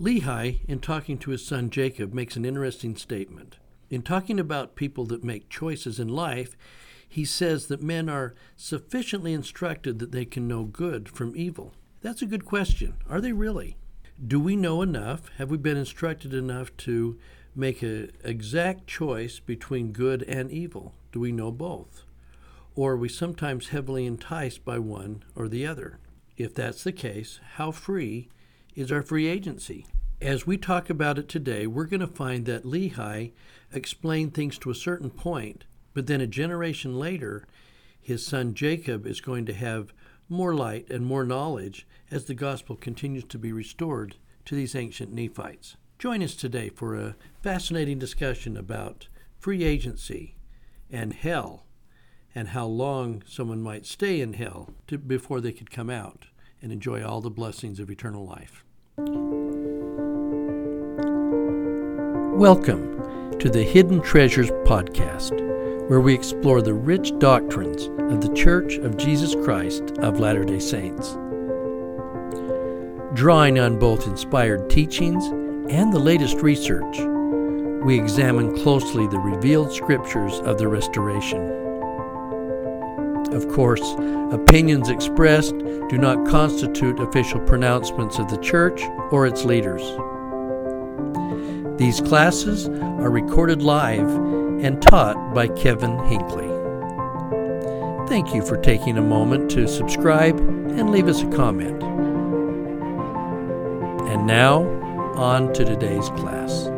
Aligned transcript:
Lehi, 0.00 0.60
in 0.68 0.78
talking 0.78 1.18
to 1.18 1.32
his 1.32 1.44
son 1.44 1.70
Jacob, 1.70 2.14
makes 2.14 2.36
an 2.36 2.44
interesting 2.44 2.94
statement. 2.94 3.56
In 3.90 4.02
talking 4.02 4.38
about 4.38 4.76
people 4.76 5.04
that 5.06 5.24
make 5.24 5.48
choices 5.48 5.98
in 5.98 6.06
life, 6.06 6.56
he 7.08 7.24
says 7.24 7.66
that 7.66 7.82
men 7.82 8.08
are 8.08 8.34
sufficiently 8.56 9.32
instructed 9.32 9.98
that 9.98 10.12
they 10.12 10.24
can 10.24 10.46
know 10.46 10.64
good 10.64 11.08
from 11.08 11.34
evil. 11.34 11.74
That's 12.00 12.22
a 12.22 12.26
good 12.26 12.44
question. 12.44 12.94
Are 13.08 13.20
they 13.20 13.32
really? 13.32 13.76
Do 14.24 14.38
we 14.38 14.54
know 14.54 14.82
enough? 14.82 15.30
Have 15.38 15.50
we 15.50 15.56
been 15.56 15.76
instructed 15.76 16.32
enough 16.32 16.76
to 16.78 17.18
make 17.56 17.82
an 17.82 18.12
exact 18.22 18.86
choice 18.86 19.40
between 19.40 19.90
good 19.90 20.22
and 20.24 20.48
evil? 20.50 20.94
Do 21.10 21.18
we 21.18 21.32
know 21.32 21.50
both? 21.50 22.04
Or 22.76 22.92
are 22.92 22.96
we 22.96 23.08
sometimes 23.08 23.68
heavily 23.68 24.06
enticed 24.06 24.64
by 24.64 24.78
one 24.78 25.24
or 25.34 25.48
the 25.48 25.66
other? 25.66 25.98
If 26.36 26.54
that's 26.54 26.84
the 26.84 26.92
case, 26.92 27.40
how 27.54 27.72
free 27.72 28.28
is 28.78 28.92
our 28.92 29.02
free 29.02 29.26
agency? 29.26 29.84
As 30.20 30.46
we 30.46 30.56
talk 30.56 30.88
about 30.88 31.18
it 31.18 31.28
today, 31.28 31.66
we're 31.66 31.86
going 31.86 31.98
to 31.98 32.06
find 32.06 32.46
that 32.46 32.62
Lehi 32.62 33.32
explained 33.72 34.34
things 34.34 34.56
to 34.58 34.70
a 34.70 34.74
certain 34.74 35.10
point, 35.10 35.64
but 35.94 36.06
then 36.06 36.20
a 36.20 36.28
generation 36.28 36.96
later, 36.96 37.44
his 38.00 38.24
son 38.24 38.54
Jacob 38.54 39.04
is 39.04 39.20
going 39.20 39.46
to 39.46 39.52
have 39.52 39.92
more 40.28 40.54
light 40.54 40.88
and 40.90 41.04
more 41.04 41.24
knowledge 41.24 41.88
as 42.12 42.26
the 42.26 42.34
gospel 42.34 42.76
continues 42.76 43.24
to 43.24 43.36
be 43.36 43.50
restored 43.50 44.14
to 44.44 44.54
these 44.54 44.76
ancient 44.76 45.12
Nephites. 45.12 45.76
Join 45.98 46.22
us 46.22 46.36
today 46.36 46.68
for 46.68 46.94
a 46.94 47.16
fascinating 47.42 47.98
discussion 47.98 48.56
about 48.56 49.08
free 49.40 49.64
agency 49.64 50.36
and 50.88 51.14
hell 51.14 51.66
and 52.32 52.48
how 52.48 52.66
long 52.66 53.24
someone 53.26 53.60
might 53.60 53.86
stay 53.86 54.20
in 54.20 54.34
hell 54.34 54.70
to, 54.86 54.98
before 54.98 55.40
they 55.40 55.50
could 55.50 55.72
come 55.72 55.90
out 55.90 56.26
and 56.62 56.70
enjoy 56.70 57.02
all 57.02 57.20
the 57.20 57.28
blessings 57.28 57.80
of 57.80 57.90
eternal 57.90 58.24
life. 58.24 58.64
Welcome 62.36 63.38
to 63.38 63.48
the 63.48 63.62
Hidden 63.62 64.02
Treasures 64.02 64.50
Podcast, 64.66 65.38
where 65.88 66.00
we 66.00 66.12
explore 66.12 66.60
the 66.60 66.74
rich 66.74 67.16
doctrines 67.20 67.84
of 68.12 68.22
the 68.22 68.34
Church 68.34 68.74
of 68.78 68.96
Jesus 68.96 69.36
Christ 69.36 69.92
of 69.98 70.18
Latter 70.18 70.44
day 70.44 70.58
Saints. 70.58 71.12
Drawing 73.14 73.60
on 73.60 73.78
both 73.78 74.08
inspired 74.08 74.68
teachings 74.68 75.24
and 75.70 75.92
the 75.92 76.00
latest 76.00 76.38
research, 76.38 76.98
we 77.84 77.96
examine 77.96 78.56
closely 78.64 79.06
the 79.06 79.20
revealed 79.20 79.72
scriptures 79.72 80.40
of 80.40 80.58
the 80.58 80.66
Restoration. 80.66 81.67
Of 83.32 83.48
course, 83.48 83.82
opinions 84.32 84.88
expressed 84.88 85.56
do 85.58 85.98
not 85.98 86.26
constitute 86.26 86.98
official 86.98 87.40
pronouncements 87.40 88.18
of 88.18 88.28
the 88.30 88.38
Church 88.38 88.82
or 89.10 89.26
its 89.26 89.44
leaders. 89.44 89.82
These 91.78 92.00
classes 92.00 92.68
are 92.68 93.10
recorded 93.10 93.62
live 93.62 94.08
and 94.08 94.82
taught 94.82 95.34
by 95.34 95.48
Kevin 95.48 95.98
Hinckley. 96.06 96.48
Thank 98.08 98.34
you 98.34 98.42
for 98.44 98.56
taking 98.56 98.98
a 98.98 99.02
moment 99.02 99.50
to 99.52 99.68
subscribe 99.68 100.38
and 100.38 100.90
leave 100.90 101.08
us 101.08 101.22
a 101.22 101.30
comment. 101.30 101.82
And 104.10 104.26
now, 104.26 104.62
on 105.14 105.52
to 105.52 105.64
today's 105.64 106.08
class. 106.10 106.77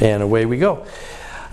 And 0.00 0.22
away 0.22 0.46
we 0.46 0.58
go. 0.58 0.86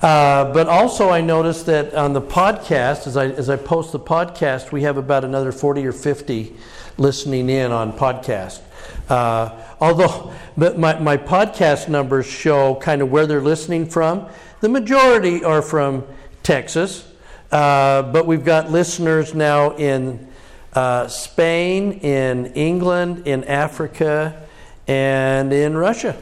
Uh, 0.01 0.53
but 0.53 0.67
also, 0.67 1.09
I 1.09 1.19
noticed 1.19 1.65
that 1.65 1.93
on 1.93 2.13
the 2.13 2.21
podcast, 2.21 3.05
as 3.05 3.17
I, 3.17 3.27
as 3.27 3.49
I 3.49 3.57
post 3.57 3.91
the 3.91 3.99
podcast, 3.99 4.71
we 4.71 4.83
have 4.83 4.95
about 4.95 5.25
another 5.25 5.51
40 5.51 5.85
or 5.85 5.91
50 5.91 6.55
listening 6.97 7.49
in 7.49 7.73
on 7.73 7.91
podcast. 7.91 8.61
Uh, 9.09 9.49
although 9.81 10.33
my, 10.55 10.97
my 10.99 11.17
podcast 11.17 11.89
numbers 11.89 12.25
show 12.25 12.75
kind 12.75 13.01
of 13.01 13.11
where 13.11 13.27
they're 13.27 13.41
listening 13.41 13.85
from, 13.85 14.25
the 14.61 14.69
majority 14.69 15.43
are 15.43 15.61
from 15.61 16.05
Texas, 16.43 17.05
uh, 17.51 18.01
but 18.03 18.25
we've 18.25 18.45
got 18.45 18.71
listeners 18.71 19.33
now 19.33 19.75
in 19.75 20.29
uh, 20.73 21.07
Spain, 21.07 21.93
in 21.99 22.47
England, 22.53 23.27
in 23.27 23.43
Africa, 23.43 24.47
and 24.87 25.51
in 25.51 25.75
Russia. 25.75 26.15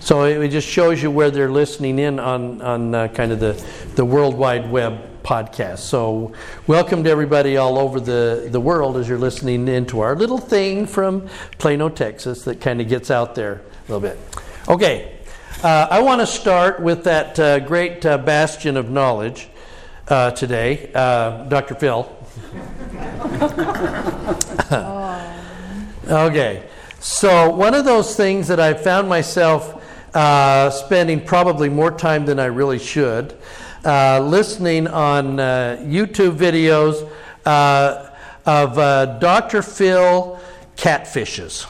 So 0.00 0.24
it 0.24 0.48
just 0.48 0.68
shows 0.68 1.02
you 1.02 1.10
where 1.10 1.30
they're 1.30 1.50
listening 1.50 1.98
in 1.98 2.18
on, 2.18 2.60
on 2.60 2.94
uh, 2.94 3.08
kind 3.08 3.32
of 3.32 3.40
the, 3.40 3.64
the 3.94 4.04
World 4.04 4.34
Wide 4.34 4.70
Web 4.70 5.22
podcast. 5.22 5.78
So 5.78 6.32
welcome 6.66 7.04
to 7.04 7.10
everybody 7.10 7.56
all 7.56 7.78
over 7.78 8.00
the, 8.00 8.48
the 8.50 8.60
world 8.60 8.96
as 8.96 9.08
you're 9.08 9.18
listening 9.18 9.68
into 9.68 10.00
our 10.00 10.16
little 10.16 10.38
thing 10.38 10.86
from 10.86 11.28
Plano, 11.58 11.88
Texas 11.88 12.42
that 12.44 12.60
kind 12.60 12.80
of 12.80 12.88
gets 12.88 13.10
out 13.10 13.34
there 13.34 13.62
a 13.88 13.92
little 13.92 14.00
bit. 14.00 14.18
Okay, 14.68 15.18
uh, 15.62 15.86
I 15.90 16.02
want 16.02 16.20
to 16.20 16.26
start 16.26 16.80
with 16.80 17.04
that 17.04 17.38
uh, 17.38 17.60
great 17.60 18.04
uh, 18.04 18.18
bastion 18.18 18.76
of 18.76 18.90
knowledge 18.90 19.48
uh, 20.08 20.32
today, 20.32 20.90
uh, 20.94 21.44
Dr. 21.44 21.76
Phil. 21.76 22.10
okay. 26.08 26.68
So, 27.02 27.50
one 27.50 27.74
of 27.74 27.84
those 27.84 28.14
things 28.14 28.46
that 28.46 28.60
I 28.60 28.74
found 28.74 29.08
myself 29.08 29.82
uh, 30.14 30.70
spending 30.70 31.20
probably 31.20 31.68
more 31.68 31.90
time 31.90 32.24
than 32.24 32.38
I 32.38 32.44
really 32.44 32.78
should, 32.78 33.36
uh, 33.84 34.20
listening 34.20 34.86
on 34.86 35.40
uh, 35.40 35.78
YouTube 35.80 36.36
videos 36.36 37.10
uh, 37.44 38.08
of 38.46 38.78
uh, 38.78 39.18
Dr. 39.18 39.62
Phil 39.62 40.38
catfishes. 40.76 41.64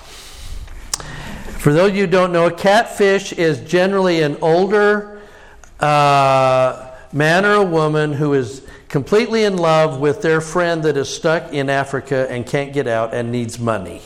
For 1.60 1.72
those 1.72 1.92
of 1.92 1.96
you 1.96 2.04
who 2.04 2.12
don't 2.12 2.34
know, 2.34 2.48
a 2.48 2.52
catfish 2.52 3.32
is 3.32 3.60
generally 3.60 4.20
an 4.20 4.36
older 4.42 5.22
uh, 5.80 6.90
man 7.10 7.46
or 7.46 7.54
a 7.54 7.64
woman 7.64 8.12
who 8.12 8.34
is 8.34 8.66
completely 8.88 9.44
in 9.44 9.56
love 9.56 9.98
with 9.98 10.20
their 10.20 10.42
friend 10.42 10.82
that 10.82 10.98
is 10.98 11.08
stuck 11.08 11.54
in 11.54 11.70
Africa 11.70 12.26
and 12.28 12.44
can't 12.44 12.74
get 12.74 12.86
out 12.86 13.14
and 13.14 13.32
needs 13.32 13.58
money. 13.58 14.02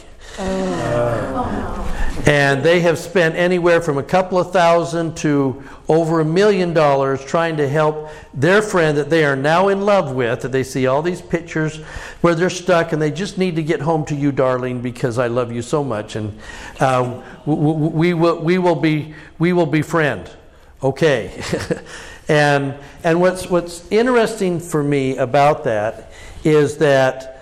And 2.26 2.62
they 2.62 2.80
have 2.80 2.98
spent 2.98 3.36
anywhere 3.36 3.80
from 3.80 3.98
a 3.98 4.02
couple 4.02 4.38
of 4.38 4.52
thousand 4.52 5.16
to 5.18 5.62
over 5.88 6.20
a 6.20 6.24
million 6.24 6.74
dollars 6.74 7.24
trying 7.24 7.56
to 7.58 7.68
help 7.68 8.10
their 8.34 8.60
friend 8.62 8.98
that 8.98 9.10
they 9.10 9.24
are 9.24 9.36
now 9.36 9.68
in 9.68 9.82
love 9.82 10.12
with. 10.12 10.40
That 10.40 10.52
they 10.52 10.64
see 10.64 10.86
all 10.86 11.02
these 11.02 11.22
pictures 11.22 11.76
where 12.20 12.34
they're 12.34 12.50
stuck 12.50 12.92
and 12.92 13.00
they 13.00 13.10
just 13.10 13.38
need 13.38 13.56
to 13.56 13.62
get 13.62 13.80
home 13.80 14.04
to 14.06 14.14
you, 14.14 14.32
darling, 14.32 14.82
because 14.82 15.18
I 15.18 15.28
love 15.28 15.52
you 15.52 15.62
so 15.62 15.84
much. 15.84 16.16
And 16.16 16.38
uh, 16.80 17.22
we, 17.46 18.12
will, 18.12 18.40
we, 18.40 18.58
will 18.58 18.74
be, 18.74 19.14
we 19.38 19.52
will 19.52 19.66
befriend. 19.66 20.30
Okay. 20.82 21.42
and 22.28 22.74
and 23.06 23.20
what's, 23.20 23.48
what's 23.48 23.86
interesting 23.92 24.58
for 24.58 24.82
me 24.82 25.16
about 25.16 25.62
that 25.62 26.10
is 26.42 26.78
that 26.78 27.35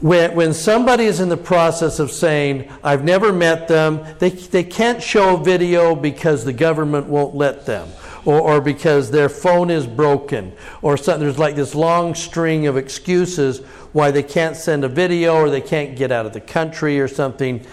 when, 0.00 0.34
when 0.34 0.52
somebody 0.52 1.04
is 1.04 1.20
in 1.20 1.28
the 1.28 1.36
process 1.36 1.98
of 1.98 2.10
saying, 2.10 2.70
I've 2.82 3.04
never 3.04 3.32
met 3.32 3.68
them, 3.68 4.04
they, 4.18 4.30
they 4.30 4.64
can't 4.64 5.02
show 5.02 5.36
a 5.36 5.42
video 5.42 5.94
because 5.94 6.44
the 6.44 6.52
government 6.52 7.06
won't 7.06 7.34
let 7.34 7.66
them, 7.66 7.88
or, 8.24 8.40
or 8.40 8.60
because 8.60 9.10
their 9.10 9.28
phone 9.28 9.70
is 9.70 9.86
broken, 9.86 10.52
or 10.82 10.96
something. 10.96 11.24
There's 11.24 11.38
like 11.38 11.56
this 11.56 11.74
long 11.74 12.14
string 12.14 12.66
of 12.66 12.76
excuses 12.76 13.60
why 13.92 14.10
they 14.10 14.22
can't 14.22 14.56
send 14.56 14.84
a 14.84 14.88
video 14.88 15.36
or 15.36 15.48
they 15.48 15.62
can't 15.62 15.96
get 15.96 16.12
out 16.12 16.26
of 16.26 16.32
the 16.32 16.40
country 16.40 17.00
or 17.00 17.08
something. 17.08 17.64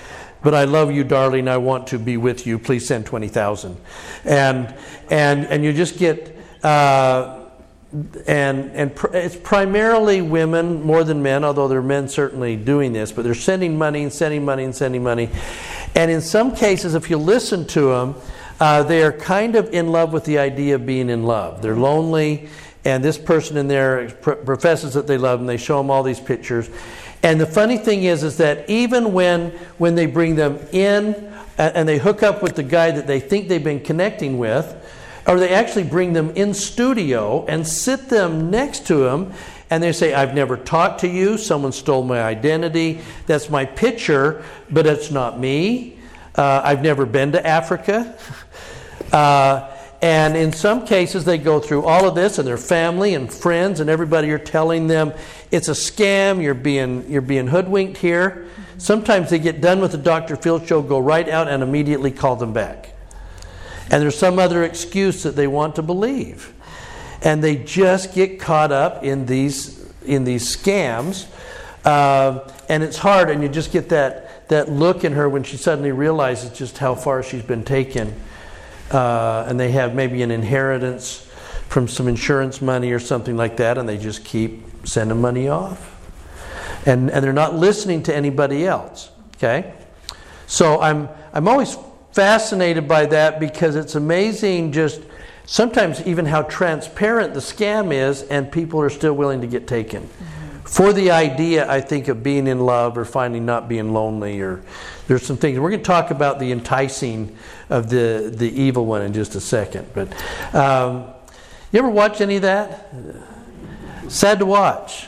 But 0.41 0.53
I 0.53 0.65
love 0.65 0.91
you, 0.91 1.03
darling. 1.03 1.47
I 1.47 1.57
want 1.57 1.87
to 1.87 1.99
be 1.99 2.17
with 2.17 2.45
you. 2.45 2.59
Please 2.59 2.85
send 2.85 3.05
20,000. 3.05 3.77
And, 4.25 4.73
and, 5.09 5.45
and 5.45 5.63
you 5.63 5.73
just 5.73 5.97
get. 5.97 6.37
Uh, 6.63 7.42
and 8.27 8.71
and 8.71 8.95
pr- 8.95 9.15
it's 9.15 9.35
primarily 9.35 10.21
women 10.21 10.81
more 10.81 11.03
than 11.03 11.21
men, 11.21 11.43
although 11.43 11.67
there 11.67 11.79
are 11.79 11.83
men 11.83 12.07
certainly 12.07 12.55
doing 12.55 12.91
this. 12.91 13.11
But 13.11 13.23
they're 13.23 13.35
sending 13.35 13.77
money 13.77 14.03
and 14.03 14.11
sending 14.11 14.43
money 14.43 14.63
and 14.63 14.75
sending 14.75 15.03
money, 15.03 15.29
and 15.95 16.09
in 16.09 16.21
some 16.21 16.55
cases, 16.55 16.95
if 16.95 17.09
you 17.09 17.17
listen 17.17 17.65
to 17.67 17.91
them, 17.91 18.15
uh, 18.59 18.83
they 18.83 19.03
are 19.03 19.11
kind 19.11 19.55
of 19.55 19.71
in 19.73 19.91
love 19.91 20.11
with 20.11 20.25
the 20.25 20.39
idea 20.39 20.75
of 20.75 20.85
being 20.85 21.09
in 21.09 21.23
love. 21.23 21.61
They're 21.61 21.75
lonely, 21.75 22.49
and 22.83 23.03
this 23.03 23.17
person 23.17 23.57
in 23.57 23.67
there 23.67 24.09
pr- 24.09 24.31
professes 24.33 24.95
that 24.95 25.05
they 25.05 25.17
love 25.17 25.39
them. 25.39 25.45
They 25.45 25.57
show 25.57 25.77
them 25.77 25.91
all 25.91 26.01
these 26.01 26.19
pictures, 26.19 26.71
and 27.21 27.39
the 27.39 27.45
funny 27.45 27.77
thing 27.77 28.03
is, 28.03 28.23
is 28.23 28.37
that 28.37 28.67
even 28.67 29.13
when 29.13 29.51
when 29.77 29.93
they 29.93 30.07
bring 30.07 30.35
them 30.35 30.57
in 30.71 31.31
and 31.59 31.87
they 31.87 31.99
hook 31.99 32.23
up 32.23 32.41
with 32.41 32.55
the 32.55 32.63
guy 32.63 32.89
that 32.89 33.05
they 33.05 33.19
think 33.19 33.47
they've 33.47 33.63
been 33.63 33.79
connecting 33.79 34.39
with 34.39 34.82
or 35.25 35.39
they 35.39 35.49
actually 35.49 35.83
bring 35.83 36.13
them 36.13 36.31
in 36.31 36.53
studio 36.53 37.45
and 37.47 37.67
sit 37.67 38.09
them 38.09 38.49
next 38.49 38.87
to 38.87 39.05
him 39.07 39.33
and 39.69 39.81
they 39.81 39.91
say, 39.91 40.13
I've 40.13 40.35
never 40.35 40.55
talked 40.55 41.01
to 41.01 41.07
you, 41.07 41.37
someone 41.37 41.71
stole 41.71 42.03
my 42.03 42.21
identity, 42.21 43.01
that's 43.25 43.49
my 43.49 43.65
picture, 43.65 44.43
but 44.69 44.85
it's 44.85 45.09
not 45.09 45.39
me. 45.39 45.97
Uh, 46.35 46.61
I've 46.63 46.83
never 46.83 47.05
been 47.05 47.31
to 47.33 47.45
Africa. 47.45 48.17
Uh, 49.11 49.69
and 50.01 50.35
in 50.35 50.51
some 50.51 50.87
cases, 50.87 51.23
they 51.23 51.37
go 51.37 51.59
through 51.59 51.85
all 51.85 52.07
of 52.07 52.15
this, 52.15 52.39
and 52.39 52.47
their 52.47 52.57
family 52.57 53.13
and 53.13 53.31
friends 53.31 53.79
and 53.79 53.91
everybody 53.91 54.31
are 54.31 54.39
telling 54.39 54.87
them 54.87 55.13
it's 55.51 55.67
a 55.67 55.73
scam. 55.73 56.41
You're 56.41 56.55
being 56.55 57.07
you're 57.09 57.21
being 57.21 57.45
hoodwinked 57.45 57.97
here. 57.97 58.47
Sometimes 58.79 59.29
they 59.29 59.37
get 59.37 59.61
done 59.61 59.81
with 59.81 59.91
the 59.91 59.99
Dr. 59.99 60.35
Phil 60.35 60.65
show, 60.65 60.81
go 60.81 60.97
right 60.97 61.29
out, 61.29 61.47
and 61.47 61.61
immediately 61.61 62.09
call 62.09 62.35
them 62.35 62.53
back. 62.53 62.92
And 63.93 64.01
there's 64.01 64.17
some 64.17 64.39
other 64.39 64.63
excuse 64.63 65.21
that 65.21 65.35
they 65.35 65.45
want 65.45 65.75
to 65.75 65.83
believe, 65.83 66.51
and 67.21 67.43
they 67.43 67.57
just 67.57 68.15
get 68.15 68.39
caught 68.39 68.71
up 68.71 69.03
in 69.03 69.27
these 69.27 69.85
in 70.03 70.23
these 70.23 70.57
scams. 70.57 71.27
Uh, 71.85 72.39
and 72.69 72.81
it's 72.81 72.97
hard, 72.97 73.29
and 73.29 73.43
you 73.43 73.49
just 73.49 73.71
get 73.71 73.89
that, 73.89 74.49
that 74.49 74.67
look 74.67 75.03
in 75.03 75.13
her 75.13 75.29
when 75.29 75.43
she 75.43 75.57
suddenly 75.57 75.91
realizes 75.91 76.49
just 76.57 76.79
how 76.79 76.95
far 76.95 77.21
she's 77.21 77.43
been 77.43 77.63
taken. 77.63 78.19
Uh, 78.89 79.45
and 79.47 79.59
they 79.59 79.69
have 79.73 79.93
maybe 79.93 80.23
an 80.23 80.31
inheritance 80.31 81.29
from 81.69 81.87
some 81.87 82.07
insurance 82.07 82.63
money 82.63 82.93
or 82.93 82.99
something 82.99 83.37
like 83.37 83.57
that, 83.57 83.77
and 83.77 83.87
they 83.87 83.99
just 83.99 84.25
keep 84.25 84.87
sending 84.87 85.21
money 85.21 85.49
off. 85.49 85.91
And, 86.87 87.11
and 87.11 87.23
they're 87.23 87.31
not 87.31 87.53
listening 87.53 88.01
to 88.03 88.15
anybody 88.15 88.65
else. 88.65 89.11
Okay? 89.35 89.71
So 90.47 90.81
I'm, 90.81 91.09
I'm 91.31 91.47
always 91.47 91.77
fascinated 92.13 92.87
by 92.87 93.05
that 93.07 93.39
because 93.39 93.75
it's 93.75 93.95
amazing 93.95 94.71
just 94.71 95.01
sometimes 95.45 96.01
even 96.07 96.25
how 96.25 96.43
transparent 96.43 97.33
the 97.33 97.39
scam 97.39 97.93
is, 97.93 98.23
and 98.23 98.51
people 98.51 98.79
are 98.79 98.89
still 98.89 99.13
willing 99.13 99.41
to 99.41 99.47
get 99.47 99.67
taken 99.67 100.07
for 100.65 100.93
the 100.93 101.11
idea, 101.11 101.69
I 101.69 101.81
think, 101.81 102.07
of 102.07 102.23
being 102.23 102.47
in 102.47 102.59
love 102.59 102.97
or 102.97 103.05
finding 103.05 103.45
not 103.45 103.67
being 103.67 103.93
lonely, 103.93 104.39
or 104.39 104.63
there's 105.07 105.25
some 105.25 105.37
things. 105.37 105.59
We're 105.59 105.69
going 105.69 105.81
to 105.81 105.85
talk 105.85 106.11
about 106.11 106.39
the 106.39 106.51
enticing 106.51 107.35
of 107.69 107.89
the, 107.89 108.31
the 108.33 108.49
evil 108.49 108.85
one 108.85 109.01
in 109.01 109.13
just 109.13 109.35
a 109.35 109.41
second. 109.41 109.87
But 109.93 110.13
um, 110.55 111.05
you 111.71 111.79
ever 111.79 111.89
watch 111.89 112.21
any 112.21 112.37
of 112.37 112.43
that? 112.43 112.93
Sad 114.07 114.39
to 114.39 114.45
watch. 114.45 115.07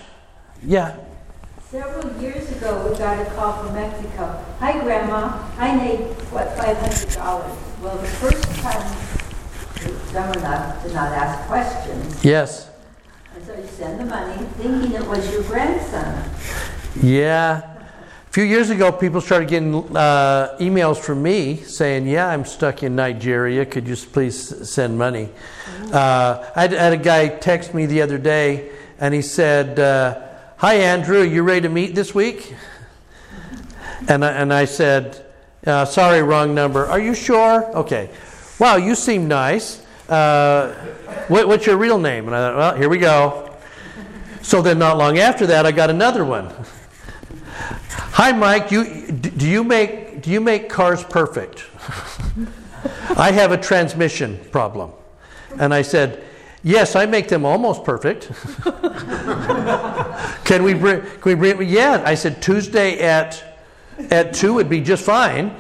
Yeah. 0.62 0.98
Several 1.76 2.22
years 2.22 2.50
ago, 2.54 2.90
we 2.90 2.98
got 2.98 3.20
a 3.20 3.30
call 3.32 3.62
from 3.62 3.76
Mexico. 3.76 4.42
Hi, 4.60 4.82
Grandma. 4.82 5.46
I 5.58 5.76
need, 5.76 6.06
what, 6.32 6.56
$500? 6.56 7.18
Well, 7.82 7.98
the 7.98 8.08
first 8.08 8.44
time, 8.62 8.96
someone 10.08 10.40
did 10.84 10.94
not 10.94 11.12
ask 11.12 11.46
questions. 11.50 12.24
Yes. 12.24 12.70
And 13.36 13.46
so 13.46 13.58
you 13.58 13.68
send 13.68 14.00
the 14.00 14.06
money 14.06 14.42
thinking 14.56 14.94
it 14.94 15.06
was 15.06 15.30
your 15.34 15.44
grandson. 15.44 16.32
Yeah. 17.04 17.58
A 17.60 18.32
few 18.32 18.46
years 18.46 18.70
ago, 18.70 18.94
people 18.94 19.20
started 19.20 19.50
getting 19.50 19.76
uh, 19.98 20.56
emails 20.62 20.98
from 20.98 21.22
me 21.24 21.58
saying, 21.58 22.08
Yeah, 22.08 22.30
I'm 22.30 22.46
stuck 22.46 22.84
in 22.84 22.96
Nigeria. 22.96 23.66
Could 23.66 23.86
you 23.86 23.98
please 23.98 24.70
send 24.70 24.98
money? 24.98 25.28
Uh, 25.92 26.50
I, 26.56 26.62
had, 26.62 26.74
I, 26.74 26.84
had, 26.84 26.94
a 26.94 26.98
guy 26.98 27.28
text 27.28 27.74
me 27.74 27.86
the 27.86 28.02
other 28.02 28.18
day 28.18 28.72
and 28.98 29.14
he 29.14 29.22
said, 29.22 29.78
uh, 29.78 30.22
Hi, 30.58 30.76
Andrew, 30.76 31.22
you 31.22 31.44
ready 31.44 31.64
to 31.64 31.70
meet 31.70 31.96
this 31.96 32.16
week? 32.16 32.56
And 34.08 34.24
I, 34.24 34.32
and 34.32 34.54
I 34.54 34.64
said, 34.64 35.26
uh, 35.68 35.84
Sorry, 35.84 36.22
wrong 36.24 36.56
number. 36.56 36.86
Are 36.86 37.00
you 37.00 37.14
sure? 37.14 37.66
Okay. 37.76 38.10
Wow, 38.58 38.78
you 38.78 38.96
seem 38.96 39.28
nice. 39.28 39.86
Uh, 40.08 40.74
what, 41.28 41.50
what's 41.50 41.66
your 41.66 41.76
real 41.76 42.00
name? 42.00 42.28
And 42.28 42.36
I 42.36 42.40
thought, 42.40 42.56
well, 42.56 42.76
here 42.78 42.88
we 42.88 43.00
go. 43.00 43.54
So 44.44 44.62
then, 44.62 44.80
not 44.80 44.98
long 44.98 45.18
after 45.18 45.46
that, 45.48 45.66
I 45.66 45.74
got 45.74 45.90
another 45.90 46.24
one. 46.24 46.54
Hi, 48.14 48.32
Mike. 48.32 48.72
You, 48.72 49.12
do 49.12 49.50
you 49.50 49.62
make 49.62 50.22
do 50.22 50.32
you 50.32 50.40
make 50.40 50.70
cars 50.70 51.04
perfect? 51.04 51.66
I 53.18 53.32
have 53.34 53.52
a 53.52 53.58
transmission 53.58 54.40
problem, 54.52 54.92
and 55.60 55.74
I 55.74 55.82
said, 55.82 56.24
yes, 56.66 56.98
I 56.98 57.06
make 57.06 57.30
them 57.30 57.46
almost 57.46 57.86
perfect. 57.86 58.30
can 60.44 60.64
we 60.64 60.74
bring? 60.74 61.02
Can 61.02 61.22
we 61.24 61.36
bring? 61.36 61.70
Yeah, 61.70 62.04
I 62.06 62.16
said 62.16 62.42
Tuesday 62.42 63.00
at 63.00 63.42
at 64.10 64.34
two 64.34 64.54
would 64.56 64.68
be 64.68 64.82
just 64.82 65.06
fine. 65.06 65.56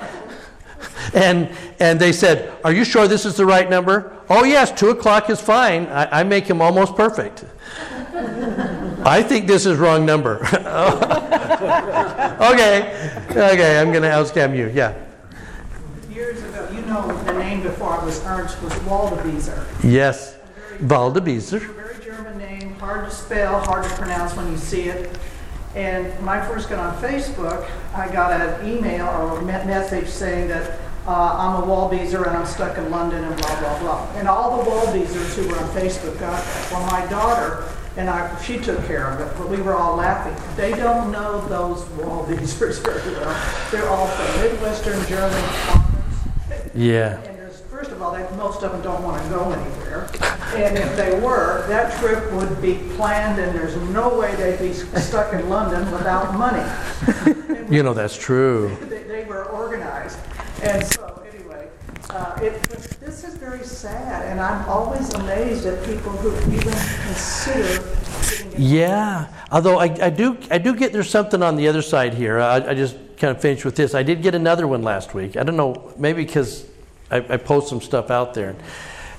And, 1.14 1.50
and 1.80 2.00
they 2.00 2.12
said, 2.12 2.54
Are 2.64 2.72
you 2.72 2.84
sure 2.84 3.08
this 3.08 3.26
is 3.26 3.36
the 3.36 3.46
right 3.46 3.70
number? 3.70 4.18
Oh, 4.30 4.44
yes, 4.44 4.72
2 4.72 4.90
o'clock 4.90 5.30
is 5.30 5.40
fine. 5.40 5.86
I, 5.88 6.22
I 6.22 6.24
make 6.24 6.46
him 6.46 6.62
almost 6.62 6.96
perfect. 6.96 7.46
I 9.06 9.22
think 9.22 9.46
this 9.46 9.66
is 9.66 9.78
wrong 9.78 10.06
number. 10.06 10.38
okay, 12.42 13.22
okay, 13.30 13.80
I'm 13.80 13.92
going 13.92 14.04
to 14.04 14.10
outscam 14.10 14.58
you. 14.58 14.72
Yeah. 14.74 14.96
Years 16.10 16.42
ago, 16.44 16.68
you 16.74 16.82
know 16.82 17.16
the 17.24 17.34
name 17.34 17.62
before 17.62 17.90
I 17.90 18.04
was 18.04 18.24
Ernst 18.26 18.62
was 18.64 18.74
Waldebieser. 18.74 19.66
Yes, 19.84 20.35
Waldebieser. 20.80 21.60
Very 21.60 22.04
German 22.04 22.38
name, 22.38 22.76
hard 22.76 23.06
to 23.06 23.12
spell, 23.12 23.60
hard 23.62 23.84
to 23.84 23.90
pronounce 23.96 24.36
when 24.36 24.52
you 24.52 24.58
see 24.58 24.84
it. 24.84 25.18
And 25.76 26.08
when 26.20 26.30
I 26.30 26.46
first 26.48 26.70
got 26.70 26.80
on 26.80 27.02
Facebook, 27.02 27.70
I 27.94 28.12
got 28.12 28.32
an 28.32 28.68
email 28.68 29.08
or 29.08 29.40
a 29.40 29.44
message 29.44 30.08
saying 30.08 30.48
that 30.48 30.80
uh, 31.06 31.36
I'm 31.38 31.64
a 31.64 31.66
Wallbeezer 31.66 32.26
and 32.26 32.38
I'm 32.38 32.46
stuck 32.46 32.78
in 32.78 32.90
London 32.90 33.24
and 33.24 33.36
blah, 33.42 33.60
blah, 33.60 33.80
blah. 33.80 34.12
And 34.16 34.28
all 34.28 34.64
the 34.64 34.70
Wallbeezers 34.70 35.36
who 35.36 35.48
were 35.50 35.58
on 35.58 35.70
Facebook 35.70 36.20
got 36.20 36.44
that. 36.44 36.72
Well, 36.72 36.86
my 36.88 37.06
daughter 37.08 37.66
and 37.98 38.10
I, 38.10 38.42
she 38.42 38.58
took 38.58 38.84
care 38.88 39.08
of 39.10 39.20
it, 39.20 39.38
but 39.38 39.50
we 39.50 39.62
were 39.62 39.76
all 39.76 39.96
laughing. 39.98 40.36
They 40.56 40.72
don't 40.72 41.12
know 41.12 41.46
those 41.48 41.84
Wallbeezers 41.84 42.82
very 42.84 43.14
well. 43.14 43.70
They're 43.72 43.90
all 43.90 44.08
from 44.08 44.42
Midwestern 44.42 45.06
German 45.08 45.42
farmers. 45.42 46.72
Yeah. 46.74 47.35
First 47.76 47.92
of 47.92 48.02
all, 48.02 48.14
they, 48.14 48.24
most 48.38 48.64
of 48.64 48.72
them 48.72 48.82
don't 48.82 49.04
want 49.04 49.22
to 49.22 49.30
go 49.30 49.52
anywhere. 49.52 50.08
And 50.56 50.78
if 50.78 50.96
they 50.96 51.20
were, 51.20 51.68
that 51.68 52.00
trip 52.00 52.32
would 52.32 52.62
be 52.62 52.76
planned 52.96 53.38
and 53.38 53.54
there's 53.54 53.76
no 53.90 54.18
way 54.18 54.34
they'd 54.36 54.60
be 54.60 54.74
stuck 54.74 55.34
in 55.34 55.50
London 55.50 55.92
without 55.92 56.34
money. 56.36 56.64
you 57.70 57.84
know, 57.84 57.94
that's 57.94 58.16
true. 58.16 58.78
They, 58.84 59.04
they 59.04 59.26
were 59.26 59.44
organized. 59.50 60.20
And 60.64 60.86
so, 60.86 61.22
anyway, 61.30 61.68
uh, 62.12 62.40
it, 62.42 62.64
this 63.02 63.26
is 63.26 63.36
very 63.36 63.66
sad, 63.66 64.26
and 64.32 64.40
I'm 64.40 64.64
always 64.70 65.14
amazed 65.14 65.66
at 65.66 65.86
people 65.86 66.12
who 66.12 66.32
even 66.54 66.72
consider. 66.72 68.58
Yeah, 68.58 69.28
although 69.52 69.80
I, 69.80 69.88
I, 70.02 70.10
do, 70.12 70.38
I 70.50 70.60
do 70.60 70.76
get 70.76 70.94
there's 70.94 71.10
something 71.10 71.44
on 71.44 71.58
the 71.58 71.68
other 71.68 71.82
side 71.82 72.14
here. 72.14 72.40
I, 72.40 72.70
I 72.70 72.74
just 72.74 72.96
kind 73.18 73.36
of 73.36 73.42
finished 73.42 73.66
with 73.66 73.76
this. 73.76 73.94
I 73.94 74.04
did 74.04 74.22
get 74.22 74.34
another 74.34 74.66
one 74.66 74.82
last 74.82 75.14
week. 75.14 75.36
I 75.36 75.44
don't 75.44 75.58
know, 75.58 75.94
maybe 75.98 76.24
because 76.24 76.66
I, 77.12 77.18
I 77.18 77.38
post 77.38 77.70
some 77.70 77.82
stuff 77.82 78.10
out 78.10 78.34
there. 78.34 78.56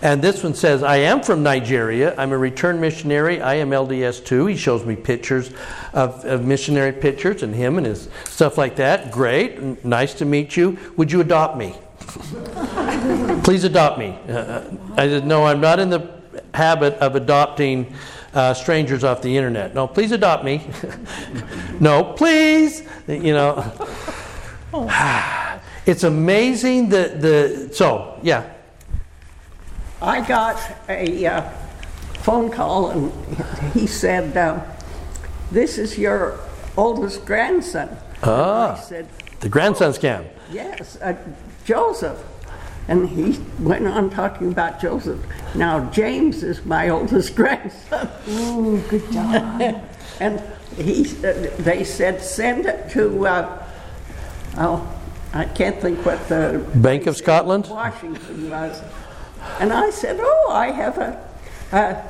And 0.02 0.20
this 0.20 0.42
one 0.44 0.54
says, 0.54 0.82
I 0.82 0.96
am 0.96 1.22
from 1.22 1.42
Nigeria. 1.42 2.14
I'm 2.18 2.32
a 2.32 2.38
returned 2.38 2.80
missionary. 2.80 3.40
I 3.40 3.54
am 3.54 3.70
LDS 3.70 4.24
too. 4.24 4.46
He 4.46 4.56
shows 4.56 4.84
me 4.84 4.94
pictures 4.94 5.50
of, 5.94 6.22
of, 6.26 6.44
missionary 6.44 6.92
pictures 6.92 7.42
and 7.42 7.54
him 7.54 7.78
and 7.78 7.86
his 7.86 8.10
stuff 8.24 8.58
like 8.58 8.76
that. 8.76 9.10
Great. 9.10 9.84
Nice 9.84 10.12
to 10.14 10.26
meet 10.26 10.56
you. 10.56 10.78
Would 10.96 11.10
you 11.10 11.22
adopt 11.22 11.56
me? 11.56 11.74
Please 13.42 13.64
adopt 13.64 13.98
me. 13.98 14.18
Uh, 14.28 14.64
I 14.96 15.08
said, 15.08 15.26
No, 15.26 15.46
I'm 15.46 15.60
not 15.60 15.78
in 15.78 15.88
the 15.88 16.10
habit 16.52 16.94
of 16.94 17.16
adopting 17.16 17.92
uh, 18.34 18.52
strangers 18.52 19.02
off 19.02 19.22
the 19.22 19.34
internet. 19.34 19.74
No, 19.74 19.86
please 19.88 20.12
adopt 20.12 20.44
me. 20.44 20.66
no, 21.80 22.04
please. 22.04 22.82
You 23.08 23.32
know. 23.32 23.72
it's 25.86 26.02
amazing 26.02 26.90
that 26.90 27.20
the. 27.20 27.70
So, 27.72 28.18
yeah. 28.22 28.52
I 30.02 30.26
got 30.26 30.60
a 30.88 31.26
uh, 31.26 31.50
phone 32.18 32.50
call 32.50 32.90
and 32.90 33.12
he 33.72 33.86
said, 33.86 34.36
uh, 34.36 34.60
This 35.50 35.78
is 35.78 35.96
your 35.96 36.38
oldest 36.76 37.24
grandson. 37.24 37.96
Ah, 38.22 38.76
I 38.76 38.80
said, 38.80 39.08
the 39.40 39.48
grandson 39.48 39.92
scam. 39.92 40.26
Yes, 40.50 40.96
uh, 41.00 41.16
Joseph. 41.64 42.22
And 42.88 43.08
he 43.08 43.40
went 43.58 43.86
on 43.86 44.10
talking 44.10 44.52
about 44.52 44.80
Joseph. 44.80 45.20
Now, 45.54 45.90
James 45.90 46.42
is 46.42 46.64
my 46.64 46.88
oldest 46.88 47.34
grandson. 47.40 48.08
Ooh, 48.28 48.80
good 48.88 49.10
job. 49.10 49.60
and 50.20 50.42
he, 50.76 51.02
uh, 51.26 51.50
they 51.58 51.82
said, 51.84 52.20
send 52.20 52.66
it 52.66 52.90
to, 52.90 53.26
uh, 53.26 53.66
oh, 54.58 54.96
I 55.36 55.44
can't 55.44 55.78
think 55.82 56.04
what 56.06 56.28
the 56.30 56.64
Bank 56.76 57.06
of 57.06 57.14
Scotland? 57.14 57.66
Washington 57.66 58.48
was. 58.48 58.82
And 59.60 59.70
I 59.70 59.90
said, 59.90 60.16
Oh, 60.18 60.50
I 60.50 60.70
have 60.70 60.96
a, 60.96 61.20
a 61.72 62.02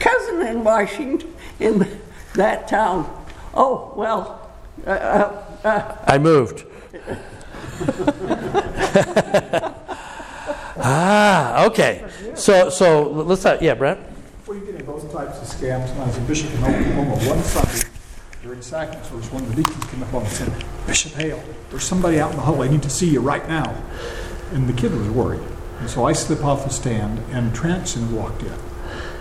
cousin 0.00 0.46
in 0.46 0.64
Washington, 0.64 1.34
in 1.60 1.86
that 2.34 2.66
town. 2.66 3.24
Oh, 3.52 3.92
well. 3.94 4.50
Uh, 4.86 4.90
uh, 4.90 5.44
uh. 5.64 5.96
I 6.06 6.16
moved. 6.16 6.64
ah, 10.78 11.66
okay. 11.66 12.06
So, 12.34 12.70
so 12.70 13.10
let's, 13.10 13.44
uh, 13.44 13.58
yeah, 13.60 13.74
Brent? 13.74 14.00
Before 14.38 14.54
you 14.54 14.64
get 14.64 14.76
into 14.76 14.86
those 14.86 15.04
types 15.12 15.38
of 15.38 15.60
scams, 15.60 15.90
when 15.90 16.00
I 16.00 16.06
was 16.06 16.16
a 16.16 16.20
bishop 16.22 16.54
in 16.54 16.64
Oklahoma, 16.64 17.16
one 17.16 17.42
Sunday 17.42 17.95
during 18.46 18.62
sacrament 18.62 19.04
service, 19.04 19.32
one 19.32 19.42
of 19.42 19.56
the 19.56 19.60
deacons 19.60 19.84
came 19.86 20.02
up 20.04 20.14
on 20.14 20.22
and 20.22 20.30
said, 20.30 20.64
Bishop 20.86 21.12
Hale, 21.14 21.42
there's 21.70 21.82
somebody 21.82 22.20
out 22.20 22.30
in 22.30 22.36
the 22.36 22.42
hall. 22.42 22.62
I 22.62 22.68
need 22.68 22.82
to 22.84 22.90
see 22.90 23.10
you 23.10 23.20
right 23.20 23.46
now. 23.48 23.74
And 24.52 24.68
the 24.68 24.72
kid 24.72 24.92
was 24.92 25.08
worried. 25.08 25.42
And 25.80 25.90
so 25.90 26.04
I 26.04 26.12
slip 26.12 26.44
off 26.44 26.62
the 26.62 26.70
stand, 26.70 27.18
and 27.32 27.52
Transon 27.52 28.12
walked 28.12 28.42
in. 28.42 28.54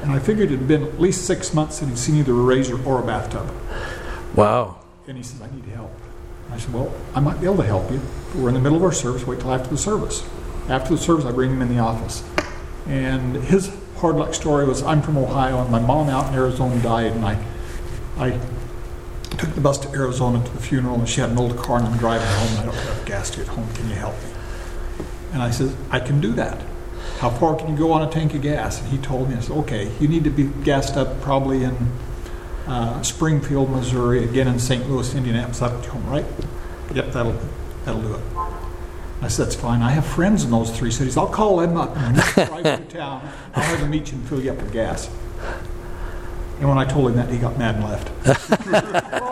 And 0.04 0.12
I 0.12 0.20
figured 0.20 0.52
it 0.52 0.60
had 0.60 0.68
been 0.68 0.84
at 0.84 1.00
least 1.00 1.26
six 1.26 1.56
months 1.56 1.78
since 1.78 1.90
he'd 1.90 1.98
seen 1.98 2.16
either 2.18 2.34
a 2.34 2.36
razor 2.36 2.82
or 2.86 3.02
a 3.02 3.06
bathtub. 3.06 3.52
Wow. 4.36 4.78
And 5.08 5.18
he 5.18 5.24
says, 5.24 5.42
I 5.42 5.50
need 5.56 5.66
help. 5.74 5.92
I 6.52 6.60
said, 6.60 6.72
Well, 6.72 6.94
I 7.16 7.20
might 7.20 7.40
be 7.40 7.48
able 7.48 7.58
to 7.58 7.64
help 7.64 7.90
you. 7.90 8.00
But 8.32 8.42
we're 8.42 8.50
in 8.50 8.54
the 8.54 8.62
middle 8.62 8.78
of 8.78 8.84
our 8.84 8.92
service. 8.92 9.26
Wait 9.26 9.40
till 9.40 9.52
after 9.52 9.70
the 9.72 9.78
service. 9.78 10.24
After 10.70 10.96
the 10.96 11.02
service, 11.02 11.26
I 11.26 11.32
bring 11.32 11.50
him 11.50 11.64
in 11.64 11.70
the 11.70 11.80
office. 11.80 12.24
And 12.86 13.36
his 13.38 13.76
hard 13.98 14.18
luck 14.18 14.36
story 14.36 14.68
was 14.68 14.84
I'm 14.84 15.02
from 15.02 15.18
Ohio, 15.18 15.62
and 15.62 15.72
my 15.72 15.80
mom 15.80 16.10
out 16.10 16.28
in 16.28 16.36
Arizona 16.36 16.80
died, 16.84 17.14
and 17.14 17.26
I, 17.26 17.44
I 18.18 18.40
took 19.36 19.54
the 19.54 19.62
bus 19.62 19.78
to 19.80 19.90
Arizona 19.92 20.44
to 20.44 20.52
the 20.52 20.60
funeral, 20.60 20.96
and 20.96 21.08
she 21.08 21.22
had 21.22 21.30
an 21.30 21.38
old 21.38 21.58
car, 21.58 21.78
and 21.78 21.88
I'm 21.88 21.98
driving 21.98 22.28
home, 22.28 22.50
and 22.50 22.60
I 22.60 22.66
don't 22.66 22.76
have 22.76 23.06
gas 23.06 23.30
to 23.32 23.38
get 23.38 23.48
home. 23.48 23.68
Can 23.74 23.90
you 23.90 23.96
help 23.96 24.16
me? 24.24 24.30
And 25.34 25.42
I 25.42 25.52
said, 25.52 25.76
I 25.92 26.00
can 26.00 26.22
do 26.22 26.32
that. 26.34 26.62
How 27.20 27.30
far 27.30 27.56
can 27.56 27.70
you 27.70 27.78
go 27.78 27.92
on 27.92 28.08
a 28.08 28.12
tank 28.12 28.34
of 28.34 28.42
gas? 28.42 28.82
And 28.82 28.90
he 28.90 28.98
told 28.98 29.30
me, 29.30 29.36
I 29.36 29.40
said, 29.40 29.56
okay, 29.58 29.92
you 30.00 30.08
need 30.08 30.24
to 30.26 30.30
be 30.30 30.46
gassed 30.64 30.98
up 30.98 31.22
probably 31.22 31.64
in 31.64 31.76
uh, 32.68 33.02
Springfield, 33.04 33.70
Missouri, 33.70 34.24
again 34.24 34.48
in 34.48 34.60
St. 34.60 34.90
Louis, 34.90 35.14
Indianapolis, 35.16 35.62
up 35.62 35.84
to 35.84 35.90
home, 35.92 36.06
right? 36.08 36.26
Yep, 36.94 37.12
that'll, 37.12 37.40
that'll 37.84 38.02
do 38.02 38.16
it. 38.16 38.22
I 39.22 39.28
said, 39.28 39.48
that's 39.48 39.56
fine. 39.56 39.82
I 39.82 39.92
have 39.92 40.06
friends 40.06 40.44
in 40.44 40.52
those 40.52 40.78
three 40.78 40.92
cities. 40.92 41.18
I'll 41.18 41.28
call 41.28 41.58
them 41.58 41.78
up 41.78 41.96
and 41.98 42.18
when 42.18 42.26
you 42.26 42.64
drive 42.64 42.78
through 42.78 42.86
town, 43.00 43.30
I'll 43.56 43.64
have 43.64 43.80
them 43.80 43.90
meet 43.90 44.12
you 44.12 44.18
and 44.18 44.28
fill 44.28 44.42
you 44.42 44.52
up 44.52 44.58
with 44.58 44.72
gas. 44.72 45.10
And 46.60 46.70
when 46.70 46.78
I 46.78 46.86
told 46.86 47.12
him 47.12 47.18
that, 47.18 47.30
he 47.30 47.38
got 47.38 47.58
mad 47.58 47.76
and 47.76 47.84
left. 47.84 49.22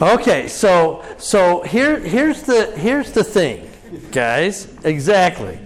Okay, 0.00 0.48
so 0.48 1.04
so 1.18 1.62
here 1.62 1.98
here's 2.00 2.42
the 2.42 2.72
here's 2.76 3.12
the 3.12 3.22
thing, 3.24 3.70
guys. 4.10 4.68
Exactly. 4.84 5.58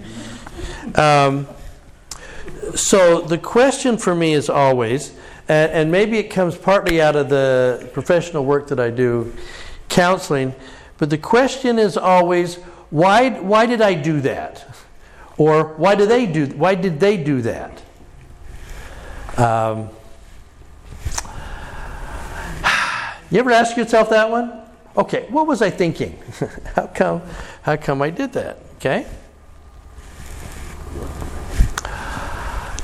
Um, 0.95 1.47
so 2.75 3.21
the 3.21 3.39
question 3.39 3.97
for 3.97 4.15
me 4.15 4.35
is 4.35 4.49
always, 4.49 5.15
and, 5.49 5.73
and 5.73 5.91
maybe 5.93 6.19
it 6.19 6.31
comes 6.31 6.57
partly 6.57 7.01
out 7.01 7.17
of 7.17 7.29
the 7.29 7.89
professional 7.93 8.45
work 8.45 8.69
that 8.69 8.79
I 8.79 8.91
do, 8.91 9.33
counseling, 9.89 10.55
but 10.99 11.11
the 11.11 11.19
question 11.19 11.79
is 11.79 11.97
always, 11.97 12.57
why 12.91 13.31
why 13.31 13.67
did 13.67 13.81
I 13.81 13.95
do 13.95 14.21
that, 14.21 14.67
or 15.37 15.75
why 15.77 15.95
do 15.95 16.07
they 16.07 16.27
do 16.27 16.47
why 16.47 16.75
did 16.75 17.01
they 17.01 17.17
do 17.17 17.43
that? 17.43 17.83
Um, 19.37 19.91
You 23.31 23.39
ever 23.39 23.51
ask 23.53 23.77
yourself 23.77 24.11
that 24.11 24.31
one? 24.31 24.53
Okay, 24.97 25.27
what 25.31 25.47
was 25.47 25.63
I 25.63 25.71
thinking? 25.71 26.21
how 26.75 26.89
come 26.89 27.23
how 27.63 27.77
come 27.77 28.03
I 28.03 28.11
did 28.11 28.33
that? 28.33 28.59
Okay? 28.77 29.07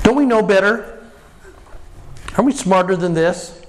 Don't 0.03 0.15
we 0.15 0.25
know 0.25 0.43
better? 0.43 1.05
Aren't 2.37 2.47
we 2.47 2.53
smarter 2.53 2.95
than 2.95 3.15
this? 3.15 3.61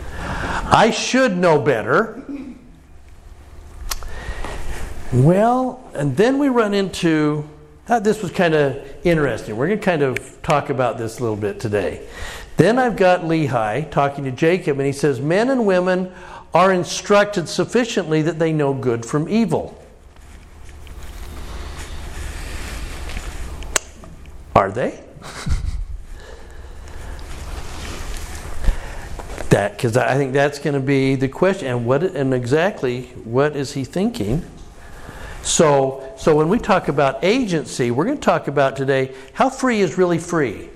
I 0.00 0.90
should 0.90 1.36
know 1.38 1.60
better. 1.60 2.22
Well, 5.12 5.82
and 5.94 6.14
then 6.16 6.38
we 6.38 6.50
run 6.50 6.74
into 6.74 7.48
uh, 7.88 7.98
this 7.98 8.22
was 8.22 8.30
kind 8.32 8.54
of 8.54 8.84
interesting. 9.02 9.56
We're 9.56 9.68
going 9.68 9.78
to 9.78 9.84
kind 9.84 10.02
of 10.02 10.42
talk 10.42 10.68
about 10.68 10.98
this 10.98 11.18
a 11.18 11.22
little 11.22 11.36
bit 11.36 11.58
today. 11.58 12.06
Then 12.58 12.78
I've 12.80 12.96
got 12.96 13.20
Lehi 13.20 13.88
talking 13.88 14.24
to 14.24 14.32
Jacob, 14.32 14.78
and 14.78 14.86
he 14.86 14.92
says, 14.92 15.20
Men 15.20 15.48
and 15.48 15.64
women 15.64 16.12
are 16.52 16.72
instructed 16.72 17.48
sufficiently 17.48 18.20
that 18.22 18.40
they 18.40 18.52
know 18.52 18.74
good 18.74 19.06
from 19.06 19.28
evil. 19.28 19.80
Are 24.56 24.72
they? 24.72 24.98
that 29.50 29.76
because 29.76 29.96
I 29.96 30.16
think 30.16 30.32
that's 30.32 30.58
going 30.58 30.74
to 30.74 30.80
be 30.80 31.14
the 31.14 31.28
question. 31.28 31.68
And 31.68 31.86
what 31.86 32.02
and 32.02 32.34
exactly 32.34 33.02
what 33.22 33.54
is 33.54 33.74
he 33.74 33.84
thinking? 33.84 34.44
So, 35.42 36.12
so 36.18 36.34
when 36.34 36.48
we 36.48 36.58
talk 36.58 36.88
about 36.88 37.22
agency, 37.22 37.92
we're 37.92 38.06
going 38.06 38.18
to 38.18 38.24
talk 38.24 38.48
about 38.48 38.74
today 38.74 39.14
how 39.34 39.48
free 39.48 39.80
is 39.80 39.96
really 39.96 40.18
free. 40.18 40.70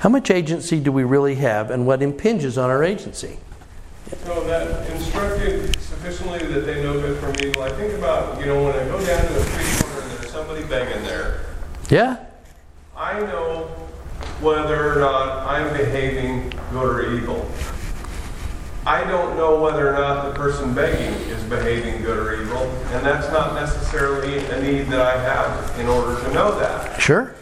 How 0.00 0.08
much 0.08 0.30
agency 0.30 0.78
do 0.78 0.92
we 0.92 1.02
really 1.02 1.34
have, 1.36 1.72
and 1.72 1.84
what 1.84 2.02
impinges 2.02 2.56
on 2.56 2.70
our 2.70 2.84
agency? 2.84 3.36
So 4.24 4.44
that 4.44 4.88
instructed 4.92 5.78
sufficiently 5.80 6.38
that 6.38 6.60
they 6.60 6.82
know 6.84 6.92
good 7.00 7.18
from 7.18 7.34
evil. 7.44 7.62
I 7.62 7.70
think 7.70 7.94
about, 7.94 8.38
you 8.38 8.46
know, 8.46 8.62
when 8.64 8.76
I 8.76 8.84
go 8.84 9.04
down 9.04 9.26
to 9.26 9.32
the 9.32 9.42
street 9.42 9.84
corner 9.84 10.02
and 10.02 10.10
there's 10.12 10.30
somebody 10.30 10.62
begging 10.64 11.02
there, 11.02 11.40
Yeah? 11.90 12.24
I 12.96 13.18
know 13.18 13.64
whether 14.40 14.92
or 14.92 15.00
not 15.00 15.46
I'm 15.48 15.76
behaving 15.76 16.50
good 16.70 16.84
or 16.84 17.14
evil. 17.14 17.50
I 18.86 19.02
don't 19.04 19.36
know 19.36 19.60
whether 19.60 19.90
or 19.90 19.92
not 19.94 20.28
the 20.28 20.34
person 20.38 20.74
begging 20.74 21.12
is 21.28 21.42
behaving 21.44 22.02
good 22.02 22.18
or 22.18 22.40
evil, 22.40 22.62
and 22.92 23.04
that's 23.04 23.30
not 23.32 23.54
necessarily 23.54 24.38
a 24.46 24.62
need 24.62 24.86
that 24.86 25.00
I 25.00 25.18
have 25.20 25.80
in 25.80 25.88
order 25.88 26.20
to 26.22 26.32
know 26.32 26.56
that. 26.60 27.00
Sure. 27.00 27.34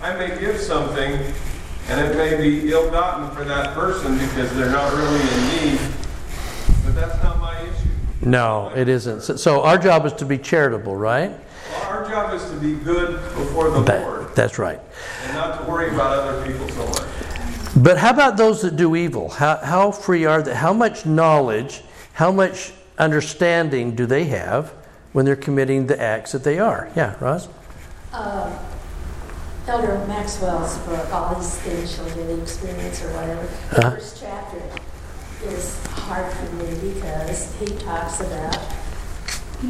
So 0.00 0.06
I 0.06 0.16
may 0.16 0.38
give 0.40 0.58
something, 0.58 1.20
and 1.88 2.00
it 2.00 2.16
may 2.16 2.36
be 2.36 2.70
ill-gotten 2.70 3.34
for 3.36 3.44
that 3.44 3.74
person 3.74 4.16
because 4.18 4.54
they're 4.56 4.70
not 4.70 4.92
really 4.92 5.20
in 5.20 5.74
need, 5.74 5.80
but 6.84 6.94
that's 6.94 7.22
not 7.22 7.38
my 7.38 7.60
issue. 7.60 7.88
No, 8.22 8.72
it 8.74 8.88
isn't. 8.88 9.22
So, 9.22 9.36
so 9.36 9.62
our 9.62 9.78
job 9.78 10.06
is 10.06 10.12
to 10.14 10.24
be 10.24 10.38
charitable, 10.38 10.96
right? 10.96 11.30
Well, 11.70 11.82
our 11.82 12.08
job 12.08 12.34
is 12.34 12.42
to 12.50 12.56
be 12.56 12.74
good 12.76 13.14
before 13.36 13.70
the 13.70 13.80
Lord, 13.80 14.34
that's 14.34 14.58
right. 14.58 14.80
and 15.24 15.34
not 15.34 15.60
to 15.60 15.70
worry 15.70 15.90
about 15.90 16.18
other 16.18 16.50
people 16.50 16.68
so 16.70 16.86
much. 16.86 17.08
But 17.76 17.98
how 17.98 18.10
about 18.10 18.36
those 18.36 18.62
that 18.62 18.76
do 18.76 18.96
evil? 18.96 19.28
How, 19.28 19.56
how 19.58 19.90
free 19.90 20.24
are 20.24 20.42
they? 20.42 20.54
How 20.54 20.72
much 20.72 21.06
knowledge, 21.06 21.82
how 22.14 22.32
much 22.32 22.72
understanding 22.98 23.94
do 23.94 24.06
they 24.06 24.24
have 24.24 24.72
when 25.12 25.24
they're 25.24 25.36
committing 25.36 25.86
the 25.86 26.00
acts 26.00 26.32
that 26.32 26.42
they 26.42 26.58
are? 26.58 26.90
Yeah, 26.96 27.16
Roz? 27.20 27.48
Um, 28.12 28.52
Elder 29.70 30.04
Maxwell's 30.08 30.76
book, 30.78 31.12
All 31.14 31.32
These 31.36 31.54
Things 31.58 31.94
Shall 31.94 32.08
Daily 32.10 32.40
Experience 32.42 33.04
or 33.04 33.08
whatever, 33.14 33.46
the 33.70 33.78
Uh-huh. 33.78 33.90
first 33.92 34.20
chapter 34.20 34.58
is 35.46 35.78
hard 35.90 36.32
for 36.32 36.52
me 36.56 36.92
because 36.92 37.52
he 37.60 37.66
talks 37.66 38.20
about 38.20 38.58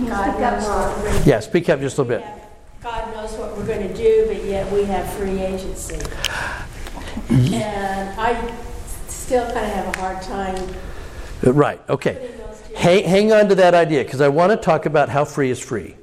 God 0.08 0.40
knows 0.40 0.64
what 0.64 0.96
we're 0.98 1.04
going 1.10 1.22
to 1.22 1.28
Yeah, 1.28 1.40
speak 1.40 1.68
up 1.68 1.80
just 1.80 1.98
a 1.98 2.02
little 2.02 2.18
bit. 2.18 2.26
God 2.82 3.12
knows 3.14 3.32
what 3.32 3.56
we're 3.56 3.66
going 3.66 3.86
to 3.88 3.94
do, 3.94 4.24
but 4.28 4.42
yet 4.44 4.70
we 4.72 4.84
have 4.84 5.06
free 5.12 5.38
agency. 5.40 5.98
And 7.28 8.18
I 8.18 8.52
still 9.08 9.44
kind 9.52 9.66
of 9.66 9.72
have 9.72 9.94
a 9.96 9.98
hard 9.98 10.22
time 10.22 10.56
Uh, 11.46 11.52
Right, 11.52 11.80
okay. 11.90 12.14
putting 12.14 12.38
those 12.38 12.60
two. 12.68 12.74
Hang, 12.76 13.04
hang 13.04 13.32
on 13.32 13.48
to 13.48 13.54
that 13.56 13.74
idea 13.74 14.02
because 14.04 14.20
I 14.22 14.28
want 14.28 14.50
to 14.52 14.56
talk 14.56 14.86
about 14.86 15.08
how 15.10 15.24
free 15.26 15.50
is 15.50 15.58
free. 15.60 15.96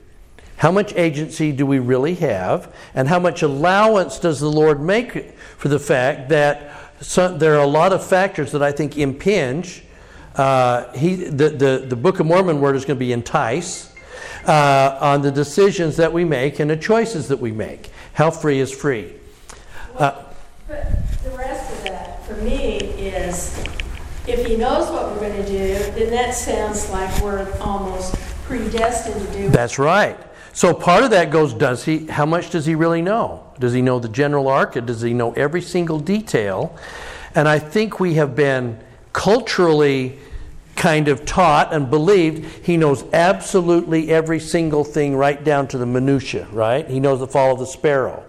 How 0.58 0.72
much 0.72 0.94
agency 0.96 1.52
do 1.52 1.66
we 1.66 1.80
really 1.80 2.16
have, 2.16 2.74
and 2.96 3.08
how 3.08 3.20
much 3.20 3.44
allowance 3.44 4.20
does 4.20 4.40
the 4.40 4.50
Lord 4.50 4.82
make 4.82 5.38
for 5.58 5.70
the 5.70 5.80
fact 5.80 6.30
that 6.30 6.72
some, 7.00 7.38
there 7.38 7.56
are 7.56 7.64
a 7.64 7.68
lot 7.68 7.94
of 7.94 8.06
factors 8.06 8.52
that 8.52 8.64
I 8.64 8.72
think 8.72 8.98
impinge? 8.98 9.84
Uh, 10.36 10.92
he, 10.94 11.16
the, 11.16 11.50
the, 11.50 11.86
the 11.88 11.96
Book 11.96 12.20
of 12.20 12.26
Mormon 12.26 12.60
word 12.60 12.76
is 12.76 12.86
going 12.86 12.98
to 12.98 13.00
be 13.00 13.12
entice 13.12 13.94
uh, 14.46 14.98
on 15.00 15.22
the 15.22 15.32
decisions 15.32 15.98
that 15.98 16.12
we 16.12 16.26
make 16.26 16.60
and 16.60 16.70
the 16.70 16.78
choices 16.78 17.28
that 17.28 17.40
we 17.40 17.52
make. 17.52 17.92
How 18.14 18.32
free 18.32 18.60
is 18.60 18.72
free? 18.72 19.14
Uh, 19.96 20.24
But 20.68 20.92
the 21.24 21.32
rest 21.32 21.72
of 21.72 21.84
that, 21.84 22.26
for 22.26 22.36
me, 22.38 22.78
is 22.78 23.58
if 24.28 24.46
he 24.46 24.58
knows 24.58 24.90
what 24.90 25.12
we're 25.12 25.20
going 25.20 25.44
to 25.44 25.48
do, 25.48 25.74
then 25.92 26.10
that 26.10 26.34
sounds 26.34 26.90
like 26.90 27.22
we're 27.22 27.48
almost 27.60 28.16
predestined 28.46 29.26
to 29.26 29.34
do. 29.34 29.50
That's 29.50 29.78
right. 29.78 30.18
So 30.58 30.74
part 30.74 31.04
of 31.04 31.12
that 31.12 31.30
goes, 31.30 31.54
does 31.54 31.86
he, 31.86 32.08
how 32.08 32.26
much 32.26 32.50
does 32.50 32.66
he 32.66 32.74
really 32.74 33.04
know? 33.04 33.44
Does 33.60 33.74
he 33.74 33.82
know 33.84 34.00
the 34.00 34.10
general 34.10 34.48
arc? 34.48 34.74
Does 34.74 35.02
he 35.02 35.14
know 35.14 35.32
every 35.34 35.62
single 35.62 36.00
detail? 36.00 36.76
And 37.36 37.48
I 37.48 37.60
think 37.60 38.00
we 38.00 38.16
have 38.16 38.36
been 38.36 38.80
culturally 39.14 40.18
kind 40.76 41.10
of 41.10 41.26
taught 41.26 41.76
and 41.76 41.92
believed 41.92 42.66
he 42.66 42.76
knows 42.76 43.04
absolutely 43.14 44.10
every 44.10 44.40
single 44.40 44.84
thing 44.84 45.16
right 45.16 45.44
down 45.44 45.68
to 45.68 45.78
the 45.78 45.86
minutia, 45.86 46.48
right? 46.52 46.90
He 46.90 47.00
knows 47.00 47.20
the 47.20 47.28
fall 47.28 47.54
of 47.54 47.60
the 47.60 47.68
sparrow. 47.68 48.26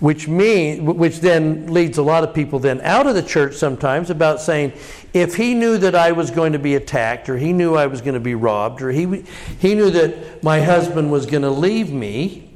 Which 0.00 0.26
mean, 0.26 0.84
which 0.84 1.20
then 1.20 1.72
leads 1.72 1.98
a 1.98 2.02
lot 2.02 2.24
of 2.24 2.34
people 2.34 2.58
then 2.58 2.80
out 2.80 3.06
of 3.06 3.14
the 3.14 3.22
church 3.22 3.54
sometimes 3.54 4.08
about 4.08 4.40
saying, 4.40 4.72
if 5.12 5.36
he 5.36 5.52
knew 5.52 5.76
that 5.76 5.94
I 5.94 6.12
was 6.12 6.30
going 6.30 6.54
to 6.54 6.58
be 6.58 6.74
attacked, 6.74 7.28
or 7.28 7.36
he 7.36 7.52
knew 7.52 7.74
I 7.74 7.86
was 7.86 8.00
going 8.00 8.14
to 8.14 8.20
be 8.20 8.34
robbed, 8.34 8.80
or 8.80 8.90
he 8.90 9.24
he 9.58 9.74
knew 9.74 9.90
that 9.90 10.42
my 10.42 10.62
husband 10.62 11.12
was 11.12 11.26
going 11.26 11.42
to 11.42 11.50
leave 11.50 11.92
me, 11.92 12.50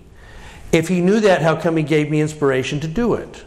if 0.72 0.88
he 0.88 1.00
knew 1.00 1.20
that, 1.20 1.42
how 1.42 1.54
come 1.54 1.76
he 1.76 1.82
gave 1.82 2.10
me 2.10 2.20
inspiration 2.20 2.80
to 2.80 2.88
do 2.88 3.14
it? 3.14 3.44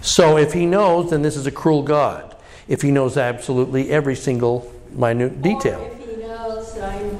So 0.00 0.36
if 0.36 0.52
he 0.52 0.66
knows, 0.66 1.10
then 1.10 1.22
this 1.22 1.36
is 1.36 1.46
a 1.46 1.50
cruel 1.50 1.82
God. 1.82 2.36
If 2.68 2.82
he 2.82 2.90
knows 2.90 3.16
absolutely 3.16 3.90
every 3.90 4.16
single 4.16 4.72
minute 4.90 5.42
detail. 5.42 5.80
Or 5.80 5.92
if 5.92 6.10
he 6.10 6.16
knows 6.16 6.74
that 6.74 6.92
I'm 6.92 7.18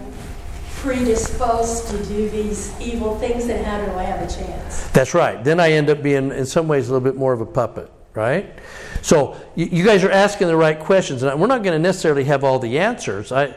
predisposed 0.87 1.89
to 1.89 2.05
do 2.05 2.31
these 2.31 2.73
evil 2.81 3.19
things, 3.19 3.49
then 3.49 3.65
how 3.65 3.85
do 3.85 3.99
I 3.99 4.05
have 4.05 4.23
a 4.23 4.33
chance? 4.33 4.87
That's 4.91 5.15
right. 5.15 5.43
Then 5.43 5.59
I 5.59 5.73
end 5.73 5.91
up 5.91 6.01
being, 6.01 6.31
in 6.31 6.47
some 6.47 6.69
ways, 6.69 6.89
a 6.89 6.93
little 6.93 7.05
bit 7.05 7.17
more 7.17 7.33
of 7.33 7.41
a 7.41 7.47
puppet, 7.47 7.91
right? 8.15 8.57
So 9.03 9.37
you, 9.57 9.85
guys 9.85 10.05
are 10.05 10.11
asking 10.11 10.47
the 10.47 10.57
right 10.57 10.79
questions, 10.79 11.25
and 11.25 11.41
we're 11.41 11.49
not 11.49 11.65
going 11.65 11.75
to 11.75 11.83
necessarily 11.83 12.25
have 12.25 12.45
all 12.45 12.61
the 12.61 12.79
answers. 12.79 13.33
I, 13.33 13.57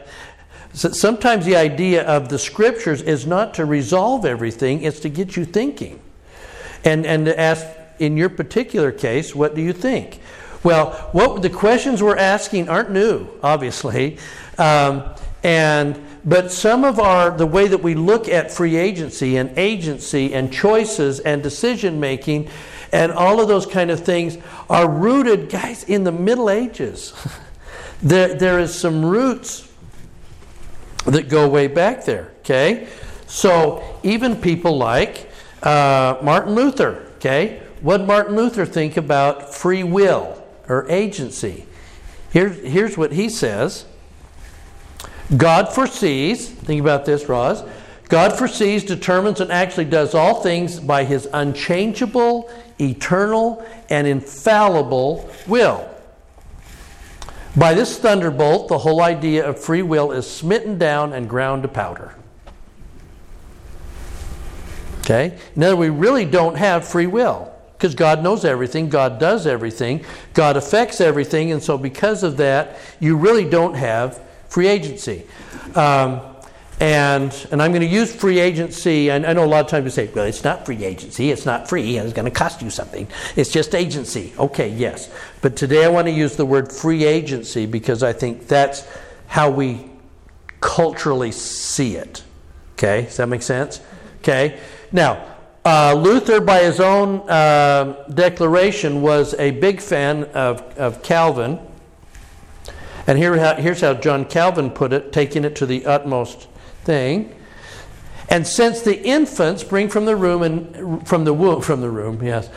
sometimes 0.72 1.46
the 1.46 1.54
idea 1.54 2.04
of 2.04 2.28
the 2.28 2.38
scriptures 2.38 3.00
is 3.00 3.26
not 3.26 3.54
to 3.54 3.64
resolve 3.64 4.26
everything; 4.26 4.82
it's 4.82 5.00
to 5.00 5.08
get 5.08 5.36
you 5.36 5.44
thinking, 5.44 6.00
and 6.84 7.06
and 7.06 7.26
to 7.26 7.40
ask, 7.40 7.64
in 8.00 8.16
your 8.16 8.28
particular 8.28 8.90
case, 8.90 9.34
what 9.34 9.54
do 9.54 9.62
you 9.62 9.72
think? 9.72 10.20
Well, 10.62 10.92
what 11.12 11.42
the 11.42 11.50
questions 11.50 12.02
we're 12.02 12.16
asking 12.16 12.68
aren't 12.68 12.90
new, 12.90 13.28
obviously, 13.42 14.18
um, 14.58 15.04
and 15.42 15.96
but 16.24 16.52
some 16.52 16.84
of 16.84 16.98
our 16.98 17.30
the 17.30 17.46
way 17.46 17.68
that 17.68 17.82
we 17.82 17.94
look 17.94 18.28
at 18.28 18.50
free 18.50 18.76
agency 18.76 19.36
and 19.36 19.56
agency 19.58 20.34
and 20.34 20.52
choices 20.52 21.20
and 21.20 21.42
decision 21.42 22.00
making 22.00 22.48
and 22.92 23.12
all 23.12 23.40
of 23.40 23.48
those 23.48 23.66
kind 23.66 23.90
of 23.90 24.00
things 24.00 24.36
are 24.68 24.90
rooted, 24.90 25.48
guys, 25.48 25.84
in 25.84 26.02
the 26.02 26.10
Middle 26.12 26.50
Ages. 26.50 27.14
there, 28.02 28.34
there 28.34 28.58
is 28.58 28.74
some 28.74 29.04
roots 29.04 29.70
that 31.06 31.28
go 31.28 31.48
way 31.48 31.68
back 31.68 32.04
there. 32.04 32.32
Okay, 32.40 32.88
so 33.26 33.98
even 34.02 34.34
people 34.36 34.76
like 34.76 35.30
uh, 35.62 36.18
Martin 36.22 36.54
Luther. 36.54 37.06
Okay, 37.16 37.62
what 37.80 38.04
Martin 38.06 38.34
Luther 38.34 38.66
think 38.66 38.96
about 38.96 39.54
free 39.54 39.84
will? 39.84 40.40
or 40.70 40.86
agency. 40.88 41.66
Here's, 42.30 42.56
here's 42.60 42.96
what 42.96 43.12
he 43.12 43.28
says 43.28 43.84
God 45.36 45.72
foresees, 45.72 46.48
think 46.48 46.80
about 46.80 47.04
this, 47.04 47.28
Roz. 47.28 47.62
God 48.08 48.36
foresees, 48.36 48.82
determines, 48.82 49.40
and 49.40 49.52
actually 49.52 49.84
does 49.84 50.14
all 50.14 50.42
things 50.42 50.80
by 50.80 51.04
his 51.04 51.28
unchangeable, 51.32 52.50
eternal, 52.80 53.64
and 53.88 54.06
infallible 54.06 55.30
will. 55.46 55.88
By 57.56 57.74
this 57.74 57.98
thunderbolt, 57.98 58.68
the 58.68 58.78
whole 58.78 59.00
idea 59.00 59.48
of 59.48 59.60
free 59.60 59.82
will 59.82 60.10
is 60.10 60.28
smitten 60.28 60.78
down 60.78 61.12
and 61.12 61.28
ground 61.28 61.62
to 61.62 61.68
powder. 61.68 62.14
Okay? 65.00 65.38
Now, 65.54 65.76
we 65.76 65.88
really 65.88 66.24
don't 66.24 66.56
have 66.56 66.86
free 66.86 67.06
will 67.06 67.52
because 67.72 67.94
God 67.94 68.22
knows 68.22 68.44
everything, 68.44 68.88
God 68.88 69.18
does 69.18 69.46
everything, 69.46 70.04
God 70.34 70.56
affects 70.56 71.00
everything, 71.00 71.50
and 71.50 71.62
so 71.62 71.78
because 71.78 72.22
of 72.22 72.36
that, 72.36 72.78
you 72.98 73.16
really 73.16 73.48
don't 73.48 73.74
have 73.74 74.20
free 74.50 74.66
agency. 74.66 75.26
Um, 75.74 76.20
and, 76.80 77.46
and 77.52 77.62
I'm 77.62 77.72
going 77.72 77.82
to 77.82 77.86
use 77.86 78.14
free 78.14 78.38
agency. 78.38 79.10
And 79.10 79.26
I 79.26 79.32
know 79.32 79.44
a 79.44 79.46
lot 79.46 79.64
of 79.64 79.70
times 79.70 79.84
you 79.84 79.90
say, 79.90 80.10
well, 80.14 80.24
it's 80.24 80.44
not 80.44 80.66
free 80.66 80.84
agency. 80.84 81.30
It's 81.30 81.46
not 81.46 81.68
free. 81.68 81.96
And 81.96 82.06
it's 82.06 82.14
going 82.14 82.24
to 82.24 82.30
cost 82.30 82.60
you 82.62 82.70
something. 82.70 83.06
It's 83.36 83.50
just 83.50 83.74
agency. 83.74 84.32
Okay, 84.38 84.68
yes. 84.68 85.10
But 85.40 85.56
today 85.56 85.84
I 85.84 85.88
want 85.88 86.06
to 86.06 86.12
use 86.12 86.36
the 86.36 86.46
word 86.46 86.72
free 86.72 87.04
agency 87.04 87.66
because 87.66 88.02
I 88.02 88.12
think 88.12 88.48
that's 88.48 88.86
how 89.26 89.50
we 89.50 89.90
culturally 90.60 91.32
see 91.32 91.96
it. 91.96 92.24
Okay, 92.72 93.02
does 93.02 93.18
that 93.18 93.28
make 93.28 93.42
sense? 93.42 93.80
Okay. 94.20 94.58
Now, 94.90 95.36
uh, 95.64 95.94
Luther, 95.94 96.40
by 96.40 96.60
his 96.60 96.80
own 96.80 97.28
uh, 97.28 98.06
declaration, 98.14 99.02
was 99.02 99.34
a 99.34 99.50
big 99.50 99.82
fan 99.82 100.24
of, 100.24 100.62
of 100.78 101.02
Calvin. 101.02 101.58
And 103.10 103.18
here, 103.18 103.56
here's 103.56 103.80
how 103.80 103.94
John 103.94 104.24
Calvin 104.24 104.70
put 104.70 104.92
it, 104.92 105.12
taking 105.12 105.44
it 105.44 105.56
to 105.56 105.66
the 105.66 105.84
utmost 105.84 106.46
thing. 106.84 107.34
And 108.28 108.46
since 108.46 108.82
the 108.82 109.02
infants 109.02 109.64
bring 109.64 109.88
from 109.88 110.04
the 110.04 110.14
room 110.14 110.42
and 110.44 111.08
from 111.08 111.24
the 111.24 111.34
womb, 111.34 111.60
from 111.60 111.80
the 111.80 111.90
room, 111.90 112.22
yes, 112.22 112.48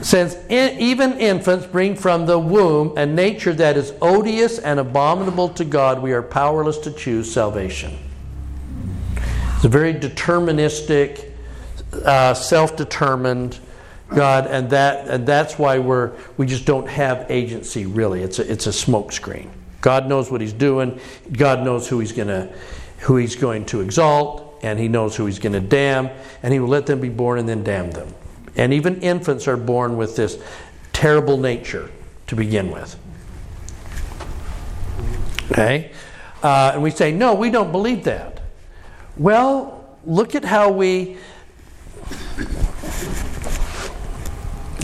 since 0.00 0.36
in, 0.48 0.78
even 0.78 1.18
infants 1.18 1.66
bring 1.66 1.96
from 1.96 2.24
the 2.24 2.38
womb 2.38 2.96
a 2.96 3.04
nature 3.04 3.52
that 3.52 3.76
is 3.76 3.92
odious 4.00 4.58
and 4.58 4.80
abominable 4.80 5.50
to 5.50 5.66
God, 5.66 6.00
we 6.00 6.12
are 6.12 6.22
powerless 6.22 6.78
to 6.78 6.90
choose 6.90 7.30
salvation. 7.30 7.98
It's 9.56 9.66
a 9.66 9.68
very 9.68 9.92
deterministic 9.92 11.30
uh, 12.06 12.32
self-determined 12.32 13.58
God, 14.08 14.46
and 14.46 14.70
that 14.70 15.08
and 15.08 15.26
that's 15.26 15.58
why 15.58 15.78
we're 15.78 16.12
we 16.38 16.46
just 16.46 16.64
don't 16.64 16.88
have 16.88 17.30
agency 17.30 17.84
really. 17.84 18.22
It's 18.22 18.38
a, 18.38 18.50
it's 18.50 18.66
a 18.66 18.70
smokescreen. 18.70 19.50
God 19.80 20.08
knows 20.08 20.30
what 20.30 20.40
He's 20.40 20.52
doing. 20.52 21.00
God 21.32 21.64
knows 21.64 21.88
who 21.88 22.00
He's 22.00 22.12
gonna 22.12 22.52
who 23.00 23.16
He's 23.16 23.36
going 23.36 23.64
to 23.66 23.80
exalt, 23.80 24.58
and 24.62 24.78
He 24.78 24.88
knows 24.88 25.16
who 25.16 25.26
He's 25.26 25.38
going 25.38 25.52
to 25.52 25.60
damn, 25.60 26.10
and 26.42 26.52
He 26.52 26.58
will 26.58 26.68
let 26.68 26.86
them 26.86 27.00
be 27.00 27.08
born 27.08 27.38
and 27.38 27.48
then 27.48 27.62
damn 27.62 27.90
them. 27.90 28.12
And 28.56 28.72
even 28.72 29.00
infants 29.00 29.46
are 29.46 29.56
born 29.56 29.96
with 29.96 30.16
this 30.16 30.42
terrible 30.92 31.36
nature 31.36 31.90
to 32.26 32.36
begin 32.36 32.70
with. 32.70 32.96
Okay, 35.52 35.92
uh, 36.42 36.72
and 36.74 36.82
we 36.82 36.90
say 36.90 37.12
no, 37.12 37.34
we 37.34 37.50
don't 37.50 37.72
believe 37.72 38.04
that. 38.04 38.40
Well, 39.16 39.96
look 40.04 40.34
at 40.34 40.44
how 40.44 40.70
we 40.70 41.18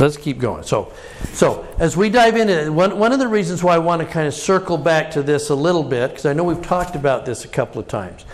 Let's 0.01 0.17
keep 0.17 0.39
going. 0.39 0.65
So, 0.65 0.93
so 1.35 1.67
as 1.79 1.97
we 1.97 2.09
dive 2.09 2.37
into 2.37 2.67
it, 2.67 2.71
one, 2.71 2.99
one 2.99 3.13
of 3.13 3.19
the 3.19 3.29
reasons 3.29 3.63
why 3.63 3.75
I 3.75 3.79
want 3.79 4.01
to 4.01 4.07
kind 4.07 4.27
of 4.27 4.35
circle 4.35 4.79
back 4.79 5.11
to 5.13 5.23
this 5.23 5.51
a 5.51 5.55
little 5.55 5.83
bit, 5.83 6.11
because 6.11 6.27
I 6.27 6.33
know 6.33 6.45
we've 6.45 6.63
talked 6.63 6.95
about 6.97 7.27
this 7.27 7.45
a 7.45 7.49
couple 7.49 7.81
of 7.81 7.89
times, 7.89 8.25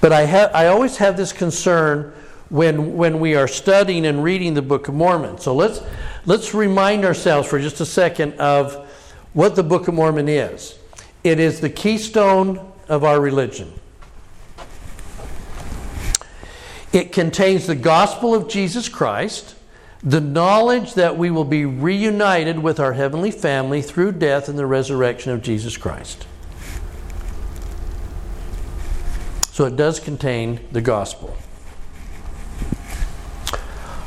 but 0.00 0.12
I, 0.12 0.22
have, 0.22 0.54
I 0.54 0.68
always 0.68 0.96
have 0.96 1.16
this 1.16 1.32
concern 1.32 2.12
when, 2.48 2.96
when 2.96 3.20
we 3.20 3.34
are 3.34 3.48
studying 3.48 4.06
and 4.06 4.22
reading 4.22 4.54
the 4.54 4.62
Book 4.62 4.88
of 4.88 4.94
Mormon. 4.94 5.38
So 5.38 5.54
let's, 5.54 5.80
let's 6.26 6.54
remind 6.54 7.04
ourselves 7.04 7.48
for 7.48 7.58
just 7.58 7.80
a 7.80 7.86
second 7.86 8.34
of 8.34 8.74
what 9.32 9.56
the 9.56 9.62
Book 9.62 9.88
of 9.88 9.94
Mormon 9.94 10.28
is. 10.28 10.78
It 11.24 11.40
is 11.40 11.60
the 11.60 11.70
keystone 11.70 12.72
of 12.88 13.02
our 13.02 13.20
religion. 13.20 13.72
It 16.92 17.12
contains 17.12 17.66
the 17.66 17.74
gospel 17.74 18.34
of 18.34 18.48
Jesus 18.48 18.88
Christ, 18.88 19.55
the 20.02 20.20
knowledge 20.20 20.94
that 20.94 21.16
we 21.16 21.30
will 21.30 21.44
be 21.44 21.64
reunited 21.64 22.58
with 22.58 22.78
our 22.78 22.92
heavenly 22.92 23.30
family 23.30 23.82
through 23.82 24.12
death 24.12 24.48
and 24.48 24.58
the 24.58 24.66
resurrection 24.66 25.32
of 25.32 25.42
Jesus 25.42 25.76
Christ. 25.76 26.26
So 29.50 29.64
it 29.64 29.76
does 29.76 29.98
contain 30.00 30.60
the 30.70 30.82
gospel. 30.82 31.36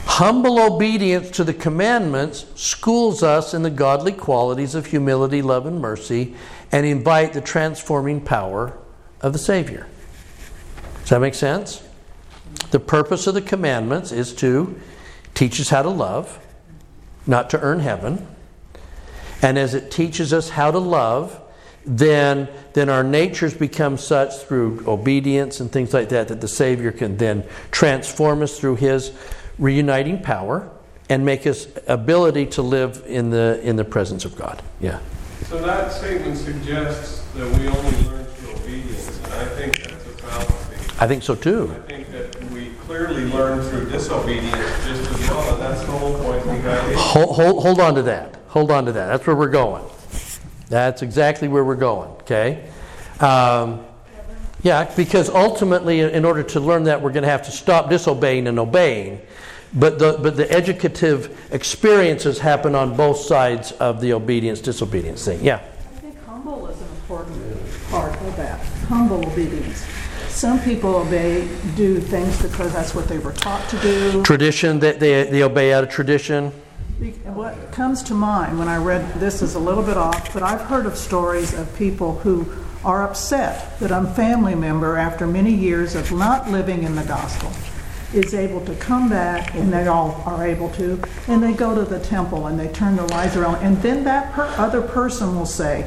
Humble 0.06 0.60
obedience 0.60 1.32
to 1.32 1.43
the 1.43 1.54
commandments 1.54 2.45
schools 2.56 3.23
us 3.23 3.54
in 3.54 3.63
the 3.63 3.69
godly 3.69 4.12
qualities 4.12 4.75
of 4.75 4.88
humility, 4.88 5.41
love, 5.41 5.65
and 5.65 5.80
mercy, 5.80 6.36
and 6.71 6.86
invite 6.86 7.34
the 7.34 7.41
transforming 7.41 8.21
power 8.21 8.78
of 9.21 9.34
the 9.34 9.39
Savior. 9.39 9.88
Does 10.99 11.10
that 11.10 11.21
make 11.21 11.34
sense? 11.34 11.82
The 12.71 12.80
purpose 12.80 13.25
of 13.28 13.34
the 13.34 13.41
commandments 13.41 14.12
is 14.12 14.34
to 14.36 14.80
teach 15.39 15.62
us 15.62 15.69
how 15.69 15.82
to 15.82 15.89
love, 15.89 16.38
not 17.25 17.49
to 17.49 17.62
earn 17.62 17.80
heaven. 17.80 18.28
And 19.41 19.58
as 19.58 19.73
it 19.73 19.89
teaches 19.89 20.34
us 20.34 20.49
how 20.49 20.69
to 20.69 20.80
love, 20.80 21.41
then, 21.86 22.49
then 22.73 22.89
our 22.89 23.06
natures 23.06 23.54
become 23.54 23.97
such 23.97 24.36
through 24.39 24.84
obedience 24.86 25.62
and 25.62 25.71
things 25.71 25.93
like 25.93 26.10
that 26.10 26.28
that 26.28 26.41
the 26.41 26.47
Savior 26.49 26.91
can 26.91 27.15
then 27.15 27.45
transform 27.71 28.41
us 28.41 28.60
through 28.60 28.75
His 28.75 29.13
reuniting 29.58 30.21
power 30.21 30.69
and 31.08 31.25
make 31.25 31.47
us 31.47 31.67
ability 31.88 32.47
to 32.47 32.62
live 32.62 33.02
in 33.08 33.30
the 33.30 33.62
in 33.63 33.78
the 33.78 33.86
presence 33.86 34.25
of 34.25 34.36
God. 34.36 34.62
Yeah. 34.82 34.99
So 35.45 35.58
that 35.62 35.93
statement 35.93 36.38
suggests 36.38 37.23
that 37.36 37.47
we 37.58 37.69
only 37.69 38.10
learn 38.10 38.25
through 38.25 38.56
obedience, 38.56 39.17
and 39.23 39.34
I 39.34 39.45
think 39.56 39.78
that's 39.78 40.06
a 40.06 40.17
fallacy. 40.21 40.59
I 41.01 41.07
think 41.07 41.23
so 41.23 41.33
too. 41.33 41.73
I 41.73 41.79
think 41.88 42.12
that 42.12 42.43
we 42.51 42.71
clearly 42.81 43.23
learn 43.25 43.62
through 43.69 43.89
disobedience 43.89 44.53
just 44.85 45.09
as 45.09 45.29
well, 45.29 45.53
and 45.53 45.62
that's 45.62 45.79
the 45.81 45.91
whole 45.93 46.13
point 46.19 46.43
behind 46.43 46.91
it. 46.91 46.97
Hold, 46.97 47.35
hold, 47.35 47.63
hold 47.63 47.79
on 47.79 47.95
to 47.95 48.01
that. 48.03 48.35
Hold 48.49 48.69
on 48.69 48.85
to 48.85 48.91
that. 48.91 49.07
That's 49.07 49.25
where 49.25 49.35
we're 49.35 49.47
going. 49.47 49.83
That's 50.67 51.01
exactly 51.01 51.47
where 51.47 51.63
we're 51.63 51.75
going, 51.75 52.09
okay? 52.21 52.69
Um, 53.21 53.85
yeah, 54.62 54.93
because 54.95 55.29
ultimately, 55.29 56.01
in 56.01 56.25
order 56.25 56.43
to 56.43 56.59
learn 56.59 56.83
that, 56.83 57.01
we're 57.01 57.13
going 57.13 57.23
to 57.23 57.29
have 57.29 57.43
to 57.43 57.51
stop 57.51 57.89
disobeying 57.89 58.47
and 58.47 58.59
obeying. 58.59 59.21
But 59.73 59.99
the, 59.99 60.19
but 60.21 60.35
the 60.35 60.51
educative 60.51 61.47
experiences 61.53 62.39
happen 62.39 62.75
on 62.75 62.97
both 62.97 63.19
sides 63.19 63.71
of 63.73 64.01
the 64.01 64.13
obedience 64.13 64.59
disobedience 64.59 65.23
thing. 65.23 65.43
Yeah. 65.43 65.55
I 65.55 65.99
think 65.99 66.25
humble 66.25 66.67
is 66.67 66.81
an 66.81 66.88
important 66.88 67.89
part 67.89 68.19
of 68.21 68.35
that. 68.35 68.59
Humble 68.88 69.25
obedience. 69.25 69.85
Some 70.39 70.62
people 70.62 70.95
obey, 70.95 71.49
do 71.75 71.99
things 71.99 72.41
because 72.41 72.71
that's 72.71 72.95
what 72.95 73.10
they 73.10 73.17
were 73.17 73.34
taught 73.34 73.67
to 73.71 73.78
do. 73.80 74.23
Tradition, 74.23 74.80
that 74.80 75.02
they, 75.02 75.23
they 75.25 75.43
obey 75.43 75.73
out 75.73 75.84
of 75.84 75.89
tradition. 75.89 76.52
What 77.25 77.73
comes 77.73 78.02
to 78.04 78.13
mind 78.13 78.58
when 78.58 78.69
I 78.69 78.78
read 78.78 79.15
this 79.15 79.41
is 79.41 79.56
a 79.56 79.60
little 79.60 79.84
bit 79.84 79.97
off, 79.97 80.34
but 80.34 80.41
I've 80.41 80.62
heard 80.62 80.86
of 80.86 80.95
stories 80.95 81.54
of 81.54 81.75
people 81.75 82.19
who 82.19 82.49
are 82.86 83.04
upset 83.04 83.78
that 83.82 83.91
a 83.91 84.06
family 84.12 84.56
member, 84.56 84.95
after 84.95 85.28
many 85.28 85.54
years 85.54 85.93
of 85.93 86.10
not 86.13 86.49
living 86.49 86.84
in 86.84 86.95
the 86.95 87.04
gospel, 87.04 87.52
is 88.13 88.34
able 88.34 88.65
to 88.65 88.73
come 88.75 89.10
back, 89.10 89.54
and 89.56 89.73
they 89.73 89.88
all 89.88 90.23
are 90.25 90.47
able 90.47 90.69
to, 90.69 91.02
and 91.28 91.43
they 91.43 91.52
go 91.52 91.75
to 91.75 91.84
the 91.84 91.99
temple 91.99 92.47
and 92.47 92.58
they 92.58 92.69
turn 92.69 92.95
their 92.95 93.08
lives 93.08 93.36
around, 93.36 93.56
and 93.56 93.75
then 93.82 94.06
that 94.06 94.32
per- 94.32 94.47
other 94.56 94.82
person 94.82 95.36
will 95.36 95.45
say, 95.45 95.86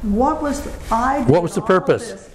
"What 0.00 0.40
was 0.40 0.62
the, 0.62 0.72
I? 0.90 1.24
What 1.24 1.42
was 1.42 1.54
the 1.54 1.60
purpose?" 1.60 2.30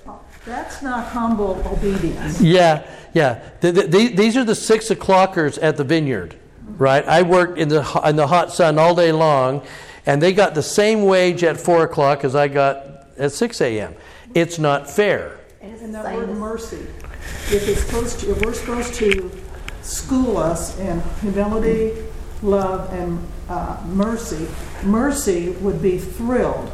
This." 0.48 0.56
That's 0.56 0.82
not 0.82 1.06
humble 1.08 1.62
obedience. 1.66 2.42
Yeah, 2.42 2.84
yeah. 3.14 3.40
The, 3.62 3.72
the, 3.72 3.84
the- 3.88 4.08
these 4.16 4.36
are 4.38 4.44
the 4.44 4.56
six 4.56 4.90
o'clockers 4.90 5.58
at 5.62 5.78
the 5.78 5.84
vineyard, 5.84 6.36
right? 6.78 7.06
I 7.08 7.22
worked 7.22 7.58
in 7.58 7.70
the 7.70 8.02
in 8.06 8.16
the 8.16 8.28
hot 8.28 8.52
sun 8.54 8.78
all 8.80 8.96
day 8.96 9.12
long, 9.12 9.62
and 10.06 10.22
they 10.22 10.34
got 10.34 10.56
the 10.56 10.64
same 10.64 11.04
wage 11.04 11.44
at 11.44 11.58
four 11.58 11.84
o'clock 11.84 12.24
as 12.24 12.36
I 12.36 12.48
got 12.48 13.08
at 13.18 13.32
six 13.32 13.62
a.m. 13.62 13.96
It's 14.34 14.58
not 14.60 14.90
fair. 14.90 15.40
And 15.62 15.94
that 15.96 16.16
word 16.16 16.30
mercy, 16.30 16.86
if 17.52 17.68
it's 17.68 17.82
supposed 17.82 18.20
to, 18.22 18.32
if 18.32 18.42
we're 18.46 18.54
supposed 18.54 18.94
to 18.96 19.32
school 19.82 20.38
us 20.38 20.78
in 20.80 21.02
humility, 21.22 21.94
love, 22.42 22.92
and 22.94 23.20
uh, 23.50 23.82
mercy, 23.88 24.48
mercy 24.84 25.50
would 25.62 25.82
be 25.82 25.98
thrilled 25.98 26.72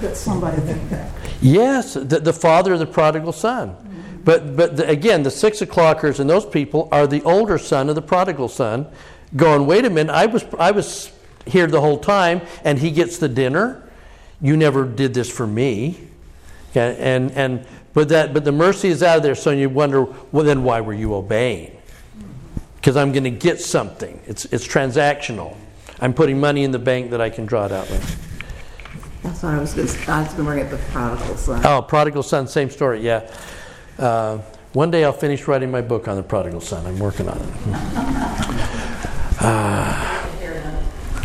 that 0.00 0.16
somebody 0.16 0.60
came 0.62 0.88
back. 0.88 1.10
Yes, 1.40 1.94
the, 1.94 2.20
the 2.20 2.32
father 2.32 2.74
of 2.74 2.78
the 2.78 2.86
prodigal 2.86 3.32
son. 3.32 3.76
But, 4.24 4.56
but 4.56 4.76
the, 4.76 4.88
again, 4.88 5.22
the 5.22 5.30
six 5.30 5.60
o'clockers 5.62 6.20
and 6.20 6.30
those 6.30 6.46
people 6.46 6.88
are 6.92 7.06
the 7.06 7.22
older 7.22 7.58
son 7.58 7.88
of 7.88 7.94
the 7.94 8.02
prodigal 8.02 8.48
son 8.48 8.86
going, 9.34 9.66
wait 9.66 9.84
a 9.84 9.90
minute, 9.90 10.12
I 10.12 10.26
was, 10.26 10.44
I 10.58 10.70
was 10.70 11.10
here 11.46 11.66
the 11.66 11.80
whole 11.80 11.98
time 11.98 12.42
and 12.64 12.78
he 12.78 12.90
gets 12.90 13.18
the 13.18 13.28
dinner. 13.28 13.88
You 14.40 14.56
never 14.56 14.84
did 14.84 15.14
this 15.14 15.30
for 15.30 15.46
me. 15.46 16.08
And, 16.74 17.30
and, 17.32 17.66
but, 17.94 18.08
that, 18.08 18.32
but 18.32 18.44
the 18.44 18.52
mercy 18.52 18.88
is 18.88 19.02
out 19.02 19.18
of 19.18 19.22
there, 19.22 19.34
so 19.34 19.50
you 19.50 19.68
wonder, 19.68 20.04
well, 20.30 20.44
then 20.44 20.64
why 20.64 20.80
were 20.80 20.94
you 20.94 21.14
obeying? 21.14 21.76
Because 22.76 22.96
I'm 22.96 23.12
going 23.12 23.24
to 23.24 23.30
get 23.30 23.60
something. 23.60 24.20
It's, 24.26 24.46
it's 24.46 24.66
transactional. 24.66 25.56
I'm 26.00 26.14
putting 26.14 26.40
money 26.40 26.64
in 26.64 26.70
the 26.70 26.78
bank 26.78 27.10
that 27.10 27.20
I 27.20 27.30
can 27.30 27.46
draw 27.46 27.66
it 27.66 27.72
out 27.72 27.90
with. 27.90 28.31
That's 29.22 29.42
what 29.42 29.54
I 29.54 29.60
was 29.60 29.74
going 29.74 29.86
to, 29.86 30.10
I 30.10 30.22
was 30.22 30.34
going 30.34 30.36
to 30.38 30.44
bring 30.44 30.64
up 30.64 30.70
the 30.70 30.78
prodigal 30.90 31.36
son. 31.36 31.64
Oh, 31.64 31.82
prodigal 31.82 32.22
son, 32.22 32.48
same 32.48 32.70
story, 32.70 33.00
yeah. 33.00 33.30
Uh, 33.98 34.38
one 34.72 34.90
day 34.90 35.04
I'll 35.04 35.12
finish 35.12 35.46
writing 35.46 35.70
my 35.70 35.80
book 35.80 36.08
on 36.08 36.16
the 36.16 36.22
prodigal 36.22 36.60
son. 36.60 36.86
I'm 36.86 36.98
working 36.98 37.28
on 37.28 37.38
it. 37.38 37.46
Uh, 39.40 40.22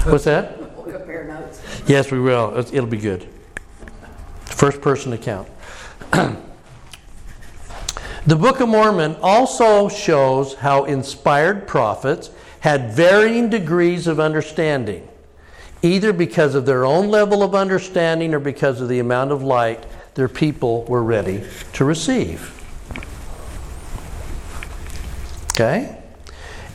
what's 0.06 0.26
that? 0.26 0.60
We'll 0.76 0.92
compare 0.92 1.24
notes. 1.24 1.62
Yes, 1.88 2.12
we 2.12 2.20
will. 2.20 2.58
It'll 2.58 2.86
be 2.86 2.98
good. 2.98 3.28
First 4.46 4.82
person 4.82 5.14
account. 5.14 5.48
the 6.12 6.36
Book 8.36 8.60
of 8.60 8.70
Mormon 8.70 9.16
also 9.22 9.88
shows 9.88 10.56
how 10.56 10.86
inspired 10.86 11.68
prophets 11.68 12.32
had 12.60 12.92
varying 12.92 13.50
degrees 13.50 14.08
of 14.08 14.20
understanding, 14.20 15.08
either 15.88 16.14
because 16.14 16.56
of 16.56 16.66
their 16.66 16.86
own 16.86 17.10
level 17.10 17.44
of 17.44 17.56
understanding 17.56 18.34
or 18.34 18.40
because 18.40 18.82
of 18.82 18.90
the 18.90 19.00
amount 19.00 19.32
of 19.32 19.44
light 19.44 19.86
their 20.16 20.28
people 20.28 20.84
were 20.86 21.04
ready 21.04 21.44
to 21.74 21.86
receive. 21.86 22.54
Okay? 25.52 25.98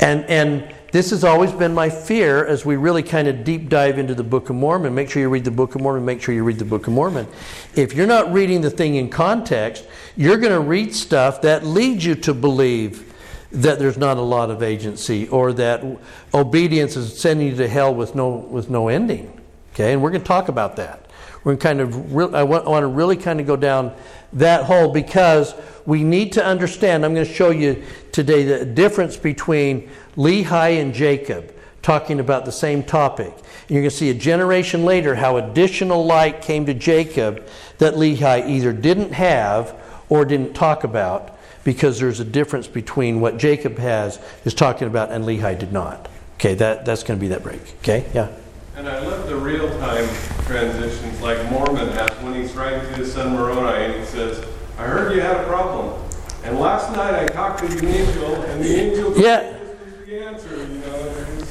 And, 0.01 0.25
and 0.25 0.75
this 0.93 1.11
has 1.11 1.25
always 1.25 1.53
been 1.53 1.73
my 1.73 1.89
fear 1.89 2.45
as 2.45 2.65
we 2.65 2.77
really 2.77 3.03
kind 3.03 3.27
of 3.27 3.45
deep 3.45 3.69
dive 3.69 3.99
into 3.99 4.15
the 4.15 4.23
Book 4.23 4.51
of 4.51 4.57
Mormon. 4.57 4.95
Make 4.95 5.11
sure 5.11 5.23
you 5.23 5.29
read 5.29 5.45
the 5.45 5.51
Book 5.51 5.75
of 5.75 5.81
Mormon, 5.81 6.05
make 6.05 6.21
sure 6.21 6.35
you 6.35 6.45
read 6.45 6.59
the 6.59 6.65
Book 6.65 6.87
of 6.87 6.93
Mormon. 6.93 7.27
If 7.75 7.95
you're 7.95 8.07
not 8.07 8.33
reading 8.33 8.61
the 8.61 8.71
thing 8.71 8.97
in 8.97 9.09
context, 9.09 9.87
you're 10.17 10.37
going 10.37 10.53
to 10.53 10.61
read 10.61 10.95
stuff 10.95 11.43
that 11.43 11.65
leads 11.65 12.05
you 12.05 12.15
to 12.17 12.35
believe 12.35 13.12
that 13.53 13.79
there's 13.79 13.99
not 13.99 14.17
a 14.17 14.23
lot 14.23 14.51
of 14.51 14.63
agency 14.63 15.29
or 15.29 15.53
that 15.53 15.85
obedience 16.33 16.97
is 16.97 17.19
sending 17.19 17.49
you 17.49 17.57
to 17.57 17.69
hell 17.69 17.95
with 17.95 18.15
no, 18.15 18.31
with 18.31 18.71
no 18.71 18.89
ending. 18.89 19.41
Okay? 19.75 19.93
And 19.93 20.03
we're 20.03 20.11
going 20.11 20.23
to 20.23 20.27
talk 20.29 20.49
about 20.49 20.77
that. 20.77 21.07
We're 21.45 21.57
kind 21.57 21.81
of, 21.81 22.15
re- 22.15 22.33
I 22.33 22.45
want, 22.45 22.67
I 22.67 22.71
want 22.71 22.83
to 22.85 22.89
really 22.89 23.17
kind 23.17 23.41
of 23.41 23.47
go 23.47 23.57
down 23.57 23.95
that 24.35 24.65
hole 24.65 24.91
because 24.91 25.55
we 25.85 26.05
need 26.05 26.33
to 26.33 26.45
understand. 26.45 27.05
I'm 27.05 27.15
going 27.15 27.27
to 27.27 27.33
show 27.33 27.51
you 27.51 27.83
today 28.13 28.45
the 28.45 28.65
difference 28.65 29.17
between 29.17 29.91
Lehi 30.17 30.81
and 30.81 30.95
Jacob 30.95 31.55
talking 31.83 32.21
about 32.21 32.45
the 32.45 32.53
same 32.53 32.83
topic. 32.83 33.33
And 33.33 33.71
you're 33.71 33.81
going 33.81 33.91
to 33.91 33.97
see 33.97 34.11
a 34.11 34.15
generation 34.15 34.85
later 34.85 35.15
how 35.17 35.37
additional 35.37 36.07
light 36.07 36.41
came 36.41 36.65
to 36.67 36.75
Jacob 36.75 37.47
that 37.79 37.95
Lehi 37.95 38.49
either 38.49 38.73
didn't 38.73 39.13
have 39.13 39.77
or 40.09 40.25
didn't 40.25 40.55
talk 40.55 40.85
about 40.85 41.32
because 41.65 41.99
there's 42.01 42.21
a 42.21 42.25
difference 42.25 42.67
between 42.67 43.21
what 43.21 43.39
Jacob 43.39 43.79
has 43.79 44.19
is 44.45 44.55
talking 44.55 44.89
about 44.89 45.11
and 45.11 45.25
Lehi 45.25 45.59
did 45.59 45.73
not. 45.73 46.09
Okay, 46.35 46.55
that, 46.55 46.85
that's 46.85 47.03
going 47.03 47.19
to 47.19 47.21
be 47.21 47.29
that 47.29 47.43
break. 47.43 47.61
Okay, 47.81 48.05
yeah. 48.15 48.29
And 48.77 48.89
I 48.89 48.99
love 49.01 49.29
the 49.29 49.37
real-time 49.37 50.09
transitions 50.47 51.21
like 51.21 51.39
Mormon 51.51 51.89
has 51.89 52.11
when 52.23 52.35
he's 52.35 52.53
writing 52.55 52.81
to 52.81 52.87
his 52.97 53.13
son 53.13 53.33
Moroni 53.35 53.85
and 53.85 54.01
he 54.01 54.05
says, 54.07 54.45
I 54.79 54.85
heard 54.85 55.15
you 55.15 55.21
had 55.21 55.37
a 55.37 55.45
problem. 55.45 56.03
And 56.43 56.59
last 56.59 56.91
night 56.97 57.15
I 57.15 57.27
talked 57.29 57.61
to 57.61 57.67
the 57.69 57.87
angel 57.87 58.35
and 58.43 58.65
the 58.65 58.75
angel 58.75 59.17
Yeah. 59.19 59.41
told 59.43 59.55
this 59.55 59.99
was 59.99 60.07
the 60.07 60.25
answer, 60.25 60.57
you 60.57 60.79
know. 60.81 60.97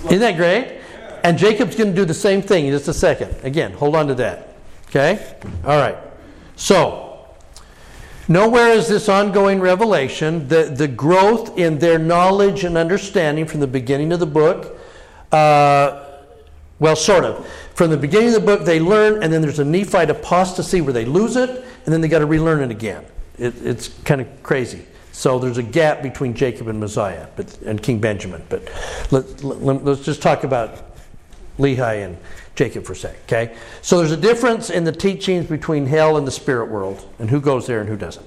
like- 0.03 0.05
Isn't 0.13 0.19
that 0.19 0.35
great? 0.35 0.79
And 1.23 1.37
Jacob's 1.37 1.75
going 1.75 1.91
to 1.91 1.95
do 1.95 2.03
the 2.03 2.13
same 2.15 2.41
thing 2.41 2.65
in 2.65 2.71
just 2.73 2.87
a 2.87 2.93
second. 2.93 3.35
Again, 3.43 3.73
hold 3.73 3.95
on 3.95 4.07
to 4.07 4.15
that. 4.15 4.55
Okay? 4.89 5.35
All 5.63 5.77
right. 5.79 5.95
So, 6.55 7.10
nowhere 8.31 8.69
is 8.69 8.87
this 8.87 9.09
ongoing 9.09 9.59
revelation, 9.59 10.47
the, 10.47 10.63
the 10.63 10.87
growth 10.87 11.57
in 11.57 11.79
their 11.79 11.99
knowledge 11.99 12.63
and 12.63 12.77
understanding 12.77 13.45
from 13.45 13.59
the 13.59 13.67
beginning 13.67 14.11
of 14.11 14.19
the 14.19 14.25
book. 14.25 14.77
Uh, 15.31 16.03
well, 16.79 16.95
sort 16.95 17.25
of. 17.25 17.47
From 17.75 17.89
the 17.91 17.97
beginning 17.97 18.29
of 18.29 18.33
the 18.33 18.39
book, 18.41 18.65
they 18.65 18.79
learn, 18.79 19.21
and 19.23 19.31
then 19.31 19.41
there's 19.41 19.59
a 19.59 19.65
Nephite 19.65 20.09
apostasy 20.09 20.81
where 20.81 20.93
they 20.93 21.05
lose 21.05 21.35
it, 21.35 21.49
and 21.49 21.93
then 21.93 22.01
they 22.01 22.07
got 22.07 22.19
to 22.19 22.25
relearn 22.25 22.61
it 22.61 22.71
again. 22.71 23.05
It, 23.37 23.53
it's 23.65 23.89
kind 24.03 24.21
of 24.21 24.43
crazy. 24.43 24.85
So 25.11 25.37
there's 25.39 25.57
a 25.57 25.63
gap 25.63 26.01
between 26.01 26.33
Jacob 26.33 26.67
and 26.67 26.79
Mosiah, 26.79 27.27
but 27.35 27.55
and 27.61 27.81
King 27.81 27.99
Benjamin. 27.99 28.43
But 28.49 28.69
let, 29.11 29.43
let, 29.43 29.83
let's 29.83 30.01
just 30.01 30.21
talk 30.21 30.43
about 30.43 30.95
Lehi 31.59 32.05
and 32.05 32.17
Jacob 32.55 32.83
for 32.83 32.93
a 32.93 32.95
sec. 32.95 33.15
Okay. 33.23 33.55
So 33.81 33.97
there's 33.97 34.11
a 34.11 34.17
difference 34.17 34.69
in 34.69 34.83
the 34.83 34.91
teachings 34.91 35.47
between 35.47 35.85
hell 35.85 36.17
and 36.17 36.27
the 36.27 36.31
spirit 36.31 36.69
world, 36.69 37.07
and 37.19 37.29
who 37.29 37.39
goes 37.41 37.67
there 37.67 37.79
and 37.79 37.89
who 37.89 37.97
doesn't. 37.97 38.25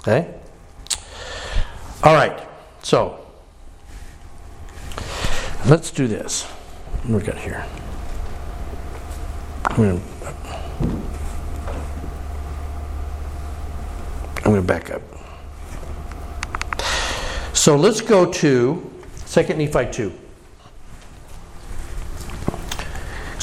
Okay. 0.00 0.34
All 2.02 2.14
right. 2.14 2.46
So 2.82 3.26
let's 5.66 5.90
do 5.90 6.06
this. 6.06 6.44
What 7.04 7.20
we 7.20 7.26
got 7.26 7.38
here? 7.38 7.64
I'm 9.66 9.76
going 9.76 10.00
to 10.00 10.06
I'm 14.46 14.52
going 14.52 14.62
to 14.62 14.66
back 14.66 14.90
up. 14.92 15.02
So 17.52 17.74
let's 17.74 18.00
go 18.00 18.30
to 18.30 18.92
2 19.26 19.42
Nephi 19.54 19.90
2. 19.90 20.12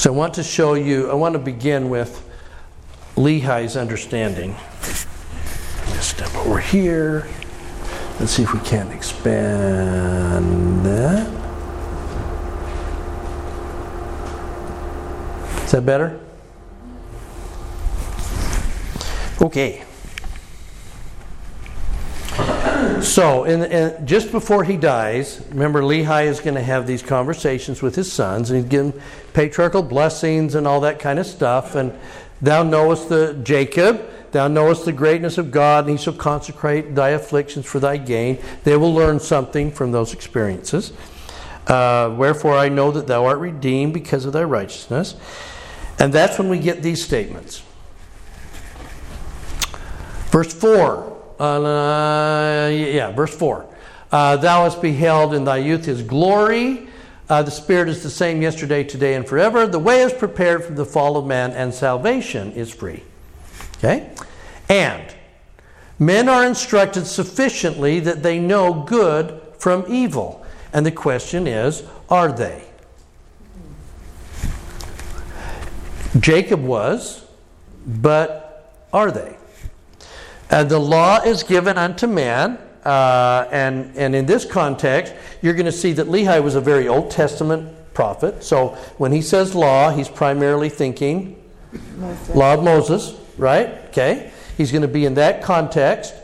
So 0.04 0.12
I 0.12 0.14
want 0.14 0.34
to 0.34 0.42
show 0.42 0.74
you, 0.74 1.10
I 1.10 1.14
want 1.14 1.32
to 1.32 1.38
begin 1.38 1.88
with 1.88 2.28
Lehi's 3.16 3.74
understanding. 3.74 4.54
Step 5.98 6.34
over 6.34 6.60
here. 6.60 7.26
Let's 8.20 8.32
see 8.32 8.42
if 8.42 8.52
we 8.52 8.60
can't 8.60 8.92
expand 8.92 10.84
that. 10.84 11.26
Is 15.64 15.70
that 15.72 15.86
better? 15.86 16.20
Okay. 19.40 19.83
So, 23.04 23.44
in, 23.44 23.62
in, 23.64 24.06
just 24.06 24.32
before 24.32 24.64
he 24.64 24.78
dies, 24.78 25.44
remember 25.50 25.82
Lehi 25.82 26.24
is 26.24 26.40
going 26.40 26.54
to 26.54 26.62
have 26.62 26.86
these 26.86 27.02
conversations 27.02 27.82
with 27.82 27.94
his 27.94 28.10
sons, 28.10 28.50
and 28.50 28.62
he's 28.62 28.70
them 28.70 28.98
patriarchal 29.34 29.82
blessings 29.82 30.54
and 30.54 30.66
all 30.66 30.80
that 30.80 30.98
kind 30.98 31.18
of 31.18 31.26
stuff. 31.26 31.74
And 31.74 31.92
thou 32.40 32.62
knowest 32.62 33.10
the 33.10 33.34
Jacob, 33.42 34.02
thou 34.32 34.48
knowest 34.48 34.86
the 34.86 34.92
greatness 34.92 35.36
of 35.36 35.50
God, 35.50 35.84
and 35.84 35.98
he 35.98 36.02
shall 36.02 36.14
consecrate 36.14 36.94
thy 36.94 37.10
afflictions 37.10 37.66
for 37.66 37.78
thy 37.78 37.98
gain. 37.98 38.38
They 38.64 38.76
will 38.78 38.94
learn 38.94 39.20
something 39.20 39.70
from 39.70 39.92
those 39.92 40.14
experiences. 40.14 40.94
Uh, 41.66 42.14
Wherefore 42.16 42.56
I 42.56 42.70
know 42.70 42.90
that 42.90 43.06
thou 43.06 43.26
art 43.26 43.38
redeemed 43.38 43.92
because 43.92 44.24
of 44.24 44.32
thy 44.32 44.44
righteousness. 44.44 45.14
And 45.98 46.10
that's 46.10 46.38
when 46.38 46.48
we 46.48 46.58
get 46.58 46.82
these 46.82 47.04
statements. 47.04 47.62
Verse 50.30 50.54
4. 50.54 51.13
Uh, 51.38 52.70
yeah, 52.72 53.10
verse 53.12 53.34
4. 53.34 53.66
Uh, 54.12 54.36
Thou 54.36 54.64
hast 54.64 54.80
beheld 54.80 55.34
in 55.34 55.44
thy 55.44 55.56
youth 55.56 55.84
his 55.84 56.02
glory. 56.02 56.88
Uh, 57.28 57.42
the 57.42 57.50
Spirit 57.50 57.88
is 57.88 58.02
the 58.02 58.10
same 58.10 58.42
yesterday, 58.42 58.84
today, 58.84 59.14
and 59.14 59.26
forever. 59.26 59.66
The 59.66 59.78
way 59.78 60.02
is 60.02 60.12
prepared 60.12 60.62
from 60.64 60.76
the 60.76 60.84
fall 60.84 61.16
of 61.16 61.26
man, 61.26 61.52
and 61.52 61.72
salvation 61.72 62.52
is 62.52 62.70
free. 62.70 63.02
Okay? 63.78 64.10
And 64.68 65.14
men 65.98 66.28
are 66.28 66.44
instructed 66.44 67.06
sufficiently 67.06 67.98
that 68.00 68.22
they 68.22 68.38
know 68.38 68.84
good 68.84 69.40
from 69.58 69.84
evil. 69.88 70.44
And 70.72 70.84
the 70.84 70.92
question 70.92 71.46
is, 71.46 71.82
are 72.10 72.30
they? 72.30 72.64
Jacob 76.20 76.62
was, 76.62 77.24
but 77.86 78.72
are 78.92 79.10
they? 79.10 79.36
And 80.54 80.70
the 80.70 80.78
law 80.78 81.20
is 81.20 81.42
given 81.42 81.76
unto 81.76 82.06
man. 82.06 82.58
Uh, 82.84 83.48
and, 83.50 83.96
and 83.96 84.14
in 84.14 84.26
this 84.26 84.44
context, 84.44 85.12
you're 85.42 85.54
going 85.54 85.66
to 85.66 85.72
see 85.72 85.92
that 85.94 86.06
Lehi 86.06 86.40
was 86.40 86.54
a 86.54 86.60
very 86.60 86.86
Old 86.86 87.10
Testament 87.10 87.74
prophet. 87.92 88.44
So 88.44 88.68
when 88.96 89.10
he 89.10 89.20
says 89.20 89.56
law, 89.56 89.90
he's 89.90 90.08
primarily 90.08 90.68
thinking 90.68 91.42
law 92.34 92.54
of 92.54 92.62
Moses, 92.62 93.18
right? 93.36 93.68
Okay. 93.88 94.30
He's 94.56 94.70
going 94.70 94.82
to 94.82 94.88
be 94.88 95.04
in 95.04 95.14
that 95.14 95.42
context. 95.42 96.14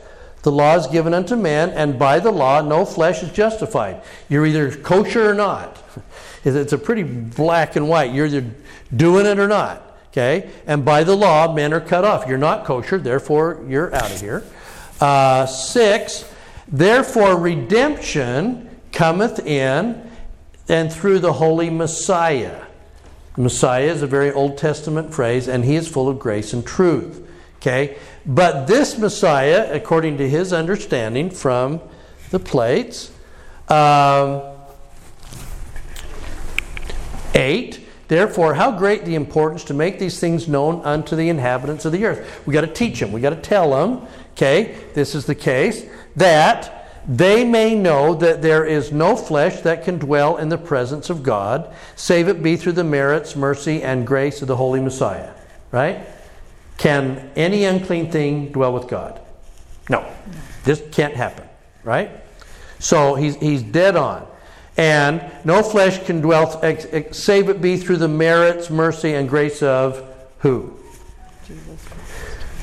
The 0.43 0.53
law 0.53 0.77
is 0.77 0.87
given 0.87 1.13
unto 1.13 1.35
man, 1.35 1.71
and 1.71 1.99
by 1.99 2.21
the 2.21 2.31
law, 2.31 2.63
no 2.63 2.85
flesh 2.85 3.25
is 3.25 3.33
justified. 3.33 4.01
You're 4.29 4.47
either 4.47 4.71
kosher 4.77 5.29
or 5.29 5.35
not. 5.35 5.77
It's 6.43 6.73
a 6.73 6.79
pretty 6.79 7.03
black 7.03 7.77
and 7.77 7.87
white. 7.87 8.15
You're 8.15 8.25
either 8.25 8.51
doing 8.97 9.27
it 9.27 9.39
or 9.39 9.47
not. 9.47 9.90
Okay? 10.11 10.51
And 10.67 10.85
by 10.85 11.05
the 11.05 11.17
law, 11.17 11.53
men 11.53 11.73
are 11.73 11.81
cut 11.81 12.05
off. 12.05 12.27
You're 12.27 12.39
not 12.39 12.65
kosher, 12.65 12.99
therefore 12.99 13.65
you're 13.69 13.95
out 13.95 14.11
of 14.11 14.21
here. 14.21 14.45
Uh, 15.01 15.47
six, 15.47 16.31
therefore 16.69 17.39
redemption 17.39 18.69
cometh 18.93 19.47
in 19.47 20.11
and 20.69 20.93
through 20.93 21.21
the 21.21 21.35
holy 21.35 21.71
Messiah. 21.71 22.63
Messiah 23.37 23.87
is 23.87 24.03
a 24.03 24.07
very 24.07 24.33
Old 24.33 24.59
Testament 24.59 25.15
phrase, 25.15 25.49
and 25.49 25.65
he 25.65 25.77
is 25.77 25.89
full 25.89 26.09
of 26.09 26.19
grace 26.19 26.53
and 26.53 26.67
truth. 26.67 27.27
Okay? 27.57 27.97
But 28.27 28.67
this 28.67 28.99
Messiah, 28.99 29.71
according 29.73 30.19
to 30.19 30.29
his 30.29 30.53
understanding 30.53 31.31
from 31.31 31.81
the 32.31 32.39
plates, 32.39 33.13
um, 33.69 34.43
8. 37.35 37.87
Therefore, 38.11 38.55
how 38.55 38.73
great 38.73 39.05
the 39.05 39.15
importance 39.15 39.63
to 39.63 39.73
make 39.73 40.01
these 40.01 40.19
things 40.19 40.49
known 40.49 40.83
unto 40.83 41.15
the 41.15 41.29
inhabitants 41.29 41.85
of 41.85 41.93
the 41.93 42.05
earth. 42.07 42.45
We 42.45 42.53
got 42.53 42.63
to 42.63 42.67
teach 42.67 42.99
them. 42.99 43.13
We 43.13 43.21
got 43.21 43.31
to 43.31 43.37
tell 43.37 43.71
them, 43.71 44.05
okay, 44.33 44.77
this 44.95 45.15
is 45.15 45.27
the 45.27 45.37
case, 45.37 45.85
that 46.17 46.91
they 47.07 47.45
may 47.45 47.77
know 47.77 48.17
that 48.17 48.43
there 48.43 48.67
is 48.67 48.91
no 48.91 49.15
flesh 49.15 49.61
that 49.61 49.85
can 49.85 49.99
dwell 49.99 50.39
in 50.39 50.49
the 50.49 50.59
presence 50.59 51.09
of 51.09 51.23
God, 51.23 51.73
save 51.95 52.27
it 52.27 52.43
be 52.43 52.57
through 52.57 52.73
the 52.73 52.83
merits, 52.83 53.37
mercy, 53.37 53.81
and 53.81 54.05
grace 54.05 54.43
of 54.43 54.49
the 54.49 54.57
Holy 54.57 54.81
Messiah. 54.81 55.31
Right? 55.71 56.05
Can 56.79 57.31
any 57.37 57.63
unclean 57.63 58.11
thing 58.11 58.51
dwell 58.51 58.73
with 58.73 58.89
God? 58.89 59.21
No. 59.89 60.05
This 60.65 60.83
can't 60.91 61.15
happen. 61.15 61.47
Right? 61.85 62.11
So 62.81 63.15
he's, 63.15 63.37
he's 63.37 63.63
dead 63.63 63.95
on. 63.95 64.27
And 64.81 65.23
no 65.45 65.63
flesh 65.63 66.03
can 66.07 66.23
dwell, 66.23 66.59
ex, 66.63 66.87
ex, 66.91 67.19
save 67.19 67.51
it 67.51 67.61
be 67.61 67.77
through 67.77 67.99
the 67.99 68.09
merits, 68.09 68.71
mercy, 68.71 69.13
and 69.13 69.29
grace 69.29 69.63
of 69.63 70.03
who? 70.39 70.75
Jesus. 71.47 71.85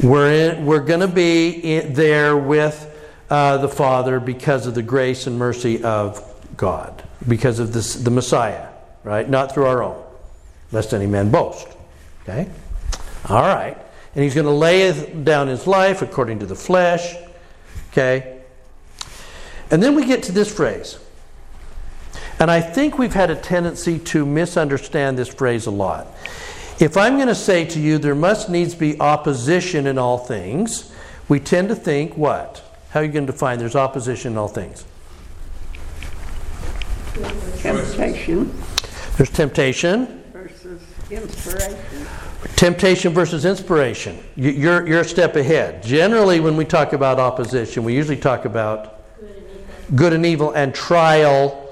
We're, 0.01 0.31
in, 0.31 0.65
we're 0.65 0.79
going 0.79 1.01
to 1.01 1.07
be 1.07 1.49
in, 1.49 1.93
there 1.93 2.35
with 2.35 2.91
uh, 3.29 3.57
the 3.57 3.69
Father 3.69 4.19
because 4.19 4.65
of 4.65 4.73
the 4.73 4.81
grace 4.81 5.27
and 5.27 5.37
mercy 5.37 5.83
of 5.83 6.23
God, 6.57 7.03
because 7.27 7.59
of 7.59 7.71
this, 7.71 7.93
the 7.93 8.09
Messiah, 8.09 8.67
right? 9.03 9.29
Not 9.29 9.53
through 9.53 9.67
our 9.67 9.83
own, 9.83 10.03
lest 10.71 10.95
any 10.95 11.05
man 11.05 11.29
boast. 11.29 11.67
Okay? 12.23 12.49
All 13.29 13.43
right. 13.43 13.77
And 14.15 14.23
he's 14.23 14.33
going 14.33 14.47
to 14.47 14.51
lay 14.51 14.91
down 15.23 15.49
his 15.49 15.67
life 15.67 16.01
according 16.01 16.39
to 16.39 16.47
the 16.47 16.55
flesh. 16.55 17.15
Okay? 17.91 18.41
And 19.69 19.83
then 19.83 19.93
we 19.93 20.03
get 20.07 20.23
to 20.23 20.31
this 20.31 20.51
phrase. 20.51 20.97
And 22.39 22.51
I 22.51 22.61
think 22.61 22.97
we've 22.99 23.13
had 23.13 23.29
a 23.29 23.35
tendency 23.35 23.97
to 23.99 24.25
misunderstand 24.25 25.17
this 25.17 25.27
phrase 25.27 25.65
a 25.65 25.71
lot. 25.71 26.07
If 26.79 26.95
I'm 26.95 27.15
going 27.15 27.27
to 27.27 27.35
say 27.35 27.65
to 27.65 27.79
you, 27.79 27.97
there 27.97 28.13
must 28.15 28.49
needs 28.49 28.75
be 28.75 28.99
opposition 28.99 29.87
in 29.87 29.97
all 29.97 30.19
things, 30.19 30.91
we 31.27 31.39
tend 31.39 31.69
to 31.69 31.75
think 31.75 32.15
what? 32.15 32.63
How 32.91 32.99
are 32.99 33.03
you 33.03 33.11
going 33.11 33.25
to 33.25 33.31
define 33.31 33.57
there's 33.57 33.75
opposition 33.75 34.33
in 34.33 34.37
all 34.37 34.47
things? 34.47 34.85
Temptation 37.61 38.53
There's 39.17 39.29
temptation. 39.31 40.23
versus 40.31 40.81
inspiration. 41.09 42.07
Temptation 42.55 43.13
versus 43.13 43.43
inspiration. 43.45 44.23
You- 44.35 44.51
You're, 44.51 44.87
you're 44.87 44.99
a 45.01 45.05
step 45.05 45.35
ahead. 45.35 45.81
Generally, 45.81 46.41
when 46.41 46.55
we 46.55 46.65
talk 46.65 46.93
about 46.93 47.19
opposition, 47.19 47.83
we 47.83 47.95
usually 47.95 48.17
talk 48.17 48.45
about 48.45 49.01
good 49.95 50.13
and 50.13 50.25
evil 50.25 50.51
and 50.51 50.75
trial 50.75 51.66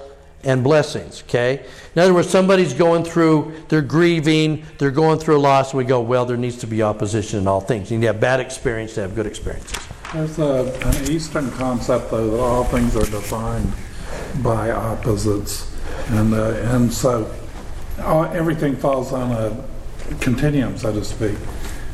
and 0.45 0.63
blessings, 0.63 1.23
okay? 1.23 1.65
In 1.95 2.01
other 2.01 2.13
words, 2.13 2.29
somebody's 2.29 2.73
going 2.73 3.03
through, 3.03 3.53
they're 3.67 3.81
grieving, 3.81 4.63
they're 4.77 4.91
going 4.91 5.19
through 5.19 5.37
a 5.37 5.39
loss, 5.39 5.71
and 5.71 5.79
we 5.79 5.83
go, 5.83 5.99
well, 6.01 6.25
there 6.25 6.37
needs 6.37 6.57
to 6.57 6.67
be 6.67 6.83
opposition 6.83 7.39
in 7.39 7.47
all 7.47 7.61
things. 7.61 7.91
You 7.91 7.97
need 7.97 8.03
to 8.03 8.13
have 8.13 8.21
bad 8.21 8.39
experience 8.39 8.93
to 8.95 9.01
have 9.01 9.15
good 9.15 9.25
experiences. 9.25 9.77
There's 10.13 10.39
a, 10.39 10.71
an 10.85 11.11
Eastern 11.11 11.51
concept, 11.51 12.11
though, 12.11 12.29
that 12.31 12.39
all 12.39 12.63
things 12.65 12.95
are 12.95 13.05
defined 13.05 13.73
by 14.43 14.71
opposites. 14.71 15.71
And, 16.09 16.33
uh, 16.33 16.51
and 16.73 16.93
so 16.93 17.29
uh, 17.99 18.21
everything 18.33 18.75
falls 18.75 19.11
on 19.11 19.31
a 19.31 19.65
continuum, 20.19 20.77
so 20.77 20.93
to 20.93 21.03
speak. 21.03 21.37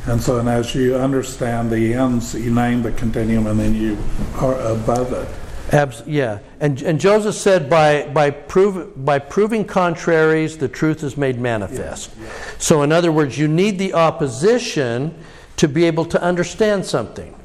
And 0.07 0.21
so, 0.21 0.39
and 0.39 0.49
as 0.49 0.73
you 0.73 0.95
understand 0.95 1.71
the 1.71 1.93
ends, 1.93 2.33
you 2.33 2.53
name 2.53 2.81
the 2.81 2.91
continuum 2.91 3.45
and 3.47 3.59
then 3.59 3.75
you 3.75 3.97
are 4.35 4.59
above 4.59 5.13
it. 5.13 5.27
Abs- 5.71 6.03
yeah. 6.05 6.39
And, 6.59 6.81
and 6.81 6.99
Joseph 6.99 7.35
said, 7.35 7.69
by, 7.69 8.07
by, 8.07 8.29
prove, 8.29 9.05
by 9.05 9.19
proving 9.19 9.65
contraries, 9.65 10.57
the 10.57 10.67
truth 10.67 11.03
is 11.03 11.17
made 11.17 11.39
manifest. 11.39 12.11
So, 12.57 12.81
in 12.81 12.91
other 12.91 13.11
words, 13.11 13.37
you 13.37 13.47
need 13.47 13.79
the 13.79 13.93
opposition 13.93 15.15
to 15.57 15.67
be 15.67 15.85
able 15.85 16.05
to 16.05 16.21
understand 16.21 16.85
something. 16.85 17.35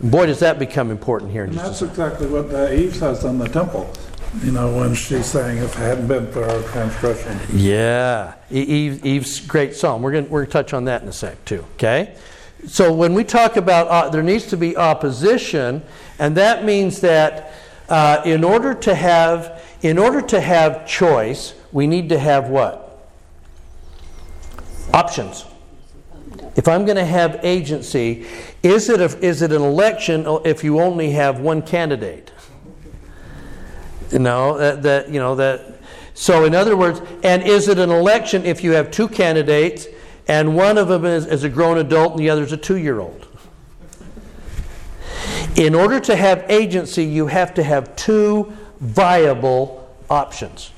Boy, 0.00 0.26
does 0.26 0.40
that 0.40 0.58
become 0.58 0.90
important 0.90 1.30
here 1.30 1.44
And 1.44 1.54
that's 1.54 1.82
exactly 1.82 2.26
what 2.26 2.52
uh, 2.52 2.72
Eve 2.72 2.94
says 2.94 3.24
in 3.24 3.38
the 3.38 3.48
temple. 3.48 3.92
You 4.42 4.50
know, 4.50 4.74
when 4.74 4.94
she's 4.94 5.26
saying, 5.26 5.58
if 5.58 5.74
it 5.76 5.78
hadn't 5.78 6.08
been 6.08 6.30
for 6.32 6.44
our 6.44 6.62
transgression. 6.62 7.38
Yeah, 7.52 8.34
Eve, 8.50 9.04
Eve's 9.04 9.40
great 9.40 9.74
psalm. 9.76 10.00
We're 10.00 10.12
going 10.12 10.30
we're 10.30 10.46
to 10.46 10.50
touch 10.50 10.72
on 10.72 10.86
that 10.86 11.02
in 11.02 11.08
a 11.08 11.12
sec 11.12 11.44
too. 11.44 11.64
Okay, 11.74 12.16
so 12.66 12.92
when 12.92 13.12
we 13.12 13.24
talk 13.24 13.56
about 13.56 13.88
uh, 13.88 14.08
there 14.08 14.22
needs 14.22 14.46
to 14.46 14.56
be 14.56 14.74
opposition, 14.74 15.82
and 16.18 16.34
that 16.36 16.64
means 16.64 17.00
that 17.02 17.52
uh, 17.92 18.22
in 18.24 18.42
order 18.42 18.72
to 18.72 18.94
have 18.94 19.62
in 19.82 19.98
order 19.98 20.22
to 20.22 20.40
have 20.40 20.86
choice, 20.86 21.54
we 21.72 21.86
need 21.86 22.08
to 22.08 22.18
have 22.18 22.48
what 22.48 23.06
options. 24.94 25.44
If 26.56 26.68
I'm 26.68 26.86
going 26.86 26.96
to 26.96 27.04
have 27.04 27.40
agency, 27.42 28.26
is 28.62 28.88
it 28.88 29.00
a, 29.00 29.18
is 29.24 29.42
it 29.42 29.52
an 29.52 29.60
election 29.60 30.24
if 30.44 30.64
you 30.64 30.80
only 30.80 31.10
have 31.10 31.40
one 31.40 31.60
candidate? 31.60 32.32
Know 34.10 34.56
that, 34.56 34.82
that 34.82 35.10
you 35.10 35.20
know 35.20 35.34
that. 35.34 35.78
So 36.14 36.44
in 36.44 36.54
other 36.54 36.76
words, 36.76 37.02
and 37.22 37.42
is 37.42 37.68
it 37.68 37.78
an 37.78 37.90
election 37.90 38.46
if 38.46 38.64
you 38.64 38.72
have 38.72 38.90
two 38.90 39.08
candidates 39.08 39.86
and 40.28 40.56
one 40.56 40.78
of 40.78 40.88
them 40.88 41.04
is, 41.04 41.26
is 41.26 41.44
a 41.44 41.48
grown 41.48 41.76
adult 41.76 42.12
and 42.12 42.20
the 42.20 42.30
other 42.30 42.42
is 42.42 42.52
a 42.52 42.56
two-year-old? 42.56 43.28
In 45.56 45.74
order 45.74 46.00
to 46.00 46.16
have 46.16 46.46
agency, 46.48 47.04
you 47.04 47.26
have 47.26 47.54
to 47.54 47.62
have 47.62 47.94
two 47.94 48.52
viable 48.80 49.88
options. 50.08 50.70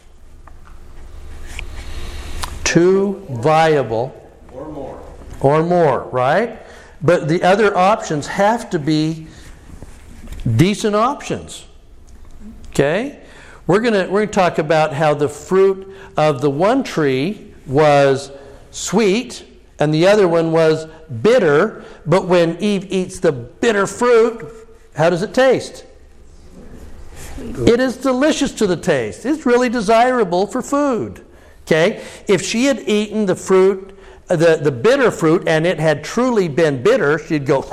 Two 2.64 3.24
viable 3.30 4.12
Or 4.52 4.68
more. 4.68 5.00
or 5.40 5.62
more, 5.62 6.04
right? 6.10 6.58
But 7.02 7.28
the 7.28 7.42
other 7.42 7.76
options 7.76 8.26
have 8.26 8.68
to 8.70 8.78
be 8.78 9.28
decent 10.56 10.96
options. 10.96 11.66
Okay? 12.70 13.20
We're 13.66 13.80
going 13.80 13.94
to 13.94 14.10
we're 14.10 14.20
going 14.20 14.28
to 14.28 14.34
talk 14.34 14.58
about 14.58 14.92
how 14.92 15.14
the 15.14 15.28
fruit 15.28 15.94
of 16.16 16.40
the 16.40 16.50
one 16.50 16.82
tree 16.82 17.54
was 17.66 18.32
sweet 18.72 19.44
and 19.78 19.92
the 19.94 20.06
other 20.06 20.28
one 20.28 20.52
was 20.52 20.86
bitter, 21.22 21.84
but 22.06 22.26
when 22.26 22.56
Eve 22.60 22.90
eats 22.92 23.20
the 23.20 23.32
bitter 23.32 23.86
fruit, 23.86 24.63
how 24.94 25.10
does 25.10 25.22
it 25.22 25.34
taste? 25.34 25.84
It 27.38 27.80
is 27.80 27.96
delicious 27.96 28.52
to 28.52 28.66
the 28.66 28.76
taste. 28.76 29.26
It's 29.26 29.44
really 29.44 29.68
desirable 29.68 30.46
for 30.46 30.62
food. 30.62 31.24
Okay? 31.62 32.04
If 32.28 32.42
she 32.42 32.66
had 32.66 32.80
eaten 32.80 33.26
the 33.26 33.34
fruit, 33.34 33.98
uh, 34.28 34.36
the, 34.36 34.56
the 34.56 34.70
bitter 34.70 35.10
fruit, 35.10 35.48
and 35.48 35.66
it 35.66 35.80
had 35.80 36.04
truly 36.04 36.48
been 36.48 36.82
bitter, 36.82 37.18
she'd 37.18 37.46
go, 37.46 37.64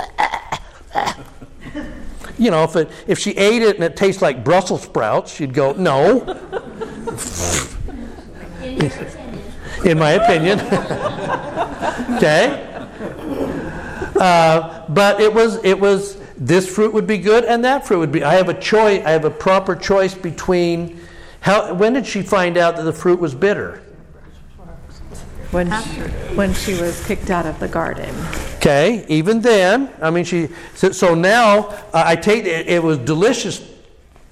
you 2.37 2.51
know, 2.51 2.63
if, 2.63 2.75
it, 2.75 2.89
if 3.07 3.19
she 3.19 3.31
ate 3.31 3.61
it 3.61 3.75
and 3.75 3.83
it 3.83 3.95
tastes 3.95 4.21
like 4.21 4.43
Brussels 4.43 4.83
sprouts, 4.83 5.33
she'd 5.33 5.53
go, 5.53 5.73
no, 5.73 6.21
In 8.61 8.91
in 9.85 9.99
my 9.99 10.11
opinion. 10.11 10.59
okay? 12.17 12.67
Uh, 14.15 14.85
but 14.89 15.19
it 15.19 15.33
was, 15.33 15.63
it 15.63 15.79
was, 15.79 16.20
this 16.41 16.67
fruit 16.67 16.91
would 16.91 17.05
be 17.05 17.19
good 17.19 17.45
and 17.45 17.63
that 17.63 17.85
fruit 17.85 17.99
would 17.99 18.11
be. 18.11 18.23
I 18.23 18.33
have 18.33 18.49
a 18.49 18.59
choice, 18.59 19.05
I 19.05 19.11
have 19.11 19.25
a 19.25 19.29
proper 19.29 19.75
choice 19.75 20.15
between, 20.15 20.99
how, 21.39 21.71
when 21.75 21.93
did 21.93 22.05
she 22.05 22.23
find 22.23 22.57
out 22.57 22.75
that 22.77 22.83
the 22.83 22.91
fruit 22.91 23.19
was 23.19 23.35
bitter? 23.35 23.83
When 25.51 25.69
she, 25.83 26.01
when 26.35 26.53
she 26.53 26.73
was 26.81 27.05
kicked 27.05 27.29
out 27.29 27.45
of 27.45 27.59
the 27.59 27.67
garden. 27.67 28.15
Okay, 28.55 29.05
even 29.07 29.41
then, 29.41 29.91
I 30.01 30.09
mean, 30.09 30.23
she, 30.23 30.47
so, 30.73 30.91
so 30.91 31.13
now 31.13 31.67
uh, 31.93 32.03
I 32.05 32.15
take 32.15 32.45
it, 32.45 32.67
it 32.67 32.81
was 32.81 32.97
delicious 32.97 33.69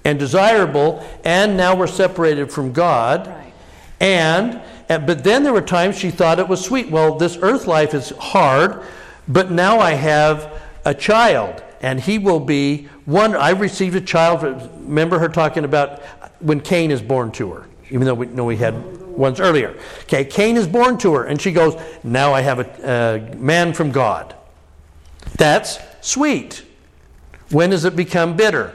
and 0.04 0.17
desirable, 0.17 1.06
and 1.24 1.56
now 1.56 1.76
we're 1.76 1.88
separated 1.88 2.52
from 2.52 2.72
God. 2.74 3.28
Right. 3.28 3.54
And, 4.00 4.62
and, 4.88 5.06
but 5.06 5.24
then 5.24 5.43
there 5.43 5.54
were 5.54 5.62
times 5.62 5.98
she 6.00 6.10
thought 6.10 6.39
it 6.39 6.48
was 6.48 6.63
sweet. 6.63 6.89
Well, 6.89 7.17
this 7.17 7.38
earth 7.41 7.67
life 7.67 7.93
is 7.93 8.10
hard, 8.12 8.82
but 9.28 9.52
now 9.52 9.80
I 9.80 9.91
have 9.91 10.60
a 10.86 10.93
child, 10.93 11.62
and 11.82 12.00
he 12.00 12.18
will 12.18 12.39
be 12.39 12.88
one. 13.06 13.36
I 13.36 13.52
received 13.52 13.96
a 13.96 14.02
child. 14.02 14.44
Remember 14.44 15.20
her 15.20 15.30
talking 15.30 15.63
about 15.63 16.02
when 16.39 16.62
Cain 16.62 16.92
is 16.92 17.02
born 17.02 17.32
to 17.34 17.52
her, 17.52 17.68
even 17.89 18.06
though 18.06 18.13
we 18.13 18.28
know 18.28 18.46
we 18.46 18.58
had 18.58 19.00
ones 19.10 19.39
earlier. 19.39 19.78
Okay, 20.04 20.26
Cain 20.26 20.58
is 20.58 20.68
born 20.68 20.98
to 21.00 21.13
her, 21.15 21.26
and 21.26 21.39
she 21.42 21.52
goes, 21.52 21.80
Now 22.04 22.34
I 22.34 22.42
have 22.42 22.60
a, 22.60 23.32
a 23.34 23.36
man 23.36 23.74
from 23.74 23.92
God. 23.92 24.36
That's 25.38 25.80
sweet. 26.02 26.65
When 27.52 27.70
does 27.72 27.86
it 27.86 27.96
become 27.96 28.36
bitter? 28.36 28.74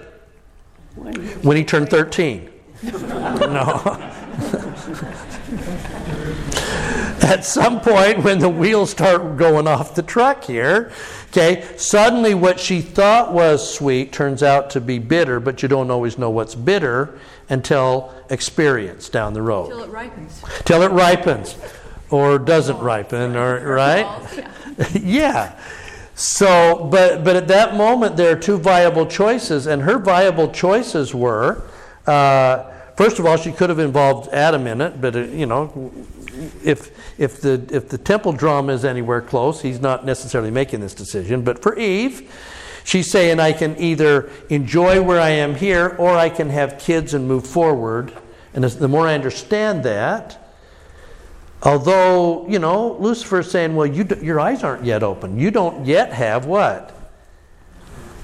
When 0.95 1.57
he 1.57 1.64
turned 1.64 1.90
13. 1.90 2.51
no. 2.83 4.11
At 7.25 7.45
some 7.45 7.81
point, 7.81 8.23
when 8.23 8.38
the 8.38 8.51
wheels 8.51 8.90
start 8.90 9.38
going 9.38 9.67
off 9.67 9.95
the 9.95 10.03
truck 10.03 10.45
here, 10.45 10.93
okay, 11.37 11.66
suddenly 11.77 12.35
what 12.35 12.61
she 12.61 12.81
thought 12.81 13.33
was 13.33 13.75
sweet 13.75 14.12
turns 14.12 14.42
out 14.42 14.70
to 14.70 14.81
be 14.81 14.99
bitter, 14.99 15.40
but 15.40 15.62
you 15.62 15.68
don't 15.68 15.90
always 15.90 16.16
know 16.16 16.31
what's 16.31 16.55
bitter 16.55 17.18
until 17.49 18.14
experience 18.31 19.09
down 19.09 19.35
the 19.35 19.42
road. 19.42 19.68
Till 19.68 19.83
it 19.83 19.90
ripens. 19.90 20.42
Till 20.64 20.83
it 20.83 20.92
ripens 20.92 21.57
or 22.11 22.38
doesn't 22.38 22.79
ripen, 22.79 23.35
or 23.37 23.75
right? 23.75 24.07
yeah. 24.94 25.59
So, 26.14 26.88
but 26.90 27.25
but 27.25 27.35
at 27.35 27.49
that 27.49 27.75
moment, 27.75 28.16
there 28.16 28.37
are 28.37 28.38
two 28.38 28.57
viable 28.59 29.07
choices, 29.07 29.66
and 29.66 29.83
her 29.83 29.99
viable 29.99 30.53
choices 30.53 31.12
were, 31.12 31.68
uh, 32.07 32.70
first 32.97 33.18
of 33.18 33.27
all, 33.27 33.37
she 33.37 33.51
could 33.51 33.68
have 33.70 33.81
involved 33.81 34.33
Adam 34.33 34.68
in 34.68 34.81
it, 34.81 35.01
but 35.01 35.16
uh, 35.16 35.20
you 35.20 35.47
know, 35.47 35.92
if 36.64 37.18
if 37.18 37.40
the 37.40 37.64
if 37.70 37.88
the 37.88 37.99
temple 37.99 38.33
drama 38.33 38.73
is 38.73 38.85
anywhere 38.85 39.20
close, 39.20 39.62
he's 39.62 39.81
not 39.81 40.05
necessarily 40.05 40.51
making 40.51 40.81
this 40.81 40.94
decision. 40.94 41.42
But 41.42 41.62
for 41.62 41.79
Eve, 41.79 42.33
she's 42.85 43.11
saying, 43.11 43.40
I 43.40 43.53
can 43.53 43.79
either 43.79 44.31
enjoy 44.51 45.03
where 45.03 45.20
I 45.20 45.31
am 45.31 45.55
here, 45.55 45.94
or 45.99 46.16
I 46.16 46.29
can 46.29 46.51
have 46.51 46.79
kids 46.79 47.14
and 47.14 47.29
move 47.29 47.47
forward. 47.47 48.12
And 48.53 48.62
the 48.64 48.88
more 48.88 49.07
I 49.07 49.14
understand 49.14 49.83
that, 49.85 50.44
Although, 51.64 52.47
you 52.47 52.59
know, 52.59 52.92
Lucifer's 53.01 53.51
saying, 53.51 53.75
well, 53.75 53.87
you, 53.87 54.07
your 54.20 54.38
eyes 54.38 54.62
aren't 54.62 54.85
yet 54.85 55.03
open. 55.03 55.38
You 55.38 55.51
don't 55.51 55.87
yet 55.87 56.12
have 56.12 56.44
what? 56.44 56.94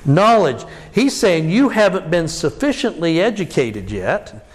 Knowledge. 0.05 0.64
He's 0.92 1.16
saying 1.16 1.49
you 1.49 1.70
haven't 1.70 2.11
been 2.11 2.29
sufficiently 2.29 3.18
educated 3.20 3.90
yet 3.90 4.46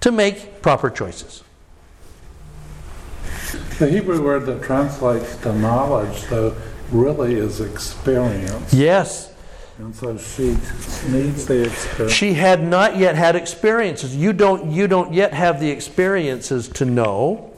to 0.00 0.12
make 0.12 0.62
proper 0.62 0.88
choices. 0.88 1.42
The 3.78 3.88
Hebrew 3.88 4.20
word 4.20 4.44
that 4.46 4.62
translates 4.62 5.36
to 5.36 5.52
knowledge, 5.52 6.22
though, 6.24 6.56
really 6.90 7.34
is 7.34 7.60
experience. 7.60 8.74
Yes. 8.74 9.32
And 9.78 9.94
so 9.94 10.18
she 10.18 10.56
needs 11.08 11.46
the 11.46 11.66
experience. 11.66 12.12
She 12.12 12.34
had 12.34 12.60
not 12.60 12.96
yet 12.96 13.14
had 13.14 13.36
experiences. 13.36 14.16
You 14.16 14.32
don't, 14.32 14.72
you 14.72 14.88
don't 14.88 15.14
yet 15.14 15.32
have 15.32 15.60
the 15.60 15.70
experiences 15.70 16.68
to 16.70 16.84
know. 16.84 17.52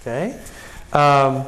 Okay? 0.00 0.36
Um, 0.92 1.46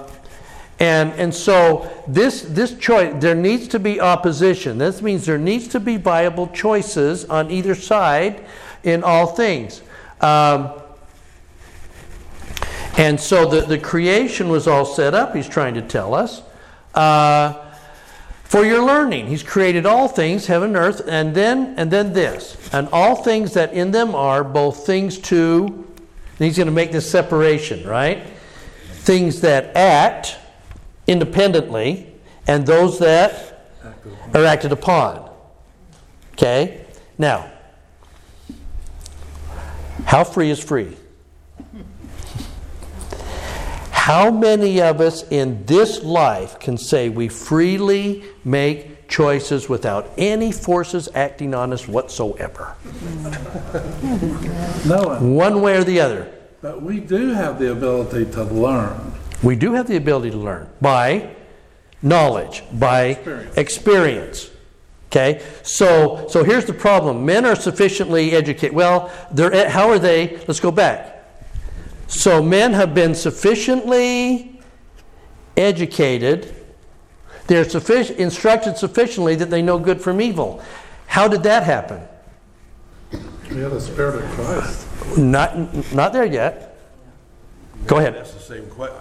and, 0.79 1.13
and 1.15 1.35
so 1.35 1.91
this, 2.07 2.43
this 2.43 2.79
choice, 2.79 3.15
there 3.19 3.35
needs 3.35 3.67
to 3.69 3.81
be 3.81 4.01
opposition. 4.01 4.79
This 4.79 5.03
means 5.03 5.27
there 5.27 5.39
needs 5.39 5.67
to 5.69 5.81
be 5.81 5.97
viable 5.97 6.47
choices 6.49 7.25
on 7.25 7.51
either 7.51 7.75
side 7.75 8.47
in 8.85 9.03
all 9.03 9.27
things. 9.27 9.83
Um, 10.21 10.71
and 12.97 13.21
so 13.21 13.49
the, 13.49 13.61
the 13.63 13.79
creation 13.79 14.49
was 14.49 14.67
all 14.67 14.85
set 14.85 15.15
up, 15.15 15.35
he's 15.35 15.49
trying 15.49 15.75
to 15.75 15.83
tell 15.83 16.15
us, 16.15 16.43
uh, 16.95 17.63
for 18.45 18.65
your 18.65 18.85
learning. 18.85 19.27
He's 19.27 19.43
created 19.43 19.87
all 19.87 20.09
things, 20.09 20.47
heaven 20.47 20.69
and 20.69 20.77
earth, 20.77 21.03
and 21.07 21.35
then, 21.35 21.75
and 21.77 21.91
then 21.91 22.13
this. 22.13 22.57
And 22.73 22.89
all 22.93 23.17
things 23.17 23.53
that 23.55 23.73
in 23.73 23.91
them 23.91 24.15
are, 24.15 24.45
both 24.45 24.87
things 24.87 25.19
to, 25.19 25.87
he's 26.39 26.57
going 26.57 26.67
to 26.69 26.73
make 26.73 26.93
this 26.93 27.11
separation, 27.11 27.87
right? 27.87 28.25
Things 28.89 29.41
that 29.41 29.77
act 29.77 30.39
independently, 31.07 32.13
and 32.47 32.65
those 32.67 32.99
that 33.01 33.73
are 34.33 34.45
acted 34.45 34.73
upon. 34.73 35.29
Okay? 36.35 36.85
Now, 37.19 37.51
how 40.05 40.23
free 40.23 40.51
is 40.51 40.63
free? 40.63 40.97
How 44.07 44.31
many 44.31 44.81
of 44.81 45.01
us 45.01 45.25
in 45.31 45.66
this 45.66 46.05
life 46.05 46.61
can 46.61 46.79
say 46.79 47.09
we 47.09 47.27
freely 47.27 48.23
make 48.45 49.09
choices 49.09 49.69
without 49.69 50.12
any 50.16 50.53
forces 50.53 51.09
acting 51.12 51.55
on 51.55 51.73
us 51.73 51.88
whatsoever? 51.88 52.77
No 54.87 55.03
one. 55.03 55.35
One 55.35 55.61
way 55.61 55.77
or 55.77 55.83
the 55.83 55.99
other. 55.99 56.33
But 56.62 56.83
we 56.83 57.01
do 57.01 57.31
have 57.31 57.59
the 57.59 57.73
ability 57.73 58.31
to 58.31 58.45
learn. 58.45 59.12
We 59.42 59.57
do 59.57 59.73
have 59.73 59.88
the 59.88 59.97
ability 59.97 60.31
to 60.31 60.38
learn 60.38 60.71
by 60.81 61.35
knowledge, 62.01 62.62
by 62.75 63.07
Experience. 63.07 63.57
experience. 63.57 64.51
Okay? 65.11 65.42
So 65.64 66.29
so 66.29 66.45
here's 66.45 66.64
the 66.64 66.75
problem. 66.75 67.27
Men 67.27 67.45
are 67.45 67.57
sufficiently 67.57 68.37
educated. 68.37 68.73
Well, 68.73 69.11
they're 69.33 69.53
eh, 69.53 69.69
how 69.69 69.88
are 69.88 69.99
they? 69.99 70.37
Let's 70.47 70.61
go 70.61 70.71
back. 70.71 71.16
So 72.09 72.42
men 72.42 72.73
have 72.73 72.95
been 72.95 73.14
sufficiently 73.14 74.61
educated. 75.57 76.55
They're 77.47 77.64
suffic- 77.64 78.16
instructed 78.16 78.77
sufficiently 78.77 79.35
that 79.37 79.51
they 79.51 79.62
know 79.62 79.79
good 79.79 80.01
from 80.01 80.21
evil. 80.21 80.62
How 81.07 81.29
did 81.29 81.42
that 81.45 81.62
happen? 81.62 82.01
We 83.51 83.61
have 83.61 83.73
the 83.73 83.81
Spirit 83.81 84.23
of 84.25 84.31
Christ. 84.31 84.87
Not 85.16 85.92
not 85.95 86.12
there 86.12 86.25
yet. 86.25 86.77
Go 87.87 87.99
ahead. 87.99 88.14
That's 88.14 88.33
the 88.35 88.40
same 88.40 88.66
question. 88.71 88.97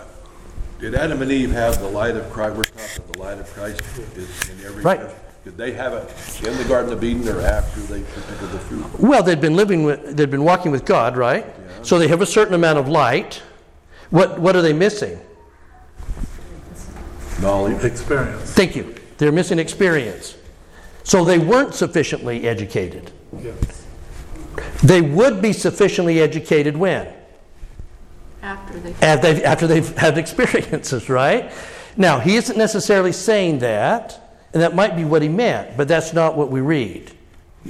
Did 0.80 0.94
Adam 0.94 1.22
and 1.22 1.32
Eve 1.32 1.52
have 1.52 1.80
the 1.80 1.88
light 1.88 2.16
of 2.16 2.30
Christ? 2.32 2.56
We're 2.58 2.64
taught 2.64 2.92
that 2.96 3.14
the 3.14 3.20
light 3.20 3.40
of 3.40 3.48
Christ 3.54 3.82
is 4.16 4.50
in 4.50 4.66
every 4.66 4.84
Right. 4.84 5.00
person. 5.00 5.16
Did 5.46 5.58
they 5.58 5.72
have 5.74 5.94
it 5.94 6.10
in 6.46 6.58
the 6.58 6.64
Garden 6.66 6.92
of 6.94 7.04
Eden 7.04 7.28
or 7.28 7.42
after 7.42 7.80
they 7.82 8.02
partook 8.02 8.42
of 8.42 8.52
the 8.52 8.60
fruit? 8.60 9.00
Well, 9.00 9.24
they'd 9.24 9.42
been 9.42 9.56
living 9.56 9.84
with, 9.84 10.16
they'd 10.18 10.30
been 10.30 10.44
walking 10.44 10.72
with 10.72 10.86
God, 10.86 11.18
right? 11.18 11.46
So 11.86 12.00
they 12.00 12.08
have 12.08 12.22
a 12.22 12.26
certain 12.26 12.56
amount 12.56 12.80
of 12.80 12.90
light. 12.90 13.44
What, 14.10 14.40
what 14.40 14.56
are 14.56 14.64
they 14.64 14.74
missing? 14.74 15.20
Knowledge. 17.40 17.84
Experience. 17.84 18.52
Thank 18.54 18.76
you. 18.76 18.96
They're 19.20 19.32
missing 19.32 19.60
experience. 19.60 20.36
So 21.04 21.24
they 21.24 21.38
weren't 21.38 21.76
sufficiently 21.76 22.48
educated. 22.48 23.12
Yes. 23.40 23.86
They 24.84 25.02
would 25.02 25.44
be 25.44 25.54
sufficiently 25.54 26.20
educated 26.20 26.76
when? 26.76 27.08
After 28.42 28.80
they. 28.80 28.94
After 29.06 29.34
they've, 29.34 29.44
after 29.44 29.68
they've 29.68 29.98
had 29.98 30.18
experiences, 30.18 31.08
right? 31.08 31.52
Now, 31.98 32.20
he 32.20 32.36
isn't 32.36 32.58
necessarily 32.58 33.12
saying 33.12 33.60
that, 33.60 34.40
and 34.54 34.64
that 34.64 34.74
might 34.74 34.96
be 34.96 35.06
what 35.06 35.22
he 35.22 35.30
meant, 35.30 35.78
but 35.78 35.88
that's 35.88 36.14
not 36.14 36.36
what 36.36 36.50
we 36.50 36.62
read. 36.62 37.12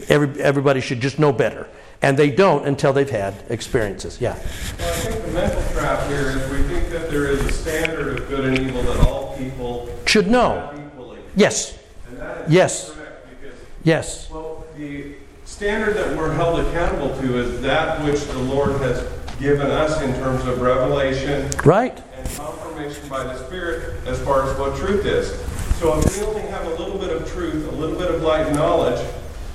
Every, 0.08 0.42
everybody 0.42 0.80
should 0.80 1.02
just 1.02 1.20
know 1.20 1.34
better. 1.34 1.68
And 2.02 2.18
they 2.18 2.30
don't 2.30 2.66
until 2.68 2.94
they've 2.94 3.10
had 3.10 3.34
experiences. 3.50 4.20
Yeah. 4.22 4.34
Well, 4.34 4.42
I 4.44 4.96
think 4.98 5.26
the 5.26 5.32
mental 5.32 5.62
trap 5.74 6.08
here 6.08 6.30
is 6.30 6.52
we 6.52 6.62
think 6.68 6.90
that 6.92 7.10
there 7.10 7.26
is 7.26 7.42
a 7.44 7.52
standard 7.52 8.20
of 8.20 8.28
good 8.30 8.46
and 8.46 8.60
evil 8.60 8.84
that 8.84 9.08
all 9.08 9.36
people 9.38 9.90
Should 10.06 10.28
know. 10.30 10.72
equally. 10.94 11.20
Yes. 11.36 11.78
And 12.10 12.18
that 12.20 12.46
is 12.48 12.52
Yes. 12.54 12.90
because, 12.92 13.58
Yes. 13.84 14.30
well, 14.32 14.66
the 14.78 15.14
standard 15.46 15.96
that 15.96 16.16
we're 16.18 16.34
held 16.34 16.60
accountable 16.60 17.18
to 17.22 17.38
is 17.40 17.62
that 17.62 18.04
which 18.04 18.22
the 18.26 18.38
Lord 18.40 18.74
has 18.82 19.04
given 19.40 19.72
us 19.72 20.00
in 20.02 20.14
terms 20.16 20.46
of 20.46 20.62
revelation 20.62 21.50
Right. 21.64 21.98
and 22.18 22.36
confirmation 22.38 23.08
by 23.10 23.24
the 23.24 23.38
Spirit 23.48 23.96
as 24.06 24.20
far 24.20 24.44
as 24.50 24.58
what 24.60 24.76
truth 24.76 25.06
is. 25.06 25.34
So 25.80 25.98
if 26.00 26.18
we 26.20 26.26
only 26.26 26.42
have 26.44 26.66
a 26.68 26.76
little 26.82 26.98
bit 26.98 27.10
of 27.10 27.30
truth, 27.32 27.68
a 27.72 27.76
little 27.76 27.98
bit 27.98 28.10
of 28.10 28.22
light 28.22 28.48
and 28.48 28.56
knowledge, 28.56 29.00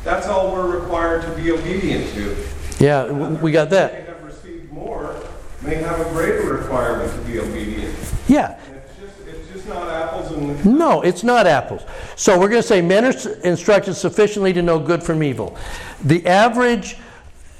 that's 0.04 0.26
all 0.26 0.52
we're 0.52 0.78
required 0.80 1.22
to 1.22 1.30
be 1.42 1.50
obedient 1.50 2.12
to. 2.14 2.36
Yeah, 2.78 3.10
we 3.10 3.52
got 3.52 3.70
that. 3.70 4.06
have 4.06 4.22
received 4.22 4.72
more, 4.72 5.14
may 5.62 5.74
have 5.74 6.00
a 6.00 6.10
greater 6.10 6.54
requirement 6.54 7.12
to 7.12 7.30
be 7.30 7.38
obedient. 7.38 7.94
Yeah. 8.26 8.58
It's 8.72 8.98
just, 8.98 9.28
it's 9.28 9.52
just 9.52 9.68
not 9.68 9.88
apples 9.88 10.32
and 10.32 10.50
and 10.50 10.78
No, 10.78 11.02
it's 11.02 11.22
not 11.22 11.46
apples. 11.46 11.82
So 12.16 12.38
we're 12.38 12.48
going 12.48 12.62
to 12.62 12.66
say 12.66 12.80
men 12.80 13.04
are 13.04 13.12
instructed 13.44 13.94
sufficiently 13.94 14.52
to 14.54 14.62
know 14.62 14.78
good 14.78 15.02
from 15.02 15.22
evil. 15.22 15.58
The 16.04 16.26
average, 16.26 16.96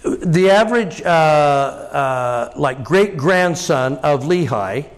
the 0.03 0.51
average, 0.51 1.03
uh, 1.03 1.09
uh, 1.09 2.53
like 2.57 2.83
great 2.83 3.19
grandson 3.19 3.97
of 3.99 4.25
Lehi, 4.25 4.89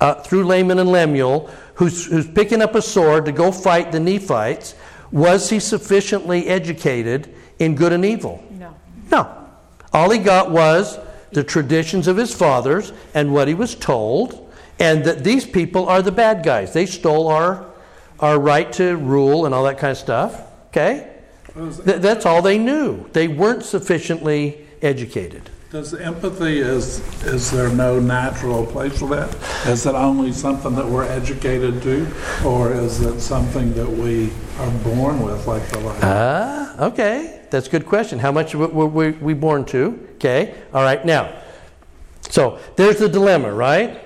uh, 0.00 0.14
through 0.14 0.44
Laman 0.44 0.78
and 0.78 0.90
Lemuel, 0.90 1.50
who's, 1.74 2.06
who's 2.06 2.26
picking 2.26 2.62
up 2.62 2.74
a 2.74 2.82
sword 2.82 3.26
to 3.26 3.32
go 3.32 3.52
fight 3.52 3.92
the 3.92 4.00
Nephites, 4.00 4.74
was 5.12 5.50
he 5.50 5.60
sufficiently 5.60 6.48
educated 6.48 7.32
in 7.58 7.74
good 7.74 7.92
and 7.92 8.04
evil? 8.04 8.42
No. 8.50 8.74
No. 9.10 9.48
All 9.92 10.10
he 10.10 10.18
got 10.18 10.50
was 10.50 10.98
the 11.32 11.44
traditions 11.44 12.08
of 12.08 12.16
his 12.16 12.34
fathers 12.34 12.92
and 13.14 13.32
what 13.32 13.46
he 13.46 13.54
was 13.54 13.74
told, 13.74 14.52
and 14.78 15.04
that 15.04 15.22
these 15.22 15.46
people 15.46 15.88
are 15.88 16.02
the 16.02 16.12
bad 16.12 16.42
guys. 16.42 16.72
They 16.72 16.86
stole 16.86 17.28
our, 17.28 17.66
our 18.20 18.38
right 18.38 18.72
to 18.74 18.96
rule 18.96 19.46
and 19.46 19.54
all 19.54 19.64
that 19.64 19.78
kind 19.78 19.92
of 19.92 19.98
stuff. 19.98 20.42
Okay? 20.68 21.10
Th- 21.54 22.00
that's 22.00 22.24
all 22.24 22.40
they 22.40 22.58
knew. 22.58 23.08
They 23.12 23.28
weren't 23.28 23.64
sufficiently 23.64 24.66
educated. 24.80 25.50
Does 25.72 25.94
empathy, 25.94 26.58
is, 26.58 27.00
is 27.24 27.50
there 27.50 27.70
no 27.70 27.98
natural 27.98 28.66
place 28.66 28.98
for 28.98 29.08
that? 29.08 29.34
Is 29.66 29.86
it 29.86 29.94
only 29.94 30.30
something 30.30 30.74
that 30.74 30.86
we're 30.86 31.04
educated 31.04 31.80
to? 31.80 32.06
Or 32.44 32.70
is 32.70 33.00
it 33.00 33.22
something 33.22 33.72
that 33.72 33.88
we 33.88 34.30
are 34.58 34.70
born 34.84 35.22
with, 35.22 35.46
like 35.46 35.66
the 35.70 35.78
light? 35.78 35.98
Ah, 36.02 36.88
okay. 36.88 37.46
That's 37.48 37.68
a 37.68 37.70
good 37.70 37.86
question. 37.86 38.18
How 38.18 38.30
much 38.30 38.54
were 38.54 38.68
we, 38.68 39.12
we 39.12 39.32
born 39.32 39.64
to? 39.66 39.98
Okay. 40.16 40.54
All 40.74 40.82
right. 40.82 41.02
Now, 41.06 41.40
so 42.28 42.58
there's 42.76 42.98
the 42.98 43.08
dilemma, 43.08 43.50
right? 43.50 43.98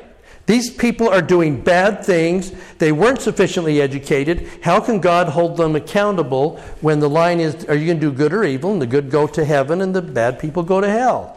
These 0.47 0.71
people 0.71 1.09
are 1.09 1.21
doing 1.21 1.61
bad 1.61 2.05
things. 2.05 2.53
They 2.79 2.93
weren't 2.93 3.21
sufficiently 3.21 3.81
educated. 3.81 4.49
How 4.63 4.79
can 4.79 5.01
God 5.01 5.31
hold 5.31 5.57
them 5.57 5.75
accountable 5.75 6.59
when 6.81 7.01
the 7.01 7.11
line 7.11 7.41
is, 7.41 7.65
are 7.65 7.75
you 7.75 7.87
going 7.87 7.99
to 7.99 8.11
do 8.13 8.17
good 8.17 8.33
or 8.33 8.45
evil? 8.45 8.71
And 8.71 8.81
the 8.81 8.87
good 8.87 9.11
go 9.11 9.27
to 9.27 9.45
heaven 9.45 9.81
and 9.81 9.93
the 9.93 10.03
bad 10.03 10.39
people 10.39 10.63
go 10.63 10.81
to 10.81 10.89
hell. 10.89 11.36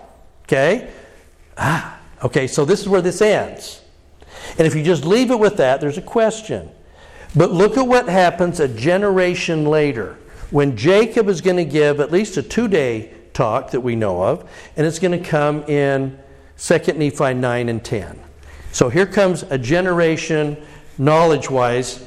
Okay? 0.49 0.89
Ah, 1.59 1.99
okay, 2.23 2.47
so 2.47 2.65
this 2.65 2.79
is 2.79 2.89
where 2.89 3.03
this 3.03 3.21
ends. 3.21 3.83
And 4.57 4.65
if 4.65 4.73
you 4.73 4.83
just 4.83 5.05
leave 5.05 5.29
it 5.29 5.39
with 5.39 5.57
that, 5.57 5.79
there's 5.79 5.99
a 5.99 6.01
question. 6.01 6.71
But 7.35 7.51
look 7.51 7.77
at 7.77 7.85
what 7.85 8.09
happens 8.09 8.59
a 8.59 8.67
generation 8.67 9.65
later 9.65 10.17
when 10.49 10.75
Jacob 10.75 11.29
is 11.29 11.41
going 11.41 11.57
to 11.57 11.65
give 11.65 11.99
at 11.99 12.11
least 12.11 12.35
a 12.37 12.41
two 12.41 12.67
day 12.67 13.13
talk 13.33 13.69
that 13.69 13.81
we 13.81 13.95
know 13.95 14.23
of, 14.23 14.49
and 14.75 14.87
it's 14.87 14.97
going 14.97 15.11
to 15.11 15.23
come 15.23 15.61
in 15.65 16.17
2 16.57 16.77
Nephi 16.93 17.33
9 17.35 17.69
and 17.69 17.85
10. 17.85 18.19
So 18.71 18.89
here 18.89 19.05
comes 19.05 19.43
a 19.43 19.57
generation 19.59 20.57
knowledge 20.97 21.47
wise. 21.51 22.03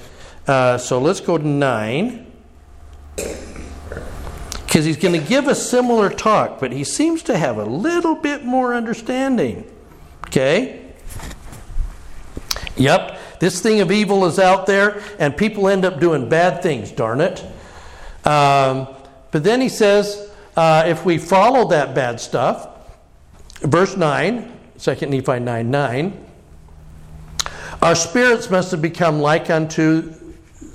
Uh, 0.49 0.79
so 0.79 0.99
let's 0.99 1.21
go 1.21 1.39
to 1.39 1.47
9. 1.47 2.27
Because 4.73 4.87
he's 4.87 4.97
going 4.97 5.21
to 5.21 5.29
give 5.29 5.49
a 5.49 5.55
similar 5.55 6.09
talk, 6.09 6.59
but 6.59 6.73
he 6.73 6.83
seems 6.83 7.23
to 7.25 7.37
have 7.37 7.59
a 7.59 7.65
little 7.65 8.15
bit 8.15 8.43
more 8.43 8.75
understanding. 8.75 9.71
Okay? 10.29 10.95
Yep, 12.77 13.19
this 13.39 13.61
thing 13.61 13.83
of 13.83 13.93
evil 13.93 14.25
is 14.25 14.39
out 14.39 14.65
there, 14.65 15.03
and 15.19 15.37
people 15.37 15.69
end 15.69 15.85
up 15.85 16.01
doing 16.01 16.27
bad 16.27 16.63
things, 16.63 16.91
darn 16.91 17.21
it. 17.21 17.45
Um, 18.25 18.89
but 19.31 19.45
then 19.45 19.61
he 19.61 19.69
says, 19.69 20.33
uh, 20.57 20.85
if 20.87 21.05
we 21.05 21.19
follow 21.19 21.69
that 21.69 21.95
bad 21.95 22.19
stuff, 22.19 22.67
verse 23.61 23.95
9, 23.95 24.59
2 24.79 24.95
Nephi 25.07 25.39
9 25.39 25.71
9, 25.71 26.27
our 27.83 27.95
spirits 27.95 28.49
must 28.49 28.71
have 28.71 28.81
become 28.81 29.21
like 29.21 29.51
unto 29.51 30.15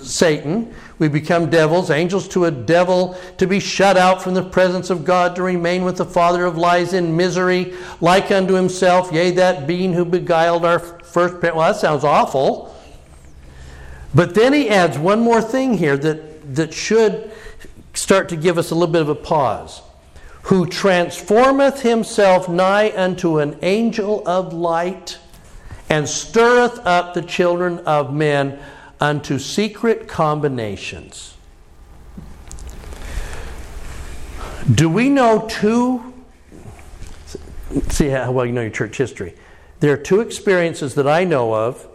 Satan. 0.03 0.71
We 0.99 1.07
become 1.09 1.49
devils, 1.49 1.91
angels 1.91 2.27
to 2.29 2.45
a 2.45 2.51
devil, 2.51 3.15
to 3.37 3.45
be 3.45 3.59
shut 3.59 3.97
out 3.97 4.21
from 4.21 4.33
the 4.33 4.43
presence 4.43 4.89
of 4.89 5.05
God, 5.05 5.35
to 5.35 5.43
remain 5.43 5.83
with 5.83 5.97
the 5.97 6.05
father 6.05 6.43
of 6.45 6.57
lies 6.57 6.93
in 6.93 7.15
misery, 7.15 7.75
like 8.01 8.31
unto 8.31 8.55
himself, 8.55 9.11
yea, 9.11 9.31
that 9.31 9.67
being 9.67 9.93
who 9.93 10.05
beguiled 10.05 10.65
our 10.65 10.79
first 10.79 11.39
parent. 11.39 11.57
Well, 11.57 11.71
that 11.71 11.79
sounds 11.79 12.03
awful. 12.03 12.75
But 14.15 14.33
then 14.33 14.53
he 14.53 14.69
adds 14.69 14.97
one 14.97 15.19
more 15.19 15.41
thing 15.41 15.77
here 15.77 15.97
that, 15.97 16.55
that 16.55 16.73
should 16.73 17.31
start 17.93 18.29
to 18.29 18.35
give 18.35 18.57
us 18.57 18.71
a 18.71 18.75
little 18.75 18.91
bit 18.91 19.01
of 19.01 19.09
a 19.09 19.15
pause. 19.15 19.83
Who 20.43 20.65
transformeth 20.65 21.81
himself 21.81 22.49
nigh 22.49 22.91
unto 22.95 23.37
an 23.37 23.59
angel 23.61 24.27
of 24.27 24.51
light, 24.53 25.19
and 25.89 26.09
stirreth 26.09 26.79
up 26.85 27.13
the 27.13 27.21
children 27.21 27.79
of 27.79 28.13
men 28.13 28.59
unto 28.99 29.39
secret 29.39 30.07
combinations. 30.07 31.35
Do 34.73 34.89
we 34.89 35.09
know 35.09 35.47
two? 35.49 36.13
See 37.89 38.09
how 38.09 38.31
well 38.31 38.45
you 38.45 38.51
know 38.51 38.61
your 38.61 38.69
church 38.69 38.97
history. 38.97 39.35
There 39.79 39.93
are 39.93 39.97
two 39.97 40.21
experiences 40.21 40.95
that 40.95 41.07
I 41.07 41.23
know 41.23 41.53
of 41.53 41.87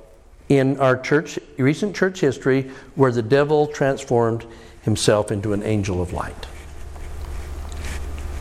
in 0.49 0.79
our 0.79 0.97
church, 0.97 1.39
recent 1.57 1.97
church 1.97 2.21
history, 2.21 2.71
where 2.95 3.11
the 3.11 3.23
devil 3.23 3.67
transformed 3.67 4.47
himself 4.83 5.33
into 5.33 5.53
an 5.53 5.63
angel 5.63 6.01
of 6.01 6.13
light. 6.13 6.47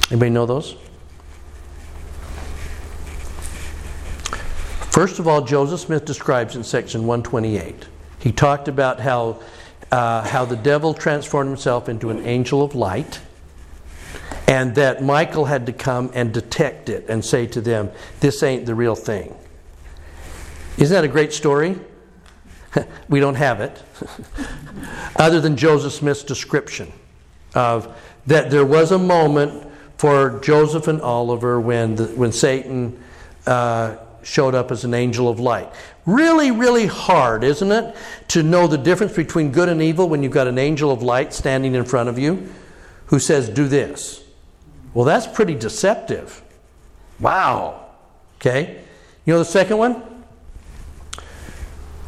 Anybody 0.10 0.32
know 0.32 0.46
those? 0.46 0.76
First 4.92 5.20
of 5.20 5.28
all, 5.28 5.42
Joseph 5.42 5.80
Smith 5.80 6.04
describes 6.04 6.56
in 6.56 6.64
section 6.64 7.08
128. 7.08 7.86
He 8.22 8.32
talked 8.32 8.68
about 8.68 9.00
how, 9.00 9.40
uh, 9.92 10.24
how 10.24 10.46
the 10.46 10.56
devil 10.56 10.94
transformed 10.94 11.50
himself 11.50 11.90
into 11.90 12.10
an 12.10 12.26
angel 12.26 12.62
of 12.62 12.76
light, 12.76 13.20
and 14.48 14.76
that 14.76 15.04
Michael 15.04 15.46
had 15.46 15.66
to 15.66 15.74
come 15.74 16.12
and 16.14 16.34
detect 16.34 16.88
it 16.88 17.06
and 17.10 17.26
say 17.26 17.48
to 17.48 17.62
them, 17.62 17.90
This 18.20 18.44
ain't 18.44 18.66
the 18.66 18.76
real 18.76 18.96
thing. 18.96 19.36
Isn't 20.78 20.94
that 20.94 21.04
a 21.04 21.08
great 21.08 21.34
story? 21.34 21.80
we 23.10 23.20
don't 23.20 23.36
have 23.36 23.60
it, 23.60 23.82
other 25.16 25.42
than 25.42 25.58
Joseph 25.58 25.94
Smith's 25.94 26.24
description 26.24 26.92
of 27.56 27.94
that 28.28 28.52
there 28.52 28.66
was 28.66 28.92
a 28.92 29.00
moment 29.00 29.68
for 29.98 30.40
Joseph 30.40 30.88
and 30.88 31.02
Oliver 31.02 31.60
when, 31.60 31.96
the, 31.96 32.06
when 32.06 32.32
Satan 32.32 33.02
uh, 33.46 33.98
showed 34.24 34.56
up 34.56 34.72
as 34.72 34.84
an 34.84 34.94
angel 34.94 35.30
of 35.30 35.40
light. 35.40 35.72
Really, 36.06 36.52
really 36.52 36.88
hard, 36.88 37.44
isn't 37.44 37.72
it, 37.72 37.96
to 38.30 38.44
know 38.44 38.68
the 38.68 38.78
difference 38.78 39.16
between 39.16 39.52
good 39.52 39.70
and 39.70 39.82
evil 39.82 40.10
when 40.10 40.24
you've 40.24 40.32
got 40.32 40.48
an 40.48 40.58
angel 40.58 40.92
of 40.92 41.02
light 41.02 41.34
standing 41.34 41.76
in 41.76 41.86
front 41.86 42.10
of 42.10 42.18
you 42.18 42.52
who 43.08 43.20
says, 43.20 43.50
Do 43.50 43.68
this. 43.68 44.24
Well, 44.94 45.06
that's 45.06 45.28
pretty 45.28 45.56
deceptive. 45.56 46.42
Wow. 47.20 47.88
Okay? 48.38 48.82
You 49.26 49.34
know 49.34 49.40
the 49.40 49.46
second 49.46 49.78
one? 49.78 50.04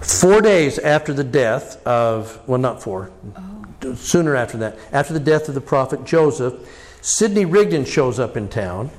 Four 0.01 0.41
days 0.41 0.79
after 0.79 1.13
the 1.13 1.23
death 1.23 1.85
of, 1.87 2.41
well, 2.47 2.59
not 2.59 2.83
four, 2.83 3.11
oh. 3.37 3.95
sooner 3.95 4.35
after 4.35 4.57
that, 4.57 4.77
after 4.91 5.13
the 5.13 5.19
death 5.19 5.47
of 5.47 5.55
the 5.55 5.61
prophet 5.61 6.03
Joseph, 6.03 6.53
Sidney 7.01 7.45
Rigdon 7.45 7.85
shows 7.85 8.19
up 8.19 8.35
in 8.35 8.49
town 8.49 8.89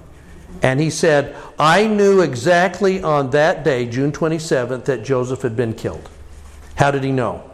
and 0.63 0.81
he 0.81 0.91
said, 0.91 1.37
I 1.59 1.87
knew 1.87 2.21
exactly 2.21 3.03
on 3.03 3.31
that 3.31 3.65
day, 3.65 3.87
June 3.87 4.13
27th, 4.13 4.85
that 4.87 5.05
Joseph 5.05 5.43
had 5.43 5.57
been 5.57 5.75
killed. 5.75 6.09
How 6.77 6.91
did 6.91 7.05
he 7.05 7.13
know? 7.13 7.51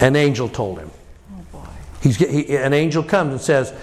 An 0.00 0.16
angel 0.16 0.48
told 0.48 0.78
him. 0.78 0.90
He's, 2.02 2.16
he, 2.16 2.56
an 2.56 2.72
angel 2.72 3.02
comes 3.02 3.32
and 3.32 3.40
says, 3.40 3.74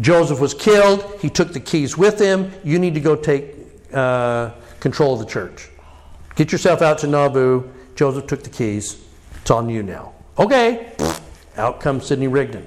Joseph 0.00 0.40
was 0.40 0.54
killed. 0.54 1.18
He 1.20 1.28
took 1.28 1.52
the 1.52 1.60
keys 1.60 1.96
with 1.96 2.18
him. 2.18 2.52
You 2.64 2.78
need 2.78 2.94
to 2.94 3.00
go 3.00 3.16
take 3.16 3.54
uh, 3.92 4.50
control 4.80 5.14
of 5.14 5.20
the 5.20 5.26
church. 5.26 5.68
Get 6.34 6.52
yourself 6.52 6.82
out 6.82 6.98
to 6.98 7.06
Nauvoo. 7.06 7.68
Joseph 7.94 8.26
took 8.26 8.42
the 8.42 8.50
keys. 8.50 9.02
It's 9.40 9.50
on 9.50 9.68
you 9.68 9.82
now. 9.82 10.12
Okay. 10.38 10.92
Out 11.56 11.80
comes 11.80 12.06
Sidney 12.06 12.28
Rigdon. 12.28 12.66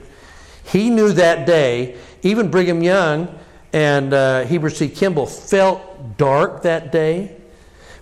He 0.64 0.90
knew 0.90 1.12
that 1.14 1.46
day, 1.46 1.98
even 2.24 2.50
Brigham 2.50 2.84
Young 2.84 3.28
and 3.74 4.14
uh, 4.14 4.46
Heber 4.46 4.70
C. 4.70 4.90
Kimball 4.90 5.26
felt 5.26 6.18
dark 6.18 6.64
that 6.64 6.92
day, 6.92 7.36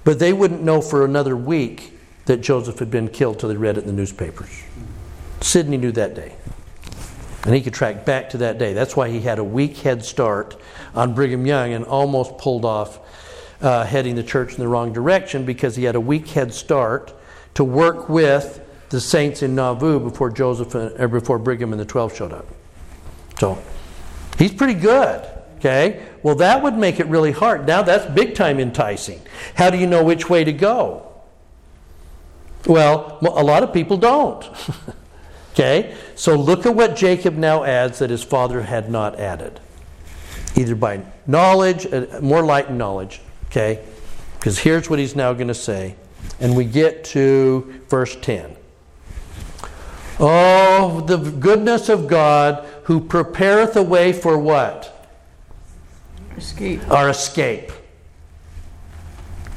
but 0.04 0.20
they 0.20 0.34
wouldn't 0.34 0.62
know 0.62 0.82
for 0.82 1.04
another 1.04 1.36
week 1.36 1.94
that 2.26 2.38
Joseph 2.38 2.80
had 2.80 2.92
been 2.92 3.08
killed 3.08 3.40
till 3.40 3.50
they 3.50 3.56
read 3.56 3.78
it 3.78 3.82
in 3.82 3.88
the 3.88 3.94
newspapers. 3.94 4.64
Sidney 5.42 5.78
knew 5.78 5.92
that 5.94 6.16
day. 6.16 6.36
And 7.46 7.56
he 7.56 7.62
could 7.62 7.74
track 7.74 8.04
back 8.06 8.30
to 8.32 8.38
that 8.40 8.58
day. 8.58 8.74
That's 8.74 8.96
why 8.96 9.10
he 9.10 9.22
had 9.22 9.40
a 9.40 9.44
week 9.44 9.78
head 9.78 10.04
start 10.04 10.58
on 10.94 11.14
Brigham 11.14 11.46
Young 11.46 11.72
and 11.74 11.86
almost 11.86 12.38
pulled 12.38 12.66
off 12.66 13.00
uh, 13.62 13.86
heading 13.86 14.16
the 14.16 14.24
church 14.24 14.54
in 14.54 14.60
the 14.60 14.68
wrong 14.68 14.92
direction 14.92 15.46
because 15.46 15.76
he 15.76 15.86
had 15.86 15.96
a 15.96 16.02
week 16.02 16.28
head 16.30 16.54
start 16.54 17.14
to 17.54 17.64
work 17.64 18.10
with 18.10 18.62
the 18.90 19.00
saints 19.00 19.42
in 19.44 19.56
Nauvoo 19.56 20.00
before 20.00 20.30
Joseph 20.30 20.76
or 20.76 21.08
before 21.08 21.40
Brigham 21.40 21.72
and 21.72 21.80
the 21.80 21.86
12 21.86 22.16
showed 22.16 22.34
up. 22.34 22.46
So 23.40 23.62
he's 24.38 24.54
pretty 24.54 24.74
good. 24.74 25.26
Okay? 25.58 26.06
Well, 26.22 26.36
that 26.36 26.62
would 26.62 26.76
make 26.76 27.00
it 27.00 27.08
really 27.08 27.32
hard. 27.32 27.66
Now 27.66 27.82
that's 27.82 28.06
big 28.14 28.36
time 28.36 28.60
enticing. 28.60 29.22
How 29.56 29.70
do 29.70 29.78
you 29.78 29.88
know 29.88 30.04
which 30.04 30.30
way 30.30 30.44
to 30.44 30.54
go? 30.54 31.04
Well, 32.66 33.18
a 33.22 33.44
lot 33.44 33.64
of 33.64 33.74
people 33.74 33.98
don't. 33.98 34.44
okay? 35.54 35.96
So 36.16 36.36
look 36.36 36.66
at 36.66 36.76
what 36.76 36.96
Jacob 36.96 37.36
now 37.36 37.64
adds 37.64 38.00
that 38.00 38.10
his 38.10 38.24
father 38.24 38.62
had 38.62 38.90
not 38.90 39.20
added. 39.20 39.60
Either 40.56 40.76
by 40.76 41.02
knowledge, 41.26 41.86
uh, 41.92 42.20
more 42.22 42.44
light 42.44 42.72
knowledge. 42.72 43.22
Okay? 43.46 43.84
Because 44.38 44.60
here's 44.60 44.90
what 44.90 45.00
he's 45.00 45.16
now 45.16 45.34
going 45.34 45.48
to 45.48 45.54
say. 45.54 45.96
And 46.40 46.56
we 46.56 46.66
get 46.66 47.04
to 47.06 47.82
verse 47.90 48.16
10. 48.22 48.56
Oh, 50.20 51.02
the 51.02 51.18
goodness 51.18 51.90
of 51.90 52.08
God 52.08 52.68
who 52.84 53.00
prepareth 53.00 53.76
a 53.76 53.84
way 53.84 54.14
for 54.14 54.38
what? 54.38 54.97
Escape. 56.38 56.90
Our 56.90 57.10
escape 57.10 57.72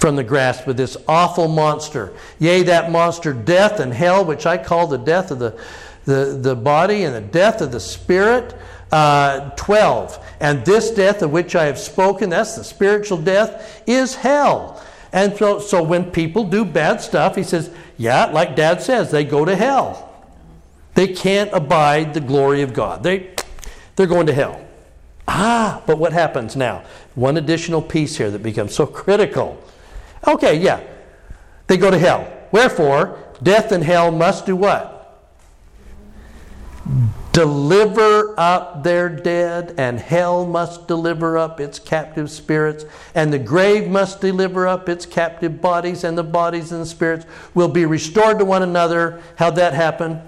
from 0.00 0.16
the 0.16 0.24
grasp 0.24 0.66
of 0.66 0.78
this 0.78 0.96
awful 1.06 1.46
monster. 1.46 2.14
Yea, 2.38 2.62
that 2.62 2.90
monster, 2.90 3.34
death 3.34 3.80
and 3.80 3.92
hell, 3.92 4.24
which 4.24 4.46
I 4.46 4.56
call 4.56 4.86
the 4.86 4.96
death 4.96 5.30
of 5.30 5.38
the, 5.38 5.60
the, 6.06 6.38
the 6.40 6.56
body 6.56 7.04
and 7.04 7.14
the 7.14 7.20
death 7.20 7.60
of 7.60 7.70
the 7.70 7.80
spirit. 7.80 8.56
Uh, 8.90 9.50
12. 9.50 10.26
And 10.40 10.64
this 10.64 10.90
death 10.90 11.22
of 11.22 11.30
which 11.30 11.54
I 11.54 11.66
have 11.66 11.78
spoken, 11.78 12.30
that's 12.30 12.56
the 12.56 12.64
spiritual 12.64 13.18
death, 13.18 13.82
is 13.86 14.16
hell. 14.16 14.82
And 15.12 15.36
so, 15.36 15.60
so 15.60 15.82
when 15.82 16.10
people 16.10 16.44
do 16.44 16.64
bad 16.64 17.00
stuff, 17.00 17.36
he 17.36 17.42
says, 17.42 17.70
yeah, 17.98 18.26
like 18.26 18.56
dad 18.56 18.82
says, 18.82 19.10
they 19.10 19.24
go 19.24 19.44
to 19.44 19.54
hell. 19.54 20.10
They 20.94 21.08
can't 21.08 21.52
abide 21.52 22.14
the 22.14 22.20
glory 22.20 22.62
of 22.62 22.72
God. 22.72 23.02
They, 23.02 23.34
they're 23.94 24.06
going 24.06 24.26
to 24.26 24.32
hell. 24.32 24.60
Ah, 25.32 25.80
but 25.86 25.96
what 25.96 26.12
happens 26.12 26.56
now? 26.56 26.82
One 27.14 27.36
additional 27.36 27.80
piece 27.80 28.16
here 28.16 28.32
that 28.32 28.42
becomes 28.42 28.74
so 28.74 28.84
critical. 28.84 29.62
Okay, 30.26 30.58
yeah. 30.58 30.80
They 31.68 31.76
go 31.76 31.88
to 31.88 31.98
hell. 31.98 32.30
Wherefore, 32.50 33.16
death 33.40 33.70
and 33.70 33.84
hell 33.84 34.10
must 34.10 34.44
do 34.44 34.56
what? 34.56 35.22
Deliver 37.30 38.34
up 38.38 38.82
their 38.82 39.08
dead, 39.08 39.76
and 39.78 40.00
hell 40.00 40.44
must 40.44 40.88
deliver 40.88 41.38
up 41.38 41.60
its 41.60 41.78
captive 41.78 42.28
spirits, 42.28 42.84
and 43.14 43.32
the 43.32 43.38
grave 43.38 43.88
must 43.88 44.20
deliver 44.20 44.66
up 44.66 44.88
its 44.88 45.06
captive 45.06 45.60
bodies, 45.60 46.02
and 46.02 46.18
the 46.18 46.24
bodies 46.24 46.72
and 46.72 46.82
the 46.82 46.86
spirits 46.86 47.24
will 47.54 47.68
be 47.68 47.86
restored 47.86 48.40
to 48.40 48.44
one 48.44 48.64
another. 48.64 49.22
How'd 49.36 49.54
that 49.56 49.74
happen? 49.74 50.20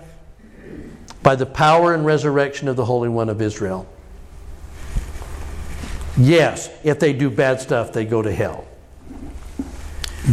By 1.25 1.35
the 1.35 1.47
power 1.47 1.93
and 1.93 2.07
resurrection 2.07 2.69
of 2.69 2.77
the 2.77 2.85
Holy 2.85 3.09
One 3.09 3.29
of 3.29 3.43
Israel. 3.43 3.89
Yes, 6.17 6.71
if 6.85 6.99
they 6.99 7.13
do 7.13 7.31
bad 7.31 7.61
stuff, 7.61 7.93
they 7.93 8.05
go 8.05 8.23
to 8.23 8.33
hell. 8.33 8.67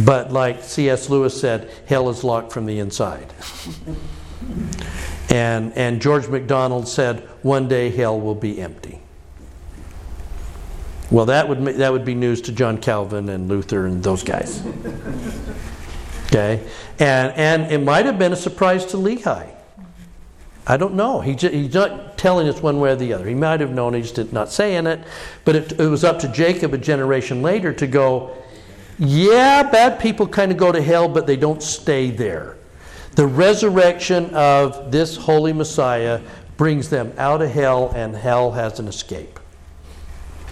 But 0.04 0.32
like 0.32 0.62
C.S. 0.62 1.10
Lewis 1.10 1.38
said, 1.38 1.70
hell 1.86 2.08
is 2.10 2.22
locked 2.22 2.52
from 2.52 2.66
the 2.66 2.78
inside. 2.78 3.32
and, 5.30 5.72
and 5.74 6.00
George 6.00 6.28
MacDonald 6.28 6.86
said, 6.86 7.20
one 7.42 7.66
day 7.66 7.90
hell 7.90 8.20
will 8.20 8.34
be 8.34 8.60
empty. 8.60 9.00
Well, 11.10 11.26
that 11.26 11.48
would, 11.48 11.64
that 11.64 11.92
would 11.92 12.04
be 12.04 12.14
news 12.14 12.40
to 12.42 12.52
John 12.52 12.78
Calvin 12.78 13.28
and 13.28 13.48
Luther 13.48 13.86
and 13.86 14.02
those 14.02 14.22
guys. 14.22 14.62
Okay? 16.30 16.64
And, 17.00 17.32
and 17.32 17.72
it 17.72 17.78
might 17.78 18.06
have 18.06 18.16
been 18.16 18.32
a 18.32 18.36
surprise 18.36 18.86
to 18.86 18.96
Lehi. 18.96 19.52
I 20.70 20.76
don't 20.76 20.94
know. 20.94 21.20
He 21.20 21.32
he's 21.32 21.74
not 21.74 22.16
telling 22.16 22.48
us 22.48 22.62
one 22.62 22.78
way 22.78 22.92
or 22.92 22.94
the 22.94 23.12
other. 23.12 23.26
He 23.26 23.34
might 23.34 23.58
have 23.58 23.72
known, 23.72 23.92
he's 23.92 24.12
just 24.12 24.32
not 24.32 24.52
saying 24.52 24.86
it. 24.86 25.00
But 25.44 25.56
it, 25.56 25.72
it 25.80 25.88
was 25.88 26.04
up 26.04 26.20
to 26.20 26.28
Jacob 26.28 26.72
a 26.72 26.78
generation 26.78 27.42
later 27.42 27.72
to 27.72 27.88
go, 27.88 28.36
yeah, 28.96 29.64
bad 29.64 29.98
people 29.98 30.28
kind 30.28 30.52
of 30.52 30.58
go 30.58 30.70
to 30.70 30.80
hell, 30.80 31.08
but 31.08 31.26
they 31.26 31.34
don't 31.34 31.60
stay 31.60 32.12
there. 32.12 32.56
The 33.16 33.26
resurrection 33.26 34.32
of 34.32 34.92
this 34.92 35.16
holy 35.16 35.52
Messiah 35.52 36.20
brings 36.56 36.88
them 36.88 37.12
out 37.18 37.42
of 37.42 37.50
hell, 37.50 37.90
and 37.96 38.14
hell 38.14 38.52
has 38.52 38.78
an 38.78 38.86
escape. 38.86 39.40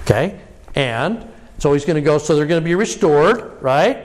Okay? 0.00 0.40
And 0.74 1.28
so 1.58 1.72
he's 1.74 1.84
going 1.84 1.94
to 1.94 2.02
go, 2.02 2.18
so 2.18 2.34
they're 2.34 2.46
going 2.46 2.60
to 2.60 2.64
be 2.64 2.74
restored, 2.74 3.62
right? 3.62 4.04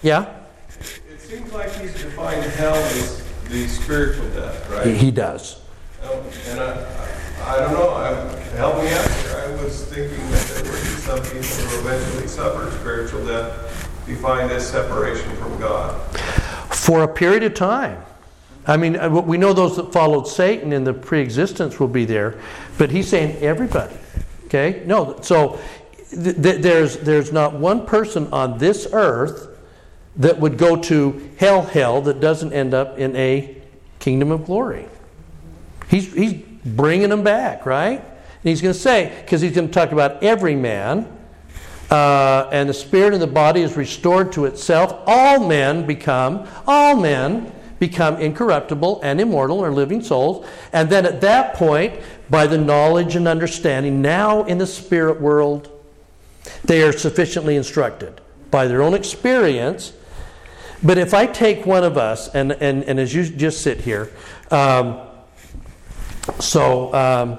Yeah? 0.00 0.32
It 0.68 1.20
seems 1.20 1.52
like 1.52 1.74
he's 1.80 1.92
defined 1.94 2.44
hell 2.52 2.76
as 2.76 3.23
the 3.48 3.68
spiritual 3.68 4.28
death, 4.30 4.70
right? 4.70 4.86
He, 4.86 4.94
he 4.94 5.10
does. 5.10 5.60
Um, 6.02 6.10
And 6.48 6.60
I, 6.60 6.72
I 6.72 7.14
I 7.46 7.58
don't 7.58 7.72
know, 7.72 7.94
I'm, 7.94 8.36
help 8.56 8.76
me 8.82 8.90
out 8.90 9.10
here. 9.10 9.36
I 9.36 9.62
was 9.62 9.84
thinking 9.84 10.30
that 10.30 10.46
there 10.46 10.62
would 10.72 10.80
be 10.80 10.88
some 10.88 11.20
people 11.20 11.42
who 11.42 11.88
eventually 11.88 12.26
suffer 12.26 12.70
spiritual 12.78 13.26
death, 13.26 13.90
defined 14.06 14.50
as 14.50 14.66
separation 14.66 15.30
from 15.36 15.58
God. 15.58 16.00
For 16.74 17.02
a 17.02 17.08
period 17.08 17.42
of 17.42 17.52
time. 17.52 18.02
I 18.66 18.78
mean, 18.78 18.96
uh, 18.96 19.10
we 19.10 19.36
know 19.36 19.52
those 19.52 19.76
that 19.76 19.92
followed 19.92 20.26
Satan 20.26 20.72
in 20.72 20.84
the 20.84 20.94
pre 20.94 21.20
existence 21.20 21.78
will 21.78 21.88
be 21.88 22.06
there, 22.06 22.40
but 22.78 22.90
he's 22.90 23.08
saying 23.08 23.36
everybody. 23.42 23.94
Okay? 24.46 24.82
No, 24.86 25.20
so 25.20 25.60
th- 26.10 26.40
th- 26.42 26.62
there's, 26.62 26.96
there's 26.98 27.30
not 27.30 27.52
one 27.52 27.84
person 27.84 28.26
on 28.32 28.56
this 28.56 28.88
earth 28.92 29.53
that 30.16 30.38
would 30.38 30.58
go 30.58 30.76
to 30.76 31.30
hell, 31.38 31.62
hell, 31.62 32.00
that 32.02 32.20
doesn't 32.20 32.52
end 32.52 32.74
up 32.74 32.98
in 32.98 33.14
a 33.16 33.56
kingdom 33.98 34.30
of 34.30 34.46
glory. 34.46 34.86
He's, 35.88 36.12
he's 36.12 36.34
bringing 36.64 37.10
them 37.10 37.22
back, 37.22 37.66
right? 37.66 38.00
And 38.00 38.50
he's 38.50 38.62
going 38.62 38.74
to 38.74 38.78
say, 38.80 39.12
because 39.22 39.40
he's 39.40 39.54
going 39.54 39.68
to 39.68 39.74
talk 39.74 39.92
about 39.92 40.22
every 40.22 40.54
man, 40.54 41.10
uh, 41.90 42.48
and 42.52 42.68
the 42.68 42.74
spirit 42.74 43.12
and 43.12 43.22
the 43.22 43.26
body 43.26 43.62
is 43.62 43.76
restored 43.76 44.32
to 44.32 44.46
itself. 44.46 45.02
All 45.06 45.46
men 45.46 45.86
become, 45.86 46.46
all 46.66 46.96
men 46.96 47.52
become 47.78 48.16
incorruptible 48.16 49.00
and 49.02 49.20
immortal 49.20 49.58
or 49.60 49.70
living 49.70 50.02
souls. 50.02 50.46
And 50.72 50.88
then 50.88 51.04
at 51.04 51.20
that 51.20 51.54
point, 51.54 52.00
by 52.30 52.46
the 52.46 52.58
knowledge 52.58 53.16
and 53.16 53.28
understanding, 53.28 54.00
now 54.00 54.44
in 54.44 54.58
the 54.58 54.66
spirit 54.66 55.20
world, 55.20 55.70
they 56.64 56.82
are 56.82 56.92
sufficiently 56.92 57.56
instructed 57.56 58.20
by 58.50 58.66
their 58.66 58.82
own 58.82 58.94
experience. 58.94 59.92
But 60.84 60.98
if 60.98 61.14
I 61.14 61.26
take 61.26 61.64
one 61.64 61.82
of 61.82 61.96
us, 61.96 62.28
and, 62.28 62.52
and, 62.52 62.84
and 62.84 63.00
as 63.00 63.14
you 63.14 63.24
just 63.24 63.62
sit 63.62 63.80
here, 63.80 64.10
um, 64.50 65.00
so, 66.40 66.92
um, 66.94 67.38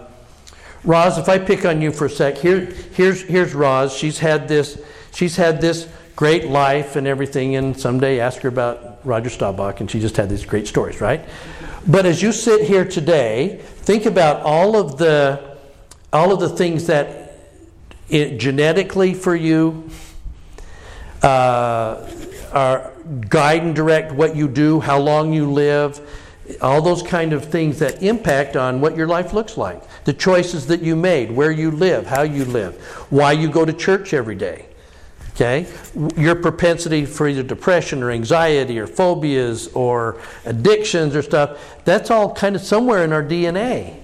Roz, 0.84 1.18
if 1.20 1.30
I 1.30 1.38
pick 1.38 1.64
on 1.64 1.82
you 1.82 1.92
for 1.92 2.06
a 2.06 2.10
sec, 2.10 2.38
here, 2.38 2.66
here's, 2.94 3.22
here's 3.22 3.54
Roz. 3.54 3.96
She's 3.96 4.18
had 4.18 4.48
this, 4.48 4.82
she's 5.14 5.36
had 5.36 5.62
this 5.62 5.88
great 6.16 6.48
life 6.48 6.96
and 6.96 7.06
everything, 7.06 7.56
and 7.56 7.80
someday 7.80 8.20
ask 8.20 8.42
her 8.42 8.50
about 8.50 9.06
Roger 9.06 9.30
Staubach, 9.30 9.80
and 9.80 9.90
she 9.90 10.00
just 10.00 10.18
had 10.18 10.30
these 10.30 10.46
great 10.46 10.68
stories, 10.68 11.00
right? 11.00 11.24
But 11.88 12.08
as 12.08 12.24
you 12.24 12.32
sit 12.32 12.68
here 12.68 12.86
today, 12.86 13.60
think 13.62 14.08
about 14.08 14.42
all 14.42 14.76
of 14.76 14.98
the, 14.98 15.58
all 16.12 16.32
of 16.32 16.40
the 16.40 16.50
things 16.50 16.88
that 16.88 17.38
it, 18.10 18.40
genetically 18.40 19.14
for 19.14 19.36
you 19.36 19.90
uh, 21.22 22.10
are 22.52 22.95
guide 23.30 23.64
and 23.64 23.76
direct 23.76 24.12
what 24.12 24.36
you 24.36 24.48
do, 24.48 24.80
how 24.80 25.00
long 25.00 25.34
you 25.34 25.52
live, 25.52 26.00
all 26.62 26.82
those 26.82 27.02
kind 27.02 27.34
of 27.34 27.46
things 27.46 27.80
that 27.80 28.04
impact 28.04 28.56
on 28.56 28.82
what 28.82 28.96
your 28.96 29.08
life 29.08 29.34
looks 29.34 29.58
like. 29.58 29.82
The 30.04 30.14
choices 30.14 30.68
that 30.68 30.82
you 30.82 30.96
made, 30.96 31.32
where 31.32 31.52
you 31.52 31.72
live, 31.72 32.06
how 32.06 32.22
you 32.22 32.46
live, 32.46 32.76
why 33.10 33.32
you 33.32 33.50
go 33.50 33.66
to 33.66 33.74
church 33.74 34.14
every 34.14 34.36
day. 34.36 34.68
Okay? 35.32 35.68
Your 36.16 36.36
propensity 36.36 37.06
for 37.06 37.28
either 37.28 37.44
depression 37.44 38.02
or 38.02 38.12
anxiety 38.12 38.80
or 38.80 38.88
phobias 38.88 39.68
or 39.74 40.22
addictions 40.46 41.16
or 41.16 41.22
stuff, 41.22 41.84
that's 41.84 42.10
all 42.10 42.34
kind 42.34 42.56
of 42.56 42.62
somewhere 42.62 43.04
in 43.04 43.12
our 43.12 43.24
DNA. 43.24 44.00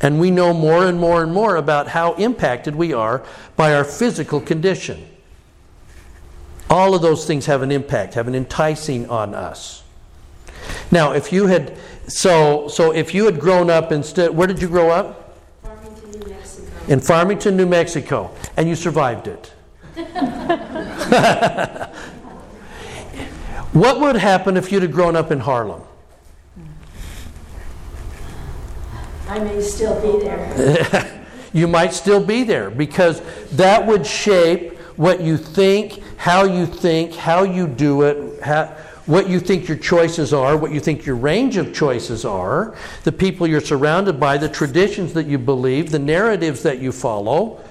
And 0.00 0.20
we 0.20 0.30
know 0.30 0.54
more 0.54 0.86
and 0.86 0.98
more 0.98 1.22
and 1.22 1.32
more 1.32 1.56
about 1.56 1.88
how 1.88 2.14
impacted 2.14 2.74
we 2.76 2.92
are 2.92 3.22
by 3.56 3.74
our 3.74 3.84
physical 3.84 4.40
condition. 4.40 5.06
All 6.70 6.94
of 6.94 7.02
those 7.02 7.26
things 7.26 7.46
have 7.46 7.62
an 7.62 7.72
impact, 7.72 8.14
have 8.14 8.28
an 8.28 8.34
enticing 8.34 9.08
on 9.08 9.34
us. 9.34 9.82
Now, 10.90 11.12
if 11.12 11.32
you 11.32 11.46
had 11.46 11.76
so 12.06 12.68
so 12.68 12.92
if 12.92 13.14
you 13.14 13.24
had 13.24 13.40
grown 13.40 13.70
up 13.70 13.92
instead, 13.92 14.30
where 14.30 14.46
did 14.46 14.60
you 14.60 14.68
grow 14.68 14.90
up? 14.90 15.38
Farmington, 15.62 16.10
New 16.10 16.28
Mexico. 16.28 16.92
In 16.92 17.00
Farmington, 17.00 17.56
New 17.56 17.66
Mexico, 17.66 18.30
and 18.56 18.68
you 18.68 18.74
survived 18.74 19.28
it. 19.28 19.52
what 23.72 24.00
would 24.00 24.16
happen 24.16 24.56
if 24.56 24.70
you'd 24.70 24.82
have 24.82 24.92
grown 24.92 25.16
up 25.16 25.30
in 25.30 25.40
Harlem? 25.40 25.82
I 29.28 29.38
may 29.40 29.60
still 29.60 30.00
be 30.00 30.24
there. 30.24 31.22
you 31.52 31.66
might 31.66 31.92
still 31.92 32.24
be 32.24 32.44
there 32.44 32.70
because 32.70 33.20
that 33.52 33.86
would 33.86 34.06
shape 34.06 34.77
what 34.98 35.20
you 35.20 35.36
think, 35.36 36.02
how 36.18 36.44
you 36.44 36.66
think, 36.66 37.14
how 37.14 37.44
you 37.44 37.68
do 37.68 38.02
it, 38.02 38.42
how, 38.42 38.66
what 39.06 39.30
you 39.30 39.38
think 39.40 39.68
your 39.68 39.76
choices 39.78 40.34
are, 40.34 40.56
what 40.56 40.72
you 40.72 40.80
think 40.80 41.06
your 41.06 41.14
range 41.14 41.56
of 41.56 41.72
choices 41.72 42.24
are, 42.24 42.76
the 43.04 43.12
people 43.12 43.46
you're 43.46 43.60
surrounded 43.60 44.18
by, 44.18 44.36
the 44.36 44.48
traditions 44.48 45.14
that 45.14 45.26
you 45.26 45.38
believe, 45.38 45.90
the 45.90 45.98
narratives 46.00 46.64
that 46.64 46.80
you 46.80 46.90
follow. 46.90 47.64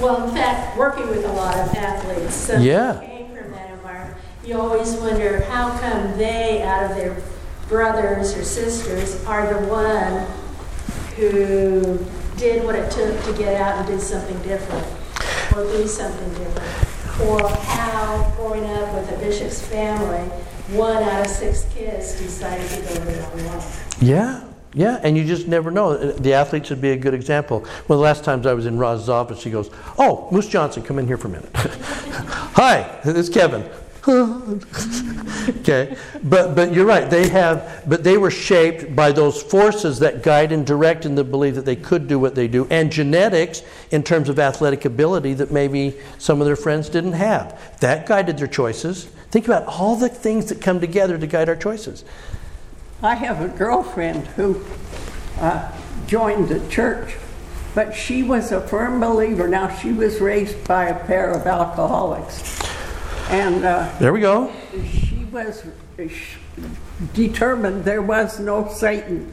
Well, 0.00 0.28
in 0.28 0.34
fact, 0.34 0.76
working 0.76 1.08
with 1.08 1.24
a 1.24 1.32
lot 1.32 1.54
of 1.56 1.72
athletes, 1.74 2.34
so 2.34 2.58
Yeah. 2.58 3.00
came 3.00 3.28
from 3.28 3.52
that 3.52 3.70
environment. 3.70 4.16
you 4.44 4.60
always 4.60 4.92
wonder, 4.94 5.42
how 5.48 5.70
come 5.78 6.18
they, 6.18 6.62
out 6.62 6.90
of 6.90 6.96
their 6.96 7.16
brothers 7.68 8.36
or 8.36 8.42
sisters, 8.42 9.24
are 9.24 9.54
the 9.54 9.68
one 9.68 10.26
who 11.16 12.04
did 12.36 12.64
what 12.64 12.74
it 12.74 12.90
took 12.90 13.22
to 13.24 13.32
get 13.32 13.60
out 13.60 13.78
and 13.78 13.86
do 13.86 13.98
something 13.98 14.38
different, 14.42 14.86
or 15.58 15.78
be 15.78 15.86
something 15.86 16.28
different? 16.30 17.20
Or 17.28 17.48
how, 17.48 18.32
growing 18.36 18.64
up 18.64 18.94
with 18.94 19.12
a 19.12 19.18
bishop's 19.18 19.60
family, 19.66 20.20
one 20.76 21.02
out 21.02 21.26
of 21.26 21.30
six 21.30 21.66
kids 21.74 22.18
decided 22.18 22.68
to 22.70 22.80
go 22.82 23.04
their 23.04 23.26
own 23.32 23.44
way. 23.44 23.64
Yeah, 24.00 24.44
yeah, 24.74 25.00
and 25.02 25.16
you 25.16 25.24
just 25.24 25.48
never 25.48 25.70
know. 25.70 26.12
The 26.12 26.34
athletes 26.34 26.70
would 26.70 26.80
be 26.80 26.90
a 26.90 26.96
good 26.96 27.14
example. 27.14 27.60
One 27.60 27.68
of 27.68 27.86
the 27.88 27.96
last 27.96 28.22
times 28.22 28.46
I 28.46 28.54
was 28.54 28.66
in 28.66 28.78
Roz's 28.78 29.08
office, 29.08 29.40
she 29.40 29.50
goes, 29.50 29.70
"Oh, 29.98 30.28
Moose 30.30 30.48
Johnson, 30.48 30.82
come 30.82 30.98
in 30.98 31.06
here 31.06 31.16
for 31.16 31.28
a 31.28 31.30
minute." 31.30 31.50
Hi, 31.54 33.00
it's 33.04 33.28
Kevin. 33.28 33.68
okay, 35.60 35.96
but 36.24 36.54
but 36.54 36.72
you're 36.72 36.86
right. 36.86 37.10
They 37.10 37.28
have, 37.28 37.84
but 37.86 38.02
they 38.02 38.16
were 38.16 38.30
shaped 38.30 38.96
by 38.96 39.12
those 39.12 39.42
forces 39.42 39.98
that 39.98 40.22
guide 40.22 40.52
and 40.52 40.66
direct 40.66 41.04
in 41.04 41.14
the 41.14 41.24
belief 41.24 41.54
that 41.56 41.64
they 41.64 41.76
could 41.76 42.08
do 42.08 42.18
what 42.18 42.34
they 42.34 42.48
do, 42.48 42.66
and 42.70 42.90
genetics 42.90 43.62
in 43.90 44.02
terms 44.02 44.28
of 44.28 44.38
athletic 44.38 44.84
ability 44.84 45.34
that 45.34 45.50
maybe 45.50 45.94
some 46.18 46.40
of 46.40 46.46
their 46.46 46.56
friends 46.56 46.88
didn't 46.88 47.12
have. 47.12 47.78
That 47.80 48.06
guided 48.06 48.38
their 48.38 48.46
choices. 48.46 49.04
Think 49.30 49.44
about 49.46 49.66
all 49.66 49.96
the 49.96 50.08
things 50.08 50.46
that 50.46 50.62
come 50.62 50.80
together 50.80 51.18
to 51.18 51.26
guide 51.26 51.48
our 51.48 51.56
choices. 51.56 52.04
I 53.02 53.14
have 53.14 53.40
a 53.42 53.48
girlfriend 53.48 54.26
who 54.28 54.64
uh, 55.38 55.70
joined 56.06 56.48
the 56.48 56.66
church, 56.68 57.16
but 57.74 57.94
she 57.94 58.22
was 58.22 58.50
a 58.50 58.66
firm 58.66 58.98
believer. 58.98 59.46
Now, 59.46 59.68
she 59.76 59.92
was 59.92 60.20
raised 60.20 60.66
by 60.66 60.86
a 60.86 61.04
pair 61.06 61.30
of 61.30 61.46
alcoholics. 61.46 62.58
And 63.30 63.64
uh, 63.64 63.92
There 63.98 64.12
we 64.12 64.20
go. 64.20 64.52
she 64.90 65.26
was 65.30 65.64
determined 67.12 67.84
there 67.84 68.02
was 68.02 68.40
no 68.40 68.68
Satan. 68.68 69.32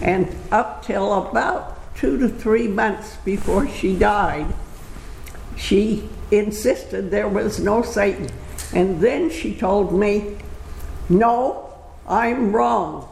And 0.00 0.34
up 0.50 0.84
till 0.84 1.12
about 1.12 1.94
two 1.96 2.18
to 2.18 2.28
three 2.28 2.68
months 2.68 3.16
before 3.24 3.68
she 3.68 3.96
died, 3.96 4.46
she 5.56 6.08
insisted 6.30 7.10
there 7.10 7.28
was 7.28 7.58
no 7.58 7.82
Satan. 7.82 8.28
And 8.72 9.00
then 9.00 9.28
she 9.30 9.54
told 9.54 9.92
me, 9.92 10.36
No, 11.08 11.74
I'm 12.06 12.52
wrong. 12.52 13.08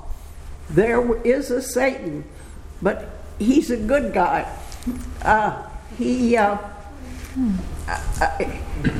There 0.70 1.20
is 1.22 1.50
a 1.50 1.60
Satan, 1.60 2.24
but 2.80 3.08
he's 3.38 3.70
a 3.70 3.76
good 3.76 4.12
guy. 4.14 4.46
Uh, 5.22 5.62
he, 5.98 6.36
uh, 6.36 6.58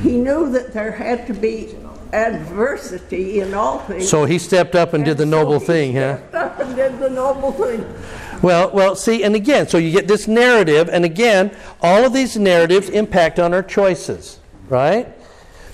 he 0.01 0.17
knew 0.17 0.51
that 0.51 0.73
there 0.73 0.91
had 0.91 1.27
to 1.27 1.33
be 1.33 1.75
adversity 2.11 3.39
in 3.41 3.53
all 3.53 3.79
things. 3.79 4.09
So 4.09 4.25
he 4.25 4.39
stepped 4.39 4.75
up 4.75 4.93
and 4.93 5.05
did 5.05 5.17
the 5.17 5.23
And 5.23 5.31
so 5.31 5.43
noble 5.43 5.59
he 5.59 5.65
thing, 5.65 5.95
huh? 5.95 6.17
stepped 6.17 6.35
up 6.35 6.59
and 6.59 6.75
did 6.75 6.99
the 6.99 7.09
noble 7.09 7.51
thing. 7.51 7.85
Well, 8.41 8.71
well, 8.71 8.95
see, 8.95 9.23
and 9.23 9.35
again, 9.35 9.67
so 9.67 9.77
you 9.77 9.91
get 9.91 10.07
this 10.07 10.27
narrative, 10.27 10.89
and 10.89 11.03
again, 11.03 11.55
all 11.81 12.05
of 12.05 12.13
these 12.13 12.37
narratives 12.37 12.89
impact 12.89 13.37
on 13.37 13.53
our 13.53 13.63
choices, 13.63 14.39
right? 14.69 15.13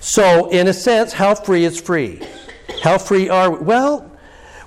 So, 0.01 0.49
in 0.49 0.67
a 0.67 0.73
sense, 0.73 1.13
how 1.13 1.35
free 1.35 1.63
is 1.63 1.79
free? 1.79 2.21
How 2.81 2.97
free 2.97 3.29
are 3.29 3.51
we? 3.51 3.57
Well, 3.57 4.11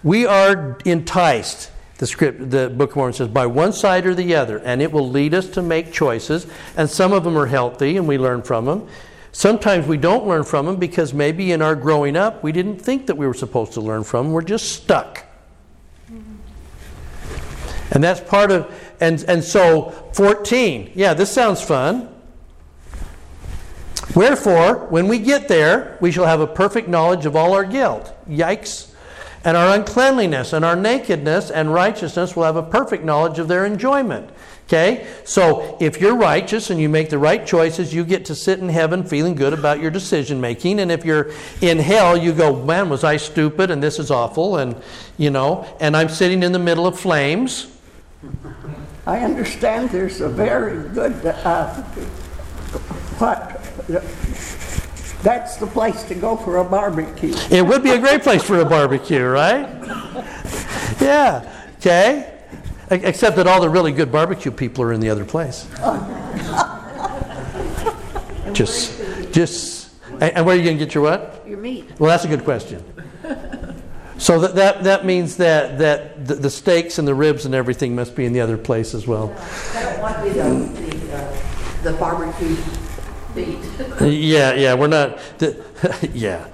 we 0.02 0.26
are 0.26 0.78
enticed. 0.84 1.70
The 1.98 2.06
script, 2.06 2.50
the 2.50 2.68
Book 2.70 2.90
of 2.90 2.96
Mormon 2.96 3.12
says, 3.12 3.28
by 3.28 3.46
one 3.46 3.72
side 3.72 4.06
or 4.06 4.14
the 4.14 4.36
other, 4.36 4.58
and 4.58 4.80
it 4.80 4.90
will 4.90 5.08
lead 5.08 5.34
us 5.34 5.48
to 5.50 5.62
make 5.62 5.92
choices. 5.92 6.46
And 6.76 6.88
some 6.88 7.12
of 7.12 7.24
them 7.24 7.36
are 7.36 7.46
healthy, 7.46 7.96
and 7.96 8.06
we 8.06 8.18
learn 8.18 8.42
from 8.42 8.64
them. 8.64 8.88
Sometimes 9.32 9.86
we 9.86 9.98
don't 9.98 10.26
learn 10.26 10.44
from 10.44 10.66
them 10.66 10.76
because 10.76 11.12
maybe 11.12 11.52
in 11.52 11.60
our 11.60 11.76
growing 11.76 12.16
up 12.16 12.42
we 12.42 12.50
didn't 12.50 12.78
think 12.78 13.06
that 13.06 13.16
we 13.16 13.26
were 13.26 13.34
supposed 13.34 13.72
to 13.74 13.80
learn 13.80 14.04
from 14.04 14.26
them. 14.26 14.32
We're 14.32 14.42
just 14.42 14.72
stuck. 14.72 15.26
And 17.90 18.04
that's 18.04 18.20
part 18.20 18.50
of, 18.50 18.72
and, 19.00 19.24
and 19.28 19.42
so 19.42 19.90
14, 20.14 20.92
yeah, 20.94 21.14
this 21.14 21.32
sounds 21.32 21.62
fun. 21.62 22.14
Wherefore, 24.14 24.86
when 24.86 25.08
we 25.08 25.18
get 25.18 25.48
there, 25.48 25.98
we 26.00 26.10
shall 26.10 26.26
have 26.26 26.40
a 26.40 26.46
perfect 26.46 26.88
knowledge 26.88 27.26
of 27.26 27.36
all 27.36 27.52
our 27.52 27.64
guilt. 27.64 28.14
Yikes. 28.28 28.87
And 29.48 29.56
our 29.56 29.74
uncleanliness 29.74 30.52
and 30.52 30.62
our 30.62 30.76
nakedness 30.76 31.50
and 31.50 31.72
righteousness 31.72 32.36
will 32.36 32.42
have 32.42 32.56
a 32.56 32.62
perfect 32.62 33.02
knowledge 33.02 33.38
of 33.38 33.48
their 33.48 33.64
enjoyment. 33.64 34.28
Okay? 34.66 35.06
So 35.24 35.78
if 35.80 36.02
you're 36.02 36.16
righteous 36.16 36.68
and 36.68 36.78
you 36.78 36.90
make 36.90 37.08
the 37.08 37.16
right 37.16 37.46
choices, 37.46 37.94
you 37.94 38.04
get 38.04 38.26
to 38.26 38.34
sit 38.34 38.58
in 38.58 38.68
heaven 38.68 39.04
feeling 39.04 39.34
good 39.34 39.54
about 39.54 39.80
your 39.80 39.90
decision 39.90 40.38
making. 40.38 40.80
And 40.80 40.92
if 40.92 41.02
you're 41.02 41.30
in 41.62 41.78
hell, 41.78 42.14
you 42.14 42.34
go, 42.34 42.62
man, 42.62 42.90
was 42.90 43.04
I 43.04 43.16
stupid 43.16 43.70
and 43.70 43.82
this 43.82 43.98
is 43.98 44.10
awful 44.10 44.58
and, 44.58 44.76
you 45.16 45.30
know, 45.30 45.66
and 45.80 45.96
I'm 45.96 46.10
sitting 46.10 46.42
in 46.42 46.52
the 46.52 46.58
middle 46.58 46.86
of 46.86 47.00
flames. 47.00 47.74
I 49.06 49.20
understand 49.20 49.88
there's 49.88 50.20
a 50.20 50.28
very 50.28 50.90
good, 50.90 51.24
uh, 51.24 51.72
what, 53.16 53.62
that's 55.22 55.56
the 55.56 55.66
place 55.66 56.02
to 56.04 56.14
go 56.14 56.36
for 56.36 56.58
a 56.58 56.64
barbecue. 56.64 57.34
It 57.50 57.66
would 57.66 57.82
be 57.82 57.90
a 57.90 57.98
great 57.98 58.22
place 58.22 58.42
for 58.42 58.60
a 58.60 58.64
barbecue, 58.64 59.24
right? 59.24 59.68
Yeah. 61.00 61.64
Okay. 61.78 62.34
Except 62.90 63.36
that 63.36 63.46
all 63.46 63.60
the 63.60 63.68
really 63.68 63.92
good 63.92 64.10
barbecue 64.10 64.50
people 64.50 64.82
are 64.84 64.92
in 64.92 65.00
the 65.00 65.10
other 65.10 65.24
place. 65.24 65.66
Just, 68.52 68.98
just, 69.32 69.90
and 70.12 70.22
and 70.22 70.46
where 70.46 70.54
are 70.54 70.58
you 70.58 70.64
going 70.64 70.78
to 70.78 70.84
get 70.84 70.94
your 70.94 71.04
what? 71.04 71.44
Your 71.46 71.58
meat. 71.58 71.84
Well, 71.98 72.08
that's 72.08 72.24
a 72.24 72.28
good 72.28 72.44
question. 72.44 72.82
So 74.16 74.40
that, 74.40 74.54
that, 74.56 74.84
that 74.84 75.04
means 75.06 75.36
that, 75.36 75.78
that 75.78 76.26
the, 76.26 76.34
the 76.34 76.50
steaks 76.50 76.98
and 76.98 77.06
the 77.06 77.14
ribs 77.14 77.44
and 77.46 77.54
everything 77.54 77.94
must 77.94 78.16
be 78.16 78.24
in 78.24 78.32
the 78.32 78.40
other 78.40 78.58
place 78.58 78.94
as 78.94 79.06
well. 79.06 79.32
I 79.74 79.82
don't 79.82 80.00
want 80.00 80.16
to 80.16 80.22
be 80.24 80.30
the, 80.30 80.42
the, 80.96 81.16
uh, 81.16 81.82
the 81.84 81.92
barbecue 81.92 82.48
meat. 82.48 82.87
Yeah, 84.00 84.54
yeah, 84.54 84.74
we're 84.74 84.88
not, 84.88 85.18
yeah. 86.12 86.46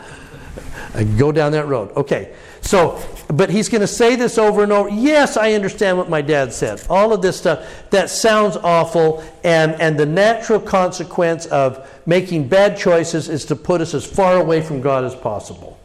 I 0.95 1.05
go 1.05 1.33
down 1.33 1.53
that 1.53 1.67
road. 1.67 1.91
Okay. 1.97 2.35
So, 2.61 3.03
but 3.29 3.51
he's 3.51 3.69
going 3.69 3.81
to 3.81 3.87
say 3.87 4.17
this 4.17 4.39
over 4.39 4.63
and 4.63 4.73
over. 4.73 4.89
Yes, 4.89 5.37
I 5.37 5.53
understand 5.53 5.99
what 5.99 6.09
my 6.09 6.23
dad 6.23 6.53
said. 6.53 6.85
All 6.89 7.13
of 7.13 7.21
this 7.21 7.37
stuff, 7.37 7.67
that 7.91 8.09
sounds 8.11 8.57
awful. 8.57 9.25
And, 9.43 9.73
and 9.81 9.99
the 9.99 10.07
natural 10.07 10.61
consequence 10.61 11.47
of 11.47 11.89
making 12.07 12.49
bad 12.49 12.79
choices 12.79 13.29
is 13.29 13.45
to 13.47 13.57
put 13.57 13.81
us 13.81 13.93
as 13.93 14.07
far 14.07 14.41
away 14.41 14.63
from 14.63 14.81
God 14.81 15.05
as 15.05 15.15
possible. 15.15 15.79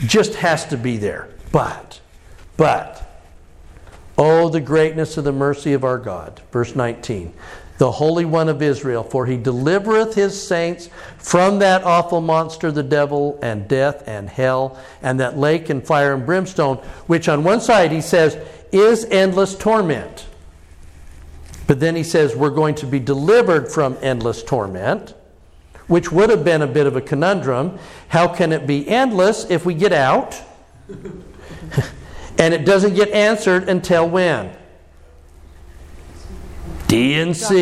Just 0.00 0.34
has 0.36 0.64
to 0.66 0.76
be 0.76 0.96
there. 0.96 1.28
But, 1.52 2.00
but, 2.56 3.22
oh, 4.18 4.48
the 4.48 4.60
greatness 4.60 5.16
of 5.16 5.24
the 5.24 5.32
mercy 5.32 5.74
of 5.74 5.84
our 5.84 5.98
God. 5.98 6.40
Verse 6.50 6.74
19 6.74 7.32
the 7.78 7.90
Holy 7.90 8.24
One 8.24 8.48
of 8.48 8.62
Israel, 8.62 9.02
for 9.02 9.26
he 9.26 9.36
delivereth 9.36 10.14
his 10.14 10.40
saints 10.40 10.88
from 11.18 11.58
that 11.58 11.84
awful 11.84 12.20
monster, 12.20 12.72
the 12.72 12.82
devil, 12.82 13.38
and 13.42 13.68
death, 13.68 14.02
and 14.06 14.28
hell, 14.28 14.78
and 15.02 15.20
that 15.20 15.36
lake 15.36 15.68
and 15.68 15.86
fire 15.86 16.14
and 16.14 16.24
brimstone, 16.24 16.76
which 17.06 17.28
on 17.28 17.44
one 17.44 17.60
side 17.60 17.92
he 17.92 18.00
says 18.00 18.38
is 18.72 19.04
endless 19.06 19.54
torment. 19.54 20.26
But 21.66 21.80
then 21.80 21.96
he 21.96 22.02
says 22.02 22.34
we're 22.34 22.50
going 22.50 22.76
to 22.76 22.86
be 22.86 23.00
delivered 23.00 23.70
from 23.70 23.96
endless 24.00 24.42
torment, 24.42 25.14
which 25.86 26.10
would 26.12 26.30
have 26.30 26.44
been 26.44 26.62
a 26.62 26.66
bit 26.66 26.86
of 26.86 26.96
a 26.96 27.00
conundrum. 27.00 27.78
How 28.08 28.28
can 28.28 28.52
it 28.52 28.66
be 28.66 28.88
endless 28.88 29.44
if 29.50 29.66
we 29.66 29.74
get 29.74 29.92
out? 29.92 30.40
and 32.38 32.54
it 32.54 32.64
doesn't 32.64 32.94
get 32.94 33.10
answered 33.10 33.68
until 33.68 34.08
when? 34.08 34.56
D&C 36.86 37.56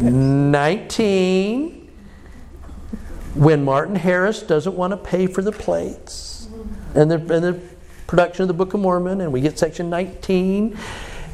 19, 0.00 1.90
when 3.34 3.64
Martin 3.64 3.96
Harris 3.96 4.42
doesn't 4.42 4.76
want 4.76 4.90
to 4.90 4.98
pay 4.98 5.26
for 5.26 5.40
the 5.40 5.52
plates 5.52 6.48
and 6.94 7.10
the, 7.10 7.16
and 7.16 7.42
the 7.42 7.58
production 8.06 8.42
of 8.42 8.48
the 8.48 8.54
Book 8.54 8.74
of 8.74 8.80
Mormon, 8.80 9.22
and 9.22 9.32
we 9.32 9.40
get 9.40 9.58
section 9.58 9.88
19, 9.88 10.76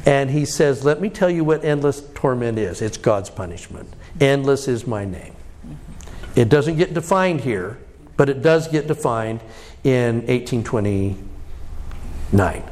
and 0.05 0.31
he 0.31 0.45
says, 0.45 0.85
Let 0.85 1.01
me 1.01 1.09
tell 1.09 1.29
you 1.29 1.43
what 1.43 1.65
endless 1.65 2.01
torment 2.13 2.57
is 2.57 2.81
it's 2.81 2.97
God's 2.97 3.29
punishment. 3.29 3.93
Endless 4.21 4.69
is 4.69 4.87
my 4.87 5.03
name. 5.03 5.35
It 6.35 6.47
doesn't 6.47 6.77
get 6.77 6.93
defined 6.93 7.41
here, 7.41 7.77
but 8.15 8.29
it 8.29 8.41
does 8.41 8.69
get 8.69 8.87
defined 8.87 9.41
in 9.83 10.25
1829. 10.27 12.63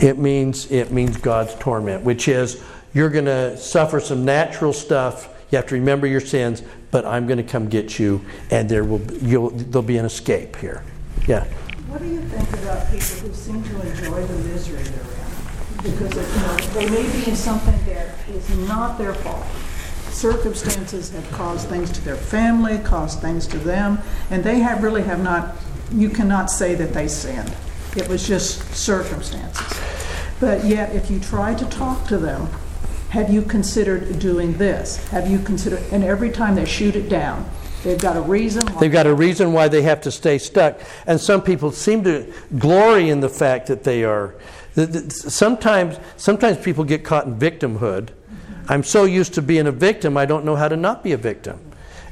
It 0.00 0.18
means 0.18 0.70
it 0.70 0.90
means 0.90 1.16
God's 1.16 1.54
torment, 1.56 2.04
which 2.04 2.26
is 2.28 2.62
you're 2.94 3.10
going 3.10 3.26
to 3.26 3.56
suffer 3.56 4.00
some 4.00 4.24
natural 4.24 4.72
stuff. 4.72 5.28
You 5.50 5.56
have 5.56 5.66
to 5.66 5.74
remember 5.74 6.06
your 6.06 6.20
sins, 6.20 6.62
but 6.90 7.04
I'm 7.04 7.26
going 7.26 7.36
to 7.36 7.44
come 7.44 7.68
get 7.68 7.98
you, 7.98 8.24
and 8.50 8.68
there 8.68 8.84
will 8.84 9.00
you'll, 9.22 9.50
there'll 9.50 9.82
be 9.86 9.98
an 9.98 10.04
escape 10.04 10.56
here. 10.56 10.82
Yeah. 11.28 11.44
What 11.88 12.00
do 12.00 12.08
you 12.08 12.20
think 12.22 12.48
about 12.62 12.86
people 12.86 13.28
who 13.28 13.34
seem 13.34 13.62
to 13.62 13.80
enjoy 13.88 14.24
the 14.24 14.48
misery 14.48 14.82
they're 14.82 15.02
in? 15.02 15.92
Because, 15.92 16.14
you 16.14 16.42
know, 16.42 16.56
they 16.74 16.88
may 16.90 17.20
be 17.20 17.28
in 17.28 17.36
something 17.36 17.74
that 17.86 18.14
is 18.28 18.48
not 18.68 18.96
their 18.96 19.12
fault. 19.14 19.44
circumstances 20.12 21.10
have 21.10 21.30
caused 21.32 21.68
things 21.68 21.90
to 21.90 22.00
their 22.02 22.16
family, 22.16 22.78
caused 22.78 23.20
things 23.20 23.46
to 23.48 23.58
them, 23.58 23.98
and 24.30 24.44
they 24.44 24.58
have 24.58 24.82
really 24.82 25.02
have 25.02 25.22
not, 25.22 25.56
you 25.92 26.10
cannot 26.10 26.50
say 26.50 26.74
that 26.74 26.92
they 26.92 27.08
sinned. 27.08 27.54
It 27.96 28.08
was 28.08 28.26
just 28.26 28.62
circumstances. 28.74 29.80
But 30.38 30.64
yet, 30.64 30.94
if 30.94 31.10
you 31.10 31.18
try 31.20 31.54
to 31.54 31.64
talk 31.66 32.06
to 32.08 32.16
them, 32.18 32.48
have 33.10 33.28
you 33.30 33.42
considered 33.42 34.18
doing 34.18 34.52
this? 34.54 35.08
Have 35.08 35.28
you 35.28 35.38
considered, 35.40 35.82
and 35.92 36.04
every 36.04 36.30
time 36.30 36.54
they 36.54 36.64
shoot 36.64 36.94
it 36.96 37.08
down, 37.08 37.44
they've 37.82 38.00
got 38.00 38.16
a 38.16 38.20
reason. 38.20 38.62
why- 38.66 38.80
They've 38.80 38.92
got 38.92 39.06
a 39.06 39.14
reason 39.14 39.52
why 39.52 39.68
they 39.68 39.82
have 39.82 40.00
to 40.02 40.10
stay 40.10 40.38
stuck. 40.38 40.80
And 41.06 41.20
some 41.20 41.42
people 41.42 41.72
seem 41.72 42.04
to 42.04 42.32
glory 42.58 43.10
in 43.10 43.20
the 43.20 43.28
fact 43.28 43.66
that 43.66 43.82
they 43.84 44.04
are. 44.04 44.34
Sometimes, 45.08 45.98
sometimes 46.16 46.58
people 46.58 46.84
get 46.84 47.04
caught 47.04 47.26
in 47.26 47.34
victimhood. 47.36 48.10
I'm 48.68 48.84
so 48.84 49.04
used 49.04 49.34
to 49.34 49.42
being 49.42 49.66
a 49.66 49.72
victim, 49.72 50.16
I 50.16 50.26
don't 50.26 50.44
know 50.44 50.54
how 50.54 50.68
to 50.68 50.76
not 50.76 51.02
be 51.02 51.10
a 51.12 51.16
victim. 51.16 51.58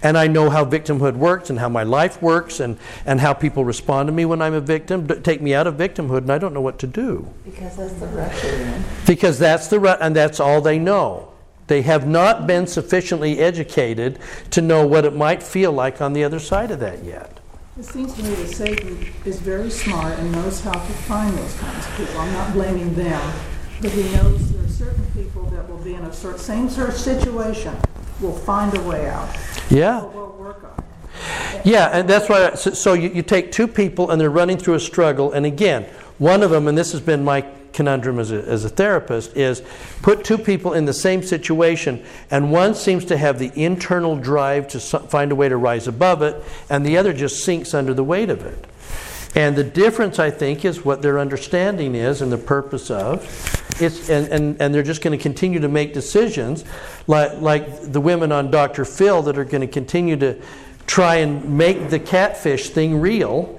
And 0.02 0.16
I 0.16 0.26
know 0.28 0.48
how 0.50 0.64
victimhood 0.64 1.14
works 1.16 1.50
and 1.50 1.58
how 1.58 1.68
my 1.68 1.82
life 1.82 2.22
works 2.22 2.60
and, 2.60 2.78
and 3.04 3.20
how 3.20 3.32
people 3.34 3.64
respond 3.64 4.06
to 4.06 4.12
me 4.12 4.24
when 4.24 4.40
I'm 4.40 4.54
a 4.54 4.60
victim. 4.60 5.06
D- 5.06 5.16
Take 5.20 5.42
me 5.42 5.54
out 5.54 5.66
of 5.66 5.74
victimhood, 5.74 6.18
and 6.18 6.30
I 6.32 6.38
don't 6.38 6.54
know 6.54 6.60
what 6.60 6.78
to 6.80 6.86
do. 6.86 7.28
Because 7.44 7.76
that's 7.76 7.92
the 7.94 8.06
rut. 8.06 8.84
Because 9.06 9.38
that's 9.38 9.66
the 9.68 9.80
rut, 9.80 9.98
and 10.00 10.14
that's 10.14 10.38
all 10.40 10.60
they 10.60 10.78
know. 10.78 11.32
They 11.66 11.82
have 11.82 12.06
not 12.06 12.46
been 12.46 12.66
sufficiently 12.66 13.40
educated 13.40 14.18
to 14.50 14.62
know 14.62 14.86
what 14.86 15.04
it 15.04 15.14
might 15.14 15.42
feel 15.42 15.72
like 15.72 16.00
on 16.00 16.12
the 16.12 16.24
other 16.24 16.38
side 16.38 16.70
of 16.70 16.80
that 16.80 17.04
yet. 17.04 17.38
It 17.78 17.84
seems 17.84 18.14
to 18.14 18.22
me 18.22 18.30
that 18.36 18.48
Satan 18.48 19.06
is 19.24 19.38
very 19.40 19.70
smart 19.70 20.18
and 20.18 20.32
knows 20.32 20.60
how 20.62 20.72
to 20.72 20.78
find 20.80 21.36
those 21.36 21.54
kinds 21.58 21.86
of 21.86 21.96
people. 21.96 22.20
I'm 22.20 22.32
not 22.32 22.52
blaming 22.52 22.94
them, 22.94 23.32
but 23.82 23.90
he 23.90 24.02
knows 24.14 24.52
there 24.52 24.64
are 24.64 24.68
certain 24.68 25.04
people 25.12 25.42
that 25.50 25.68
will 25.68 25.76
be 25.78 25.94
in 25.94 26.02
a 26.04 26.12
sort, 26.12 26.40
same 26.40 26.68
sort 26.70 26.88
of 26.88 26.96
situation, 26.96 27.76
will 28.20 28.36
find 28.36 28.76
a 28.76 28.82
way 28.82 29.08
out. 29.08 29.36
Yeah. 29.70 30.02
Or 30.02 30.08
will 30.08 30.36
work 30.38 30.64
on 30.64 30.72
it. 30.78 31.66
Yeah, 31.66 31.88
and 31.88 32.08
that's 32.08 32.28
why. 32.28 32.54
So, 32.54 32.70
so 32.72 32.92
you, 32.94 33.10
you 33.10 33.22
take 33.22 33.52
two 33.52 33.66
people 33.66 34.10
and 34.10 34.20
they're 34.20 34.30
running 34.30 34.56
through 34.56 34.74
a 34.74 34.80
struggle, 34.80 35.32
and 35.32 35.44
again, 35.46 35.84
one 36.18 36.42
of 36.42 36.50
them, 36.50 36.68
and 36.68 36.76
this 36.76 36.92
has 36.92 37.00
been 37.00 37.24
my 37.24 37.44
conundrum 37.72 38.18
as 38.18 38.32
a, 38.32 38.42
as 38.42 38.64
a 38.64 38.68
therapist, 38.68 39.36
is 39.36 39.62
put 40.02 40.24
two 40.24 40.38
people 40.38 40.72
in 40.72 40.84
the 40.84 40.92
same 40.92 41.22
situation, 41.22 42.04
and 42.30 42.50
one 42.50 42.74
seems 42.74 43.04
to 43.06 43.16
have 43.16 43.38
the 43.38 43.52
internal 43.54 44.16
drive 44.16 44.68
to 44.68 44.80
so- 44.80 44.98
find 45.00 45.30
a 45.32 45.34
way 45.34 45.48
to 45.48 45.56
rise 45.56 45.86
above 45.86 46.22
it, 46.22 46.42
and 46.70 46.84
the 46.84 46.96
other 46.96 47.12
just 47.12 47.44
sinks 47.44 47.74
under 47.74 47.94
the 47.94 48.04
weight 48.04 48.30
of 48.30 48.44
it. 48.44 48.66
And 49.34 49.54
the 49.54 49.64
difference, 49.64 50.18
I 50.18 50.30
think, 50.30 50.64
is 50.64 50.84
what 50.84 51.02
their 51.02 51.18
understanding 51.18 51.94
is 51.94 52.22
and 52.22 52.32
the 52.32 52.38
purpose 52.38 52.90
of. 52.90 53.57
It's, 53.80 54.10
and, 54.10 54.28
and, 54.28 54.60
and 54.60 54.74
they're 54.74 54.82
just 54.82 55.02
going 55.02 55.16
to 55.16 55.22
continue 55.22 55.60
to 55.60 55.68
make 55.68 55.94
decisions 55.94 56.64
like, 57.06 57.40
like 57.40 57.92
the 57.92 58.00
women 58.00 58.32
on 58.32 58.50
Dr. 58.50 58.84
Phil 58.84 59.22
that 59.22 59.38
are 59.38 59.44
going 59.44 59.60
to 59.60 59.66
continue 59.66 60.16
to 60.16 60.40
try 60.86 61.16
and 61.16 61.56
make 61.56 61.90
the 61.90 61.98
catfish 61.98 62.70
thing 62.70 63.00
real 63.00 63.54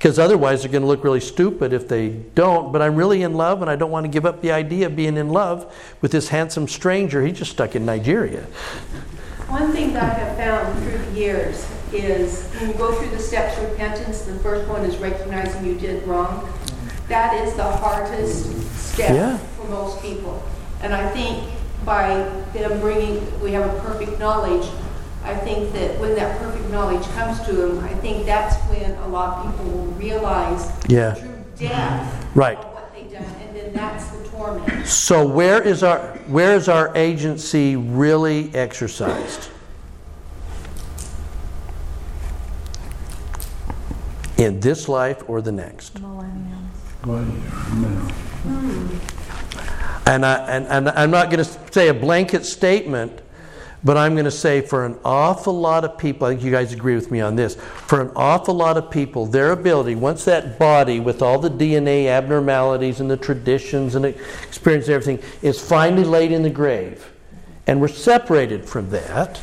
because 0.00 0.18
otherwise 0.18 0.62
they're 0.62 0.72
going 0.72 0.80
to 0.80 0.88
look 0.88 1.04
really 1.04 1.20
stupid 1.20 1.74
if 1.74 1.86
they 1.86 2.08
don't. 2.34 2.72
But 2.72 2.80
I'm 2.80 2.96
really 2.96 3.22
in 3.22 3.34
love 3.34 3.60
and 3.60 3.70
I 3.70 3.76
don't 3.76 3.90
want 3.90 4.04
to 4.04 4.08
give 4.08 4.24
up 4.24 4.40
the 4.40 4.50
idea 4.50 4.86
of 4.86 4.96
being 4.96 5.18
in 5.18 5.28
love 5.28 5.76
with 6.00 6.10
this 6.10 6.30
handsome 6.30 6.68
stranger. 6.68 7.22
He's 7.22 7.38
just 7.38 7.50
stuck 7.50 7.76
in 7.76 7.84
Nigeria. 7.84 8.44
One 9.48 9.72
thing 9.72 9.92
that 9.92 10.04
I 10.04 10.14
have 10.14 10.36
found 10.36 10.82
through 10.84 10.96
the 10.96 11.20
years 11.20 11.68
is 11.92 12.44
when 12.60 12.70
you 12.70 12.74
go 12.76 12.92
through 12.92 13.10
the 13.10 13.18
steps 13.18 13.58
of 13.58 13.68
repentance, 13.68 14.22
the 14.22 14.36
first 14.36 14.66
one 14.68 14.84
is 14.84 14.96
recognizing 14.96 15.66
you 15.66 15.74
did 15.74 16.06
wrong. 16.06 16.50
That 17.10 17.34
is 17.44 17.54
the 17.54 17.64
hardest 17.64 18.46
Yeah. 18.96 19.36
step 19.36 19.40
for 19.58 19.68
most 19.68 20.00
people. 20.00 20.40
And 20.80 20.94
I 20.94 21.08
think 21.10 21.42
by 21.84 22.24
them 22.54 22.78
bringing, 22.80 23.20
we 23.42 23.50
have 23.52 23.66
a 23.66 23.80
perfect 23.80 24.20
knowledge, 24.20 24.66
I 25.24 25.34
think 25.34 25.72
that 25.72 25.98
when 25.98 26.14
that 26.14 26.38
perfect 26.38 26.70
knowledge 26.70 27.02
comes 27.16 27.40
to 27.40 27.52
them, 27.52 27.84
I 27.84 27.94
think 27.94 28.26
that's 28.26 28.54
when 28.70 28.94
a 29.04 29.08
lot 29.08 29.38
of 29.38 29.46
people 29.52 29.64
will 29.72 29.92
realize 29.98 30.70
Yeah. 30.86 31.10
the 31.10 31.20
true 31.20 31.28
depth 31.58 32.26
Right. 32.36 32.58
of 32.58 32.64
what 32.74 32.94
they've 32.94 33.12
done, 33.12 33.24
and 33.42 33.56
then 33.56 33.72
that's 33.74 34.04
the 34.06 34.28
torment. 34.28 34.86
So 34.86 35.26
where 35.26 35.60
is 35.60 35.82
our 35.82 35.98
where 36.28 36.54
is 36.54 36.68
our 36.68 36.92
agency 36.94 37.74
really 37.74 38.52
exercised? 38.54 39.48
In 44.38 44.60
this 44.60 44.88
life 44.88 45.22
or 45.28 45.42
the 45.42 45.52
next? 45.52 45.98
Hmm. 48.42 48.96
And, 50.06 50.26
I, 50.26 50.34
and, 50.48 50.66
and 50.66 50.88
I'm 50.90 51.10
not 51.10 51.30
going 51.30 51.44
to 51.44 51.72
say 51.72 51.88
a 51.88 51.94
blanket 51.94 52.44
statement, 52.44 53.20
but 53.82 53.96
I'm 53.96 54.14
going 54.14 54.24
to 54.24 54.30
say 54.30 54.60
for 54.60 54.84
an 54.84 54.98
awful 55.04 55.58
lot 55.58 55.84
of 55.84 55.96
people, 55.96 56.26
I 56.26 56.32
think 56.32 56.42
you 56.42 56.50
guys 56.50 56.72
agree 56.72 56.94
with 56.94 57.10
me 57.10 57.20
on 57.20 57.36
this, 57.36 57.54
for 57.54 58.00
an 58.00 58.10
awful 58.14 58.54
lot 58.54 58.76
of 58.76 58.90
people, 58.90 59.24
their 59.26 59.52
ability, 59.52 59.94
once 59.94 60.24
that 60.26 60.58
body 60.58 61.00
with 61.00 61.22
all 61.22 61.38
the 61.38 61.50
DNA 61.50 62.06
abnormalities 62.06 63.00
and 63.00 63.10
the 63.10 63.16
traditions 63.16 63.94
and 63.94 64.04
experience 64.04 64.86
and 64.86 64.94
everything 64.94 65.30
is 65.42 65.60
finally 65.60 66.04
laid 66.04 66.32
in 66.32 66.42
the 66.42 66.50
grave, 66.50 67.10
and 67.66 67.80
we're 67.80 67.88
separated 67.88 68.64
from 68.64 68.90
that, 68.90 69.40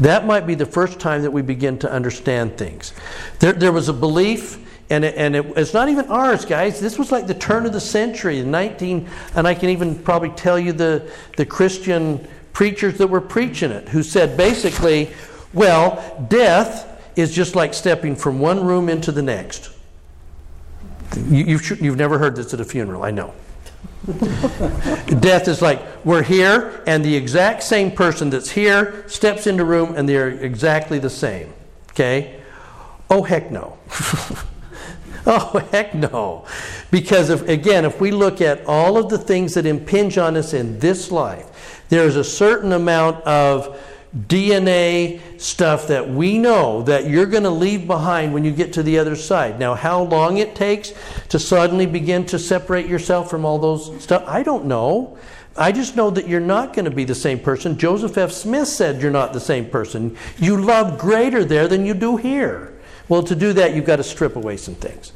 that 0.00 0.26
might 0.26 0.46
be 0.46 0.54
the 0.54 0.66
first 0.66 0.98
time 0.98 1.22
that 1.22 1.30
we 1.30 1.42
begin 1.42 1.78
to 1.78 1.90
understand 1.90 2.56
things. 2.56 2.92
There, 3.38 3.52
there 3.52 3.72
was 3.72 3.88
a 3.88 3.92
belief, 3.92 4.58
and, 4.90 5.04
it, 5.04 5.14
and 5.16 5.36
it, 5.36 5.46
it's 5.56 5.72
not 5.72 5.88
even 5.88 6.06
ours, 6.06 6.44
guys. 6.44 6.80
This 6.80 6.98
was 6.98 7.12
like 7.12 7.26
the 7.26 7.34
turn 7.34 7.64
of 7.64 7.72
the 7.72 7.80
century, 7.80 8.42
19, 8.42 9.08
and 9.36 9.46
I 9.46 9.54
can 9.54 9.70
even 9.70 9.96
probably 9.96 10.30
tell 10.30 10.58
you 10.58 10.72
the, 10.72 11.10
the 11.36 11.46
Christian 11.46 12.26
preachers 12.52 12.98
that 12.98 13.06
were 13.06 13.20
preaching 13.20 13.70
it, 13.70 13.88
who 13.88 14.02
said 14.02 14.36
basically, 14.36 15.10
well, 15.52 16.26
death 16.28 16.86
is 17.16 17.34
just 17.34 17.54
like 17.54 17.72
stepping 17.72 18.16
from 18.16 18.40
one 18.40 18.64
room 18.64 18.88
into 18.88 19.12
the 19.12 19.22
next. 19.22 19.70
You, 21.16 21.44
you've, 21.44 21.80
you've 21.80 21.96
never 21.96 22.18
heard 22.18 22.36
this 22.36 22.52
at 22.52 22.60
a 22.60 22.64
funeral, 22.64 23.04
I 23.04 23.10
know. 23.10 23.32
Death 25.20 25.46
is 25.46 25.60
like 25.60 25.82
we're 26.04 26.22
here, 26.22 26.82
and 26.86 27.04
the 27.04 27.14
exact 27.14 27.62
same 27.62 27.90
person 27.90 28.30
that's 28.30 28.50
here 28.50 29.04
steps 29.08 29.46
into 29.46 29.64
room, 29.64 29.94
and 29.94 30.08
they're 30.08 30.30
exactly 30.30 30.98
the 30.98 31.10
same. 31.10 31.52
Okay? 31.90 32.40
Oh 33.10 33.22
heck 33.22 33.50
no. 33.50 33.76
oh 35.26 35.66
heck 35.70 35.94
no. 35.94 36.46
Because 36.90 37.30
if, 37.30 37.48
again, 37.48 37.84
if 37.84 38.00
we 38.00 38.10
look 38.10 38.40
at 38.40 38.64
all 38.66 38.96
of 38.96 39.08
the 39.08 39.18
things 39.18 39.54
that 39.54 39.66
impinge 39.66 40.18
on 40.18 40.36
us 40.36 40.54
in 40.54 40.78
this 40.78 41.10
life, 41.10 41.84
there 41.88 42.04
is 42.04 42.16
a 42.16 42.24
certain 42.24 42.72
amount 42.72 43.22
of 43.24 43.78
DNA 44.16 45.20
stuff 45.40 45.86
that 45.86 46.08
we 46.08 46.36
know 46.36 46.82
that 46.82 47.08
you're 47.08 47.26
going 47.26 47.44
to 47.44 47.50
leave 47.50 47.86
behind 47.86 48.34
when 48.34 48.44
you 48.44 48.50
get 48.50 48.72
to 48.72 48.82
the 48.82 48.98
other 48.98 49.14
side. 49.14 49.60
Now, 49.60 49.74
how 49.74 50.02
long 50.02 50.38
it 50.38 50.56
takes 50.56 50.92
to 51.28 51.38
suddenly 51.38 51.86
begin 51.86 52.26
to 52.26 52.38
separate 52.38 52.86
yourself 52.86 53.30
from 53.30 53.44
all 53.44 53.58
those 53.58 54.02
stuff, 54.02 54.24
I 54.26 54.42
don't 54.42 54.64
know. 54.64 55.16
I 55.56 55.72
just 55.72 55.94
know 55.94 56.10
that 56.10 56.26
you're 56.26 56.40
not 56.40 56.74
going 56.74 56.86
to 56.86 56.90
be 56.90 57.04
the 57.04 57.14
same 57.14 57.38
person. 57.38 57.78
Joseph 57.78 58.16
F. 58.16 58.32
Smith 58.32 58.68
said 58.68 59.00
you're 59.02 59.10
not 59.10 59.32
the 59.32 59.40
same 59.40 59.68
person. 59.68 60.16
You 60.38 60.56
love 60.56 60.98
greater 60.98 61.44
there 61.44 61.68
than 61.68 61.86
you 61.86 61.94
do 61.94 62.16
here. 62.16 62.79
Well, 63.10 63.24
to 63.24 63.34
do 63.34 63.52
that, 63.54 63.74
you've 63.74 63.84
got 63.84 63.96
to 63.96 64.04
strip 64.04 64.36
away 64.36 64.56
some 64.56 64.76
things. 64.76 65.12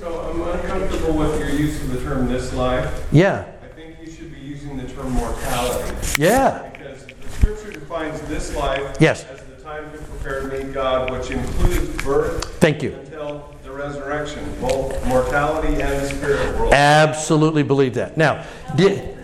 So 0.00 0.20
I'm 0.22 0.40
uncomfortable 0.58 1.12
with 1.12 1.38
your 1.38 1.50
use 1.50 1.78
of 1.82 1.92
the 1.92 2.00
term 2.00 2.28
this 2.28 2.54
life. 2.54 3.06
Yeah. 3.12 3.44
I 3.62 3.66
think 3.76 3.96
you 4.02 4.10
should 4.10 4.34
be 4.34 4.40
using 4.40 4.78
the 4.78 4.88
term 4.88 5.10
mortality. 5.12 5.94
Yeah. 6.18 6.70
Because 6.72 7.04
the 7.04 7.28
scripture 7.28 7.72
defines 7.72 8.20
this 8.22 8.56
life 8.56 8.96
Yes. 9.00 9.24
as 9.26 9.42
the 9.42 9.62
time 9.62 9.84
to 9.92 9.98
prepare 9.98 10.48
to 10.48 10.64
meet 10.64 10.72
God, 10.72 11.10
which 11.10 11.30
includes 11.30 12.02
birth 12.02 12.42
Thank 12.58 12.82
you. 12.82 12.94
until 12.94 13.54
the 13.64 13.70
resurrection, 13.70 14.42
both 14.58 15.04
mortality 15.06 15.74
and 15.82 16.00
the 16.00 16.08
spirit 16.08 16.58
world. 16.58 16.72
Absolutely 16.72 17.62
believe 17.62 17.92
that. 17.94 18.16
Now, 18.16 18.46
did, 18.76 19.14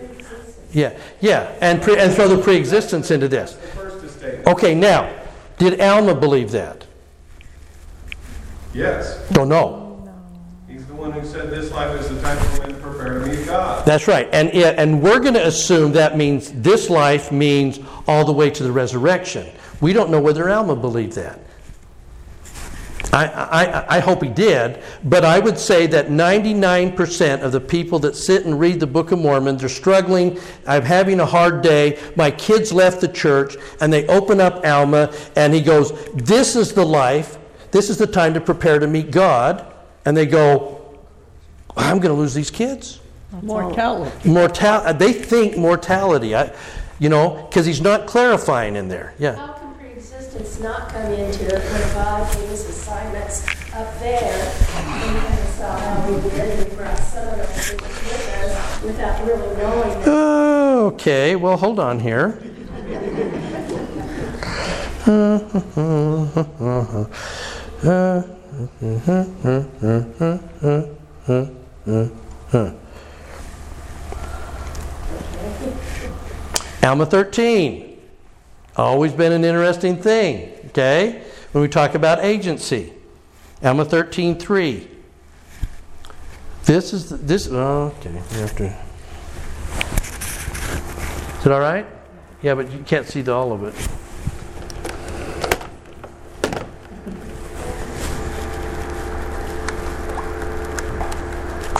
yeah, 0.71 0.93
yeah, 1.19 1.51
and 1.61 1.81
pre, 1.81 1.97
and 1.97 2.13
throw 2.13 2.27
the 2.27 2.37
pre-existence 2.43 3.09
into 3.09 3.27
this. 3.27 3.57
Okay, 4.45 4.75
now, 4.75 5.11
did 5.57 5.81
Alma 5.81 6.13
believe 6.13 6.51
that? 6.51 6.82
Yes, 8.73 9.29
Don't 9.29 9.49
know. 9.49 10.09
he's 10.67 10.85
the 10.87 10.95
one 10.95 11.11
who 11.11 11.23
said 11.25 11.51
this 11.51 11.71
life 11.71 11.99
is 11.99 12.09
the 12.09 12.19
time 12.21 12.37
for 12.37 12.61
men 12.61 12.69
to 12.69 12.81
prepare 12.81 13.19
to 13.19 13.25
meet 13.27 13.45
God. 13.45 13.85
That's 13.85 14.07
right, 14.07 14.27
and 14.31 14.49
it, 14.49 14.79
and 14.79 15.01
we're 15.01 15.19
going 15.19 15.35
to 15.35 15.45
assume 15.45 15.91
that 15.93 16.17
means 16.17 16.51
this 16.53 16.89
life 16.89 17.31
means 17.31 17.79
all 18.07 18.25
the 18.25 18.33
way 18.33 18.49
to 18.49 18.63
the 18.63 18.71
resurrection. 18.71 19.47
We 19.79 19.93
don't 19.93 20.09
know 20.09 20.19
whether 20.19 20.49
Alma 20.49 20.75
believed 20.75 21.13
that. 21.13 21.39
I, 23.11 23.27
I, 23.27 23.97
I 23.97 23.99
hope 23.99 24.23
he 24.23 24.29
did, 24.29 24.81
but 25.03 25.23
I 25.23 25.37
would 25.37 25.59
say 25.59 25.85
that 25.87 26.07
99% 26.07 27.41
of 27.43 27.51
the 27.51 27.61
people 27.61 27.99
that 27.99 28.15
sit 28.15 28.45
and 28.45 28.59
read 28.59 28.79
the 28.79 28.87
Book 28.87 29.11
of 29.11 29.19
Mormon, 29.19 29.57
they're 29.57 29.69
struggling, 29.69 30.39
I'm 30.65 30.81
having 30.81 31.19
a 31.19 31.25
hard 31.25 31.61
day, 31.61 31.99
my 32.15 32.31
kids 32.31 32.73
left 32.73 33.01
the 33.01 33.07
church, 33.07 33.55
and 33.81 33.93
they 33.93 34.07
open 34.07 34.41
up 34.41 34.65
Alma, 34.65 35.13
and 35.35 35.53
he 35.53 35.61
goes, 35.61 35.91
This 36.15 36.55
is 36.55 36.73
the 36.73 36.83
life, 36.85 37.37
this 37.73 37.89
is 37.89 37.97
the 37.97 38.05
time 38.07 38.33
to 38.35 38.39
prepare 38.39 38.77
to 38.79 38.87
meet 38.87 39.09
God. 39.11 39.65
And 40.05 40.15
they 40.15 40.25
go, 40.27 40.79
I'm 41.75 41.99
going 41.99 42.13
to 42.13 42.19
lose 42.19 42.33
these 42.35 42.51
kids. 42.51 42.99
Mortality. 43.41 44.29
Mortal, 44.29 44.93
they 44.93 45.11
think 45.11 45.57
mortality. 45.57 46.35
I, 46.35 46.53
You 46.99 47.09
know, 47.09 47.47
because 47.49 47.65
he's 47.65 47.81
not 47.81 48.05
clarifying 48.05 48.75
in 48.75 48.89
there. 48.89 49.15
Yeah. 49.17 49.33
How 49.35 49.53
can 49.53 49.73
pre-existence 49.73 50.59
not 50.59 50.89
come 50.89 51.11
into 51.11 51.47
it 51.47 51.63
when 51.63 51.93
God 51.95 52.31
gave 52.35 52.51
us 52.51 52.69
assignments 52.69 53.43
up 53.73 53.99
there? 53.99 54.53
And 54.75 54.87
we 54.87 55.19
kind 55.19 55.39
of 55.39 55.49
saw 55.49 55.75
how 55.79 56.11
we 56.11 56.21
did, 56.29 56.39
and 56.39 56.69
we 56.69 56.75
brought 56.75 56.99
some 56.99 57.27
of 57.27 57.37
those 57.37 57.71
with 57.71 58.43
us 58.43 58.83
without 58.83 59.25
really 59.25 59.57
knowing 59.57 59.99
that. 60.01 60.07
Okay, 60.93 61.35
well, 61.35 61.57
hold 61.57 61.79
on 61.79 61.99
here. 61.99 62.37
Alma 67.83 68.25
13. 77.05 77.99
Always 78.77 79.11
been 79.11 79.33
an 79.33 79.43
interesting 79.43 80.01
thing, 80.01 80.53
okay? 80.67 81.23
When 81.51 81.61
we 81.61 81.67
talk 81.67 81.93
about 81.93 82.23
agency. 82.23 82.93
Alma 83.61 83.83
13, 83.83 84.39
3. 84.39 84.87
This 86.63 86.93
is, 86.93 87.09
the, 87.09 87.17
this, 87.17 87.49
oh, 87.51 87.93
okay, 87.99 88.11
we 88.11 88.37
have 88.39 88.55
to. 88.55 88.67
Is 91.39 91.45
it 91.45 91.51
all 91.51 91.59
right? 91.59 91.85
Yeah, 92.41 92.55
but 92.55 92.71
you 92.71 92.79
can't 92.79 93.07
see 93.07 93.21
the, 93.21 93.33
all 93.33 93.51
of 93.51 93.63
it. 93.63 93.75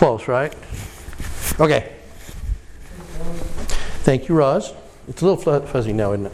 Close, 0.04 0.28
right? 0.28 0.54
Okay. 1.62 1.94
Thank 4.04 4.28
you, 4.28 4.36
Roz. 4.36 4.74
It's 5.08 5.22
a 5.22 5.26
little 5.26 5.42
fu- 5.42 5.66
fuzzy 5.66 5.94
now, 5.94 6.12
isn't 6.12 6.26
it? 6.26 6.34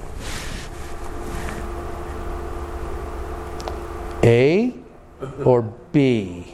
A 4.24 4.74
or 5.46 5.62
B? 5.92 6.48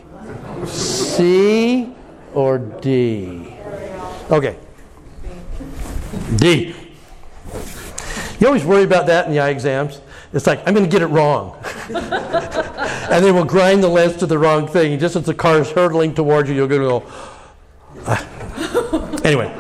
C 0.66 1.90
or 2.34 2.58
D? 2.58 3.56
Okay. 4.30 4.58
D. 6.36 6.76
You 8.42 8.48
always 8.48 8.66
worry 8.66 8.84
about 8.84 9.06
that 9.06 9.28
in 9.28 9.32
the 9.32 9.40
eye 9.40 9.52
exams. 9.52 10.02
It's 10.34 10.46
like, 10.46 10.60
I'm 10.68 10.74
going 10.74 10.86
to 10.86 10.92
get 10.92 11.02
it 11.02 11.08
wrong. 11.08 11.64
and 13.10 13.24
then 13.24 13.34
we'll 13.34 13.46
grind 13.46 13.84
the 13.84 13.90
lens 13.90 14.18
to 14.18 14.26
the 14.26 14.38
wrong 14.38 14.68
thing. 14.68 15.00
Just 15.00 15.16
as 15.16 15.24
the 15.24 15.34
car 15.34 15.60
is 15.60 15.72
hurtling 15.72 16.14
towards 16.14 16.50
you, 16.50 16.56
you're 16.56 16.68
going 16.68 16.82
to 16.82 16.88
go, 16.88 17.04
"Ah." 18.08 19.22
anyway. 19.24 19.54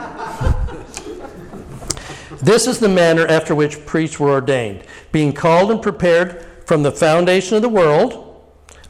This 2.41 2.67
is 2.67 2.79
the 2.79 2.89
manner 2.89 3.25
after 3.25 3.55
which 3.55 3.85
priests 3.87 4.19
were 4.19 4.29
ordained, 4.29 4.83
being 5.11 5.33
called 5.33 5.71
and 5.71 5.81
prepared 5.81 6.45
from 6.65 6.83
the 6.83 6.91
foundation 6.91 7.55
of 7.55 7.63
the 7.63 7.69
world, 7.69 8.39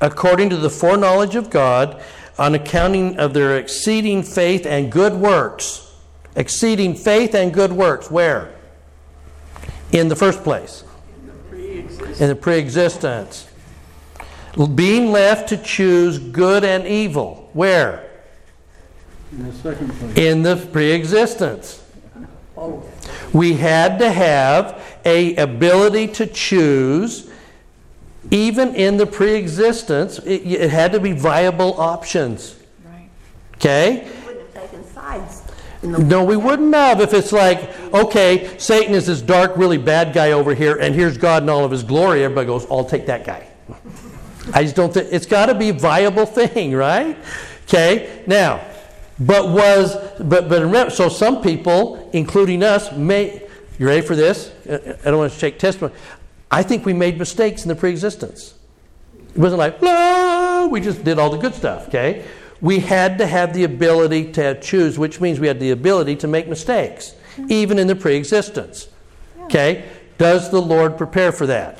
according 0.01 0.49
to 0.49 0.57
the 0.57 0.69
foreknowledge 0.69 1.35
of 1.35 1.49
God, 1.49 2.01
on 2.37 2.53
accounting 2.53 3.17
of 3.17 3.33
their 3.33 3.57
exceeding 3.57 4.23
faith 4.23 4.65
and 4.65 4.91
good 4.91 5.13
works. 5.13 5.93
Exceeding 6.35 6.95
faith 6.95 7.33
and 7.33 7.53
good 7.53 7.71
works. 7.71 8.11
Where? 8.11 8.53
In 9.93 10.09
the 10.09 10.17
first 10.17 10.43
place. 10.43 10.83
In 11.53 12.27
the 12.27 12.35
pre 12.35 12.57
existence. 12.57 13.47
Being 14.75 15.11
left 15.11 15.49
to 15.49 15.57
choose 15.57 16.17
good 16.17 16.63
and 16.63 16.87
evil. 16.87 17.49
Where? 17.53 18.09
In 19.31 19.47
the 19.47 19.53
second 19.53 19.89
place. 19.91 20.17
In 20.17 20.43
the 20.43 20.55
pre 20.55 20.91
existence. 20.91 21.83
We 23.33 23.53
had 23.53 23.99
to 23.99 24.09
have 24.09 24.81
a 25.03 25.35
ability 25.35 26.07
to 26.07 26.25
choose 26.27 27.29
even 28.31 28.73
in 28.75 28.97
the 28.97 29.05
pre-existence 29.05 30.19
it, 30.19 30.41
it 30.45 30.69
had 30.71 30.91
to 30.93 30.99
be 30.99 31.11
viable 31.11 31.79
options 31.79 32.55
Right. 32.83 33.09
okay 33.55 34.07
Wouldn't 34.25 34.55
have 34.55 34.71
taken 34.71 34.85
sides. 34.87 35.43
no 35.83 36.23
we 36.23 36.35
wouldn't 36.35 36.73
have 36.73 37.01
if 37.01 37.13
it's 37.13 37.31
like 37.31 37.69
okay 37.93 38.57
satan 38.57 38.95
is 38.95 39.05
this 39.05 39.21
dark 39.21 39.55
really 39.57 39.77
bad 39.77 40.13
guy 40.13 40.31
over 40.31 40.55
here 40.55 40.77
and 40.77 40.95
here's 40.95 41.17
god 41.17 41.43
in 41.43 41.49
all 41.49 41.63
of 41.63 41.71
his 41.71 41.83
glory 41.83 42.23
everybody 42.23 42.47
goes 42.47 42.65
i'll 42.71 42.85
take 42.85 43.05
that 43.05 43.25
guy 43.25 43.47
i 44.53 44.63
just 44.63 44.75
don't 44.75 44.93
think 44.93 45.07
it's 45.11 45.25
got 45.25 45.47
to 45.47 45.55
be 45.55 45.69
a 45.69 45.73
viable 45.73 46.25
thing 46.25 46.73
right? 46.73 47.17
Okay 47.63 48.23
now 48.27 48.61
but 49.19 49.49
was 49.49 49.95
but 50.19 50.49
but 50.49 50.61
remember 50.61 50.89
so 50.89 51.09
some 51.09 51.41
people 51.41 52.09
including 52.13 52.63
us 52.63 52.91
may 52.91 53.41
you 53.77 53.87
ready 53.87 54.01
for 54.01 54.15
this? 54.15 54.51
I 54.69 55.09
don't 55.09 55.17
want 55.17 55.33
to 55.33 55.39
take 55.39 55.59
testimony. 55.59 55.93
I 56.49 56.63
think 56.63 56.85
we 56.85 56.93
made 56.93 57.17
mistakes 57.17 57.63
in 57.63 57.69
the 57.69 57.75
pre-existence. 57.75 58.53
It 59.29 59.37
wasn't 59.37 59.59
like 59.59 59.81
"La," 59.81 60.67
we 60.67 60.79
just 60.79 61.03
did 61.03 61.19
all 61.19 61.29
the 61.29 61.37
good 61.37 61.53
stuff 61.53 61.87
okay? 61.89 62.25
We 62.61 62.79
had 62.79 63.17
to 63.17 63.27
have 63.27 63.53
the 63.53 63.65
ability 63.65 64.31
to 64.33 64.59
choose 64.61 64.97
which 64.97 65.19
means 65.19 65.39
we 65.39 65.47
had 65.47 65.59
the 65.59 65.71
ability 65.71 66.15
to 66.17 66.27
make 66.27 66.47
mistakes 66.47 67.15
even 67.49 67.77
in 67.79 67.87
the 67.87 67.95
pre-existence 67.95 68.87
okay? 69.43 69.85
Does 70.17 70.49
the 70.49 70.61
lord 70.61 70.97
prepare 70.97 71.31
for 71.31 71.45
that? 71.47 71.79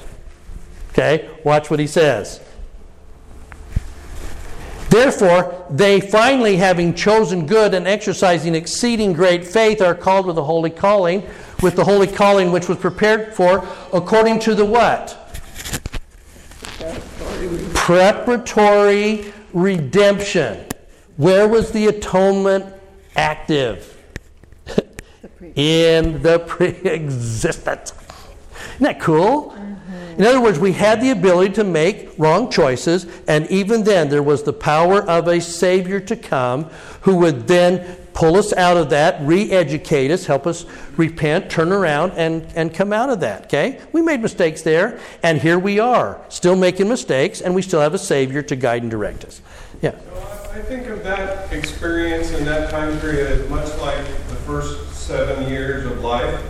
Okay 0.89 1.29
watch 1.43 1.69
what 1.69 1.79
he 1.79 1.87
says 1.87 2.41
Therefore, 4.89 5.65
they 5.69 5.99
finally, 5.99 6.57
having 6.57 6.93
chosen 6.93 7.45
good 7.45 7.73
and 7.73 7.87
exercising 7.87 8.55
exceeding 8.55 9.13
great 9.13 9.45
faith, 9.45 9.81
are 9.81 9.95
called 9.95 10.25
with 10.25 10.37
a 10.37 10.43
holy 10.43 10.69
calling, 10.69 11.23
with 11.61 11.75
the 11.75 11.83
holy 11.83 12.07
calling 12.07 12.51
which 12.51 12.69
was 12.69 12.77
prepared 12.77 13.33
for 13.33 13.67
according 13.93 14.39
to 14.39 14.55
the 14.55 14.65
what? 14.65 15.21
Preparatory 17.73 19.33
redemption. 19.53 20.65
Where 21.17 21.47
was 21.47 21.71
the 21.71 21.87
atonement 21.87 22.65
active? 23.15 23.91
In 25.55 26.21
the 26.21 26.39
pre 26.39 26.67
existence. 26.67 27.93
Isn't 28.75 28.83
that 28.83 28.99
cool? 28.99 29.55
In 30.17 30.25
other 30.25 30.41
words, 30.41 30.59
we 30.59 30.71
had 30.71 31.01
the 31.01 31.09
ability 31.09 31.53
to 31.55 31.63
make 31.63 32.17
wrong 32.17 32.49
choices, 32.49 33.05
and 33.27 33.49
even 33.51 33.83
then, 33.83 34.09
there 34.09 34.23
was 34.23 34.43
the 34.43 34.53
power 34.53 35.03
of 35.09 35.27
a 35.27 35.41
Savior 35.41 35.99
to 36.01 36.15
come 36.15 36.65
who 37.01 37.17
would 37.17 37.47
then 37.47 37.97
pull 38.13 38.37
us 38.37 38.53
out 38.53 38.77
of 38.77 38.89
that, 38.91 39.17
re 39.21 39.51
educate 39.51 40.09
us, 40.09 40.25
help 40.25 40.47
us 40.47 40.65
repent, 40.95 41.51
turn 41.51 41.71
around, 41.71 42.13
and, 42.13 42.47
and 42.55 42.73
come 42.73 42.93
out 42.93 43.09
of 43.09 43.19
that. 43.19 43.45
Okay? 43.45 43.81
We 43.91 44.01
made 44.01 44.21
mistakes 44.21 44.61
there, 44.61 44.99
and 45.21 45.41
here 45.41 45.59
we 45.59 45.79
are, 45.79 46.19
still 46.29 46.55
making 46.55 46.87
mistakes, 46.87 47.41
and 47.41 47.53
we 47.53 47.61
still 47.61 47.81
have 47.81 47.93
a 47.93 47.99
Savior 47.99 48.41
to 48.43 48.55
guide 48.55 48.83
and 48.83 48.89
direct 48.89 49.25
us. 49.25 49.41
Yeah. 49.81 49.91
So 49.91 50.49
I 50.53 50.61
think 50.61 50.87
of 50.87 51.03
that 51.03 51.51
experience 51.51 52.31
in 52.31 52.45
that 52.45 52.71
time 52.71 52.97
period 53.01 53.49
much 53.49 53.67
like 53.79 53.97
the 54.29 54.35
first 54.47 54.93
seven 54.93 55.49
years 55.49 55.85
of 55.85 55.99
life 56.01 56.41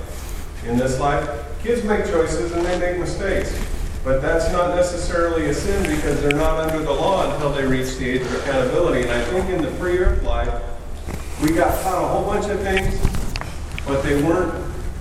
in 0.67 0.77
this 0.77 0.99
life. 0.99 1.27
Kids 1.65 1.83
make 1.83 2.05
choices 2.05 2.51
and 2.51 2.63
they 2.63 2.77
make 2.77 2.99
mistakes, 2.99 3.59
but 4.03 4.21
that's 4.21 4.51
not 4.51 4.75
necessarily 4.75 5.47
a 5.47 5.53
sin 5.53 5.81
because 5.95 6.21
they're 6.21 6.37
not 6.37 6.59
under 6.59 6.85
the 6.85 6.91
law 6.91 7.33
until 7.33 7.51
they 7.51 7.65
reach 7.65 7.97
the 7.97 8.07
age 8.07 8.21
of 8.21 8.35
accountability. 8.35 9.01
And 9.01 9.09
I 9.09 9.23
think 9.23 9.49
in 9.49 9.63
the 9.63 9.71
pre-earth 9.79 10.21
life, 10.21 10.61
we 11.41 11.53
got 11.53 11.81
taught 11.81 12.03
a 12.03 12.07
whole 12.07 12.23
bunch 12.23 12.45
of 12.51 12.59
things, 12.59 12.93
but 13.87 14.03
they 14.03 14.21
weren't 14.21 14.53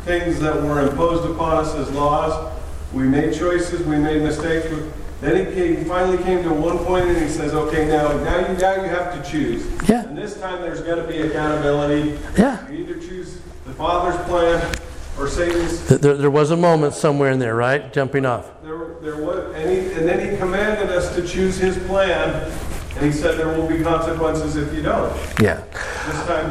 things 0.07 0.41
that 0.41 0.57
were 0.63 0.81
imposed 0.81 1.31
upon 1.31 1.59
us 1.59 1.75
as 1.75 1.91
laws. 1.91 2.51
We 2.95 3.03
made 3.03 3.35
choices, 3.35 3.87
we 3.87 3.99
made 3.99 4.23
mistakes. 4.23 4.75
Then 5.21 5.47
he 5.47 5.53
came, 5.53 5.85
finally 5.85 6.17
came 6.23 6.43
to 6.45 6.51
one 6.51 6.79
point 6.79 7.05
and 7.05 7.19
he 7.19 7.29
says, 7.29 7.53
okay, 7.53 7.87
now, 7.87 8.17
now 8.25 8.49
you, 8.49 8.57
now 8.57 8.77
you 8.77 8.89
have 8.89 9.23
to 9.23 9.31
choose. 9.31 9.67
Yeah. 9.87 10.07
And 10.07 10.17
this 10.17 10.41
time 10.41 10.63
there's 10.63 10.81
going 10.81 10.97
to 10.97 11.07
be 11.07 11.19
accountability. 11.29 12.19
Yeah. 12.39 12.67
You 12.71 12.79
either 12.79 12.95
choose 12.95 13.39
the 13.67 13.75
Father's 13.75 14.17
plan 14.27 14.75
Th- 15.17 16.01
There, 16.01 16.15
there 16.17 16.31
was 16.31 16.51
a 16.51 16.57
moment 16.57 16.95
somewhere 16.95 17.31
in 17.31 17.39
there, 17.39 17.55
right? 17.55 17.93
Jumping 17.93 18.27
off. 18.27 18.51
There, 18.63 18.95
there 19.01 19.17
was, 19.17 19.55
and, 19.55 19.71
he, 19.71 19.93
and 19.93 20.09
then 20.09 20.31
he 20.31 20.37
commanded 20.37 20.91
us 20.91 21.15
to 21.15 21.27
choose 21.27 21.57
his 21.57 21.79
plan, 21.87 22.51
and 22.97 23.07
he 23.07 23.13
said 23.13 23.39
there 23.39 23.49
will 23.49 23.69
be 23.69 23.83
consequences 23.83 24.57
if 24.57 24.73
you 24.75 24.83
don't. 24.83 25.13
Yeah. 25.41 25.63
This 26.07 26.27
time 26.27 26.51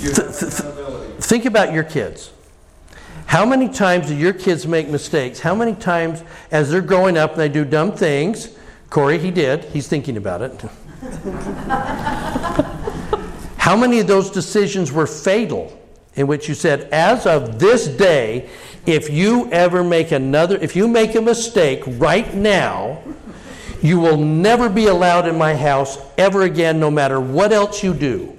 you 0.00 0.10
have 0.10 0.18
accountability. 0.18 1.12
Think 1.20 1.44
about 1.44 1.72
your 1.72 1.84
kids. 1.84 2.30
How 3.26 3.44
many 3.44 3.68
times 3.68 4.08
do 4.08 4.14
your 4.14 4.32
kids 4.32 4.66
make 4.66 4.88
mistakes? 4.88 5.40
How 5.40 5.54
many 5.54 5.74
times, 5.74 6.22
as 6.52 6.70
they're 6.70 6.80
growing 6.82 7.16
up 7.16 7.32
and 7.32 7.40
they 7.40 7.48
do 7.48 7.64
dumb 7.64 7.92
things, 7.92 8.50
Corey, 8.90 9.18
he 9.18 9.30
did, 9.32 9.64
he's 9.64 9.88
thinking 9.88 10.16
about 10.16 10.40
it. 10.42 10.52
How 13.58 13.76
many 13.76 13.98
of 13.98 14.06
those 14.06 14.30
decisions 14.30 14.92
were 14.92 15.06
fatal 15.06 15.72
in 16.16 16.26
which 16.26 16.48
you 16.48 16.54
said, 16.54 16.88
as 16.92 17.26
of 17.26 17.58
this 17.58 17.86
day, 17.86 18.48
if 18.86 19.10
you 19.10 19.50
ever 19.50 19.82
make 19.82 20.12
another, 20.12 20.56
if 20.56 20.76
you 20.76 20.86
make 20.86 21.14
a 21.14 21.20
mistake 21.20 21.82
right 21.86 22.34
now, 22.34 23.02
you 23.82 23.98
will 23.98 24.16
never 24.16 24.68
be 24.68 24.86
allowed 24.86 25.26
in 25.26 25.36
my 25.36 25.54
house 25.54 25.98
ever 26.16 26.42
again, 26.42 26.80
no 26.80 26.90
matter 26.90 27.20
what 27.20 27.52
else 27.52 27.82
you 27.82 27.92
do? 27.92 28.36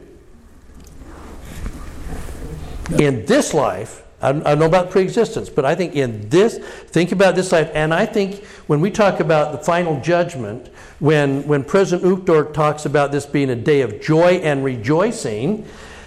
In 2.99 3.25
this 3.25 3.53
life, 3.53 4.03
I 4.21 4.31
don't, 4.31 4.59
know 4.59 4.65
about 4.65 4.89
pre-existence, 4.89 5.49
but 5.49 5.65
I 5.65 5.75
think 5.75 5.95
in 5.95 6.29
this, 6.29 6.57
think 6.57 7.11
about 7.11 7.35
this 7.35 7.51
life, 7.51 7.69
and 7.73 7.93
I 7.93 8.05
think 8.05 8.43
when 8.65 8.81
we 8.81 8.89
talk 8.89 9.19
about 9.19 9.51
the 9.51 9.59
final 9.59 9.99
judgment, 10.01 10.69
when, 10.99 11.45
when 11.47 11.63
President 11.63 12.07
Uchtdorf 12.07 12.53
talks 12.53 12.85
about 12.85 13.11
this 13.11 13.25
being 13.25 13.49
a 13.49 13.55
day 13.55 13.81
of 13.81 14.01
joy 14.01 14.35
and 14.37 14.63
rejoicing, 14.63 15.65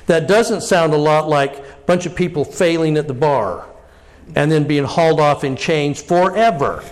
that 0.09 0.27
doesn't 0.27 0.63
sound 0.63 0.93
a 0.95 0.97
lot 0.97 1.29
like 1.29 1.59
a 1.59 1.65
bunch 1.87 2.07
of 2.07 2.17
people 2.17 2.45
failing 2.45 2.97
at 2.97 3.07
the 3.07 3.15
bar 3.15 3.69
and 4.35 4.51
then 4.51 4.65
being 4.65 4.85
hauled 4.85 5.21
off 5.21 5.45
in 5.45 5.55
chains 5.55 6.03
forever. 6.03 6.83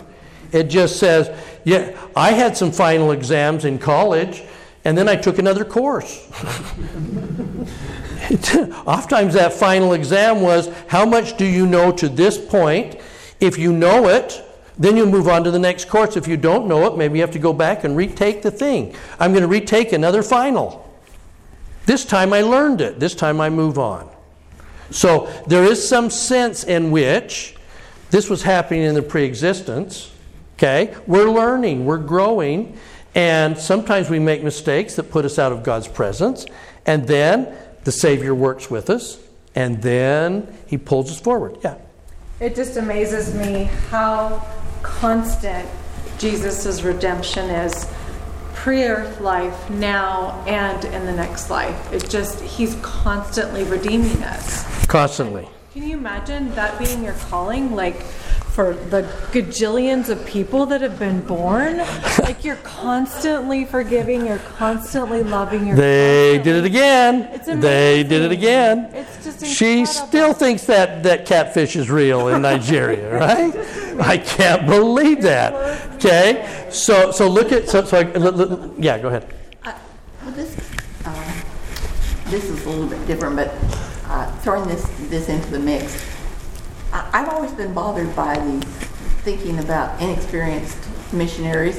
It 0.53 0.65
just 0.65 0.99
says, 0.99 1.31
yeah, 1.65 1.99
I 2.15 2.33
had 2.33 2.57
some 2.57 2.71
final 2.71 3.11
exams 3.13 3.65
in 3.65 3.79
college, 3.79 4.43
and 4.85 4.97
then 4.97 5.09
I 5.09 5.17
took 5.17 5.39
another 5.39 5.65
course. 5.65 6.29
Oftentimes, 8.87 9.35
that 9.35 9.53
final 9.53 9.95
exam 9.95 10.43
was 10.43 10.69
how 10.87 11.07
much 11.07 11.37
do 11.39 11.47
you 11.47 11.67
know 11.67 11.91
to 11.93 12.09
this 12.09 12.39
point? 12.39 13.01
If 13.41 13.59
you 13.59 13.73
know 13.73 14.09
it, 14.09 14.43
then 14.79 14.97
you 14.97 15.07
move 15.07 15.27
on 15.27 15.43
to 15.45 15.51
the 15.51 15.59
next 15.59 15.89
course. 15.89 16.17
If 16.17 16.29
you 16.29 16.37
don't 16.37 16.69
know 16.69 16.87
it, 16.87 16.99
maybe 16.99 17.19
you 17.19 17.23
have 17.23 17.33
to 17.33 17.39
go 17.39 17.55
back 17.55 17.85
and 17.85 17.97
retake 17.97 18.43
the 18.43 18.51
thing. 18.51 18.95
I'm 19.19 19.33
going 19.33 19.43
to 19.43 19.49
retake 19.49 19.93
another 19.93 20.23
final. 20.23 20.86
This 21.87 22.05
time 22.05 22.33
I 22.33 22.43
learned 22.43 22.81
it. 22.81 23.01
This 23.01 23.15
time 23.15 23.41
I 23.41 23.49
move 23.49 23.79
on. 23.79 24.11
So 24.91 25.27
there 25.47 25.65
is 25.65 25.87
some 25.87 26.11
sense 26.11 26.65
in 26.65 26.91
which 26.91 27.57
this 28.11 28.29
was 28.29 28.43
happening 28.43 28.83
in 28.83 28.95
the 28.95 29.03
pre 29.03 29.25
existence. 29.25 30.13
Okay? 30.55 30.95
We're 31.07 31.31
learning, 31.31 31.85
we're 31.85 31.99
growing, 31.99 32.79
and 33.15 33.59
sometimes 33.59 34.11
we 34.11 34.19
make 34.19 34.43
mistakes 34.43 34.97
that 34.97 35.11
put 35.11 35.25
us 35.25 35.39
out 35.39 35.53
of 35.53 35.63
God's 35.63 35.89
presence, 35.89 36.47
and 36.87 37.07
then 37.07 37.55
the 37.85 37.93
Savior 37.93 38.35
works 38.35 38.71
with 38.71 38.91
us, 38.91 39.19
and 39.55 39.83
then 39.83 40.53
He 40.67 40.79
pulls 40.79 41.11
us 41.11 41.21
forward. 41.21 41.59
Yeah. 41.63 41.77
It 42.41 42.55
just 42.55 42.77
amazes 42.77 43.35
me 43.35 43.65
how 43.91 44.47
constant 44.83 45.69
Jesus' 46.19 46.83
redemption 46.83 47.51
is 47.51 47.87
pre-earth 48.57 49.21
life, 49.21 49.71
now, 49.71 50.43
and 50.47 50.85
in 50.87 51.07
the 51.07 51.13
next 51.13 51.51
life. 51.51 51.93
It 51.93 52.11
just, 52.11 52.41
he's 52.41 52.75
constantly 52.83 53.63
redeeming 53.63 54.23
us. 54.25 54.87
Constantly. 54.87 55.49
Can 55.77 55.87
you 55.87 55.99
imagine 55.99 56.55
that 56.55 56.79
being 56.79 57.05
your 57.05 57.13
calling? 57.29 57.75
Like, 57.75 58.01
for 58.01 58.73
the 58.73 59.03
gajillions 59.31 60.09
of 60.09 60.25
people 60.25 60.65
that 60.65 60.81
have 60.81 60.99
been 60.99 61.21
born, 61.21 61.77
like 62.21 62.45
you're 62.45 62.57
constantly 62.57 63.67
forgiving, 63.67 64.25
you're 64.25 64.39
constantly 64.39 65.23
loving. 65.23 65.67
You're 65.67 65.77
they 65.77 66.39
did 66.43 66.57
it 66.57 66.65
again. 66.65 67.29
It's 67.31 67.45
they 67.45 68.03
did 68.05 68.23
it 68.23 68.33
again. 68.33 68.89
It's 68.95 69.23
just 69.23 69.43
incredible. 69.43 69.55
she 69.55 69.85
still 69.85 70.33
thinks 70.33 70.65
that 70.65 71.03
that 71.03 71.27
catfish 71.27 71.77
is 71.77 71.91
real 71.91 72.29
in 72.29 72.41
Nigeria, 72.41 73.15
right? 73.21 73.55
I 74.01 74.17
can't 74.17 74.67
believe 74.67 75.21
that. 75.25 75.53
Okay, 75.97 76.69
so 76.71 77.11
so 77.11 77.29
look 77.29 77.53
at 77.53 77.69
so 77.69 77.85
so 77.85 77.99
I, 77.99 78.81
yeah, 78.81 78.99
go 78.99 79.09
ahead. 79.09 79.31
Uh, 79.63 79.75
well, 80.23 80.31
this 80.33 80.57
uh, 81.05 81.43
this 82.29 82.45
is 82.45 82.65
a 82.65 82.71
little 82.71 82.87
bit 82.87 83.07
different, 83.07 83.37
but 83.37 83.53
uh, 84.17 84.33
throwing 84.39 84.67
this 84.69 84.85
this 85.09 85.29
into 85.29 85.51
the 85.51 85.59
mix 85.59 86.05
I, 86.93 87.09
I've 87.13 87.29
always 87.29 87.53
been 87.53 87.75
bothered 87.75 88.15
by 88.17 88.35
the 88.35 88.65
thinking 89.23 89.59
about 89.59 90.01
inexperienced 90.01 90.79
missionaries 91.13 91.77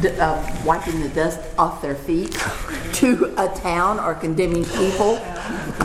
d- 0.00 0.08
uh, 0.08 0.64
wiping 0.64 1.00
the 1.00 1.08
dust 1.10 1.40
off 1.58 1.80
their 1.80 1.94
feet 1.94 2.32
to 2.94 3.34
a 3.38 3.48
town 3.56 3.98
or 4.00 4.14
condemning 4.14 4.64
people. 4.64 5.20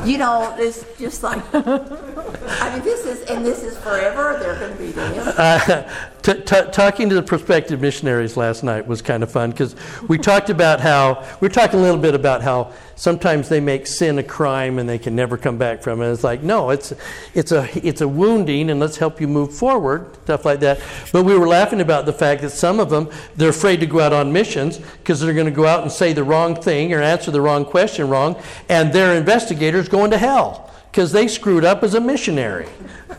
You 0.05 0.17
know, 0.17 0.55
it's 0.57 0.85
just 0.97 1.23
like, 1.23 1.43
I 1.53 2.73
mean, 2.73 2.83
this 2.83 3.05
is, 3.05 3.21
and 3.29 3.45
this 3.45 3.63
is 3.63 3.77
forever. 3.77 4.37
They're 4.39 4.55
going 4.55 4.77
to 4.77 4.83
be. 4.83 4.93
Uh, 4.97 5.89
t- 6.21 6.41
t- 6.41 6.71
talking 6.71 7.09
to 7.09 7.15
the 7.15 7.23
prospective 7.23 7.81
missionaries 7.81 8.37
last 8.37 8.63
night 8.63 8.87
was 8.87 9.01
kind 9.01 9.23
of 9.23 9.31
fun 9.31 9.51
because 9.51 9.75
we 10.07 10.17
talked 10.17 10.49
about 10.49 10.79
how, 10.79 11.25
we 11.39 11.47
were 11.47 11.53
talking 11.53 11.79
a 11.79 11.83
little 11.83 12.01
bit 12.01 12.15
about 12.15 12.41
how 12.41 12.73
sometimes 12.99 13.47
they 13.47 13.61
make 13.61 13.87
sin 13.87 14.19
a 14.19 14.23
crime 14.23 14.77
and 14.77 14.87
they 14.87 14.99
can 14.99 15.15
never 15.15 15.37
come 15.37 15.57
back 15.57 15.81
from 15.81 16.01
it. 16.01 16.11
It's 16.11 16.23
like, 16.23 16.43
no, 16.43 16.69
it's, 16.69 16.93
it's, 17.33 17.53
a, 17.53 17.69
it's 17.87 18.01
a 18.01 18.07
wounding 18.07 18.69
and 18.69 18.77
let's 18.77 18.97
help 18.97 19.21
you 19.21 19.27
move 19.27 19.53
forward, 19.53 20.13
stuff 20.25 20.43
like 20.43 20.59
that. 20.59 20.81
But 21.13 21.23
we 21.23 21.37
were 21.37 21.47
laughing 21.47 21.79
about 21.79 22.05
the 22.05 22.11
fact 22.11 22.41
that 22.41 22.49
some 22.49 22.77
of 22.77 22.89
them, 22.89 23.09
they're 23.37 23.51
afraid 23.51 23.79
to 23.79 23.85
go 23.85 24.01
out 24.01 24.11
on 24.11 24.33
missions 24.33 24.79
because 24.79 25.21
they're 25.21 25.33
going 25.33 25.45
to 25.45 25.51
go 25.51 25.65
out 25.65 25.81
and 25.81 25.89
say 25.89 26.11
the 26.11 26.25
wrong 26.25 26.61
thing 26.61 26.93
or 26.93 27.01
answer 27.01 27.31
the 27.31 27.39
wrong 27.39 27.63
question 27.63 28.09
wrong, 28.09 28.35
and 28.67 28.91
their 28.91 29.15
investigators 29.15 29.87
going 29.87 30.11
to 30.11 30.17
hell 30.17 30.69
because 30.91 31.13
they 31.13 31.29
screwed 31.29 31.63
up 31.63 31.83
as 31.83 31.93
a 31.95 32.01
missionary. 32.01 32.67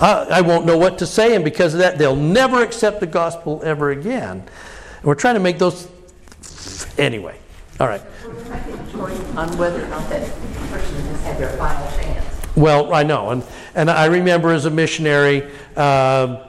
Uh, 0.00 0.24
I 0.30 0.42
won't 0.42 0.64
know 0.64 0.78
what 0.78 0.98
to 0.98 1.06
say, 1.06 1.34
and 1.34 1.44
because 1.44 1.74
of 1.74 1.80
that, 1.80 1.98
they'll 1.98 2.14
never 2.14 2.62
accept 2.62 3.00
the 3.00 3.06
gospel 3.06 3.60
ever 3.64 3.90
again. 3.90 4.42
And 4.96 5.04
we're 5.04 5.16
trying 5.16 5.34
to 5.34 5.40
make 5.40 5.58
those. 5.58 5.88
Anyway, 6.96 7.36
all 7.80 7.86
right. 7.86 8.02
On 9.36 9.56
whether 9.56 9.84
or 9.84 9.88
not 9.88 10.08
that 10.10 10.28
person 10.70 10.94
has 10.96 11.22
had 11.22 11.38
their 11.38 11.50
final 11.56 11.90
chance. 11.92 12.56
Well, 12.56 12.92
I 12.92 13.04
know, 13.04 13.30
and 13.30 13.44
and 13.74 13.90
I 13.90 14.06
remember 14.06 14.52
as 14.52 14.64
a 14.64 14.70
missionary. 14.70 15.50
Uh, 15.76 16.44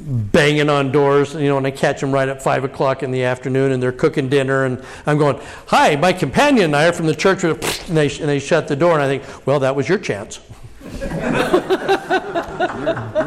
banging 0.00 0.70
on 0.70 0.92
doors, 0.92 1.34
you 1.34 1.48
know, 1.48 1.58
and 1.58 1.66
I 1.66 1.70
catch 1.70 2.00
them 2.00 2.12
right 2.12 2.28
at 2.28 2.42
five 2.42 2.62
o'clock 2.64 3.02
in 3.02 3.10
the 3.10 3.24
afternoon, 3.24 3.72
and 3.72 3.82
they're 3.82 3.90
cooking 3.92 4.28
dinner, 4.28 4.64
and 4.64 4.80
I'm 5.06 5.18
going, 5.18 5.40
"Hi, 5.66 5.96
my 5.96 6.12
companion 6.12 6.66
and 6.66 6.76
I 6.76 6.86
are 6.86 6.92
from 6.92 7.06
the 7.06 7.14
church," 7.14 7.42
and 7.44 7.58
they, 7.96 8.08
and 8.08 8.28
they 8.28 8.38
shut 8.38 8.68
the 8.68 8.76
door, 8.76 8.94
and 8.94 9.02
I 9.02 9.08
think, 9.08 9.24
"Well, 9.46 9.58
that 9.60 9.74
was 9.74 9.88
your 9.88 9.98
chance." 9.98 10.38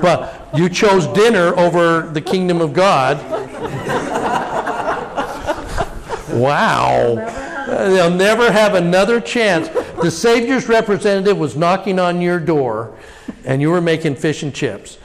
but 0.02 0.50
you 0.56 0.70
chose 0.70 1.08
dinner 1.08 1.56
over 1.58 2.02
the 2.02 2.22
kingdom 2.22 2.62
of 2.62 2.74
God. 2.74 3.18
wow. 6.34 7.41
They'll 7.72 8.10
never 8.10 8.52
have 8.52 8.74
another 8.76 9.22
chance. 9.22 9.70
The 10.02 10.12
Savior's 10.12 10.68
representative 10.68 11.38
was 11.38 11.56
knocking 11.56 12.00
on 12.00 12.20
your 12.22 12.40
door, 12.40 12.98
and 13.46 13.62
you 13.62 13.72
were 13.72 13.80
making 13.82 14.16
fish 14.16 14.44
and 14.44 14.54
chips. 14.54 14.98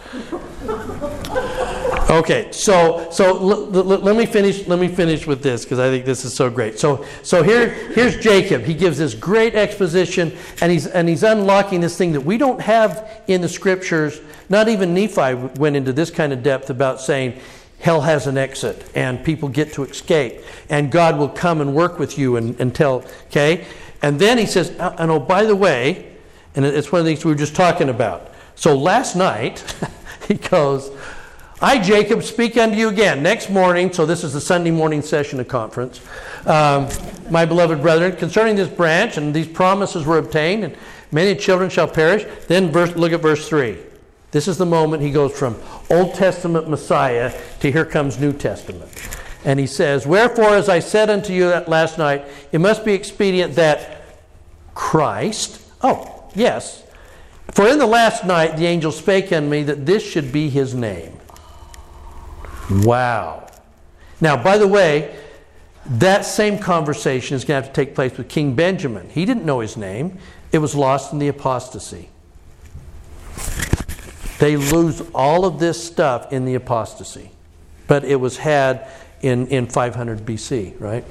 Okay, 2.08 2.48
so 2.52 3.08
so 3.10 3.36
l- 3.36 3.76
l- 3.76 3.84
let 3.84 4.16
me 4.16 4.26
finish. 4.26 4.66
Let 4.66 4.78
me 4.78 4.88
finish 4.88 5.26
with 5.26 5.42
this 5.42 5.64
because 5.64 5.78
I 5.78 5.90
think 5.90 6.04
this 6.04 6.24
is 6.24 6.34
so 6.34 6.48
great. 6.50 6.78
So 6.78 7.04
so 7.22 7.42
here 7.42 7.70
here's 7.94 8.16
Jacob. 8.16 8.62
He 8.62 8.74
gives 8.74 8.98
this 8.98 9.14
great 9.14 9.54
exposition, 9.54 10.36
and 10.60 10.70
he's 10.70 10.86
and 10.86 11.08
he's 11.08 11.22
unlocking 11.22 11.80
this 11.80 11.96
thing 11.96 12.12
that 12.12 12.20
we 12.20 12.36
don't 12.38 12.60
have 12.60 13.22
in 13.26 13.40
the 13.40 13.48
scriptures. 13.48 14.20
Not 14.48 14.68
even 14.68 14.94
Nephi 14.94 15.34
went 15.58 15.74
into 15.74 15.92
this 15.92 16.10
kind 16.10 16.32
of 16.32 16.42
depth 16.44 16.70
about 16.70 17.00
saying 17.00 17.40
hell 17.80 18.00
has 18.00 18.26
an 18.26 18.38
exit 18.38 18.90
and 18.94 19.22
people 19.24 19.48
get 19.48 19.72
to 19.74 19.84
escape, 19.84 20.42
and 20.68 20.90
God 20.90 21.18
will 21.18 21.28
come 21.28 21.60
and 21.60 21.74
work 21.74 21.98
with 21.98 22.18
you 22.18 22.36
and, 22.36 22.58
until 22.60 23.04
okay. 23.26 23.66
And 24.02 24.18
then 24.18 24.38
he 24.38 24.46
says, 24.46 24.70
uh, 24.78 24.94
and 24.98 25.10
oh 25.10 25.20
by 25.20 25.44
the 25.44 25.56
way, 25.56 26.12
and 26.54 26.64
it's 26.64 26.90
one 26.90 27.00
of 27.00 27.04
the 27.04 27.12
things 27.12 27.24
we 27.24 27.32
were 27.32 27.38
just 27.38 27.54
talking 27.54 27.88
about. 27.88 28.32
So 28.54 28.76
last 28.76 29.16
night 29.16 29.64
he 30.28 30.34
goes. 30.34 30.90
I, 31.58 31.78
Jacob, 31.78 32.22
speak 32.22 32.58
unto 32.58 32.76
you 32.76 32.90
again 32.90 33.22
next 33.22 33.48
morning. 33.48 33.90
So, 33.90 34.04
this 34.04 34.22
is 34.22 34.34
the 34.34 34.42
Sunday 34.42 34.70
morning 34.70 35.00
session 35.00 35.40
of 35.40 35.48
conference. 35.48 36.02
Um, 36.44 36.86
my 37.30 37.46
beloved 37.46 37.80
brethren, 37.80 38.14
concerning 38.14 38.56
this 38.56 38.68
branch, 38.68 39.16
and 39.16 39.32
these 39.32 39.48
promises 39.48 40.04
were 40.04 40.18
obtained, 40.18 40.64
and 40.64 40.76
many 41.12 41.34
children 41.34 41.70
shall 41.70 41.88
perish. 41.88 42.26
Then, 42.46 42.70
verse, 42.70 42.94
look 42.94 43.12
at 43.12 43.22
verse 43.22 43.48
3. 43.48 43.78
This 44.36 44.48
is 44.48 44.58
the 44.58 44.66
moment 44.66 45.02
he 45.02 45.10
goes 45.10 45.32
from 45.32 45.58
Old 45.88 46.12
Testament 46.12 46.68
Messiah 46.68 47.32
to 47.60 47.72
here 47.72 47.86
comes 47.86 48.20
New 48.20 48.34
Testament. 48.34 48.92
And 49.46 49.58
he 49.58 49.66
says, 49.66 50.06
Wherefore, 50.06 50.56
as 50.56 50.68
I 50.68 50.78
said 50.78 51.08
unto 51.08 51.32
you 51.32 51.46
last 51.66 51.96
night, 51.96 52.26
it 52.52 52.58
must 52.58 52.84
be 52.84 52.92
expedient 52.92 53.54
that 53.54 54.02
Christ, 54.74 55.62
oh, 55.80 56.30
yes, 56.34 56.84
for 57.52 57.66
in 57.66 57.78
the 57.78 57.86
last 57.86 58.26
night 58.26 58.58
the 58.58 58.66
angel 58.66 58.92
spake 58.92 59.32
unto 59.32 59.48
me 59.48 59.62
that 59.62 59.86
this 59.86 60.06
should 60.06 60.30
be 60.32 60.50
his 60.50 60.74
name. 60.74 61.18
Wow. 62.70 63.48
Now, 64.20 64.36
by 64.36 64.58
the 64.58 64.68
way, 64.68 65.16
that 65.86 66.26
same 66.26 66.58
conversation 66.58 67.36
is 67.36 67.46
going 67.46 67.62
to 67.62 67.66
have 67.66 67.74
to 67.74 67.84
take 67.84 67.94
place 67.94 68.18
with 68.18 68.28
King 68.28 68.54
Benjamin. 68.54 69.08
He 69.08 69.24
didn't 69.24 69.46
know 69.46 69.60
his 69.60 69.78
name, 69.78 70.18
it 70.52 70.58
was 70.58 70.74
lost 70.74 71.14
in 71.14 71.20
the 71.20 71.28
apostasy. 71.28 72.10
They 74.38 74.56
lose 74.56 75.02
all 75.14 75.44
of 75.44 75.58
this 75.58 75.82
stuff 75.82 76.32
in 76.32 76.44
the 76.44 76.54
apostasy, 76.54 77.30
but 77.86 78.04
it 78.04 78.16
was 78.16 78.36
had 78.36 78.88
in, 79.22 79.46
in 79.48 79.66
500 79.66 80.26
BC, 80.26 80.78
right? 80.80 81.04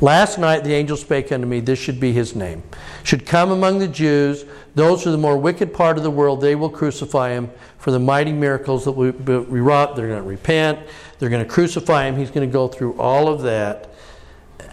Last 0.00 0.38
night 0.38 0.62
the 0.62 0.74
angel 0.74 0.96
spake 0.96 1.32
unto 1.32 1.46
me, 1.46 1.60
This 1.60 1.78
should 1.78 1.98
be 1.98 2.12
his 2.12 2.34
name. 2.34 2.62
Should 3.02 3.24
come 3.24 3.50
among 3.50 3.78
the 3.78 3.88
Jews, 3.88 4.44
those 4.74 5.06
are 5.06 5.10
the 5.10 5.18
more 5.18 5.38
wicked 5.38 5.72
part 5.72 5.96
of 5.96 6.02
the 6.02 6.10
world, 6.10 6.40
they 6.40 6.54
will 6.54 6.68
crucify 6.68 7.30
him 7.30 7.50
for 7.78 7.90
the 7.90 7.98
mighty 7.98 8.32
miracles 8.32 8.84
that 8.84 8.92
we, 8.92 9.10
we 9.10 9.60
wrought. 9.60 9.96
They're 9.96 10.08
going 10.08 10.22
to 10.22 10.28
repent, 10.28 10.80
they're 11.18 11.30
going 11.30 11.44
to 11.44 11.50
crucify 11.50 12.06
him. 12.06 12.16
He's 12.16 12.30
going 12.30 12.46
to 12.46 12.52
go 12.52 12.68
through 12.68 12.98
all 12.98 13.28
of 13.28 13.42
that. 13.42 13.90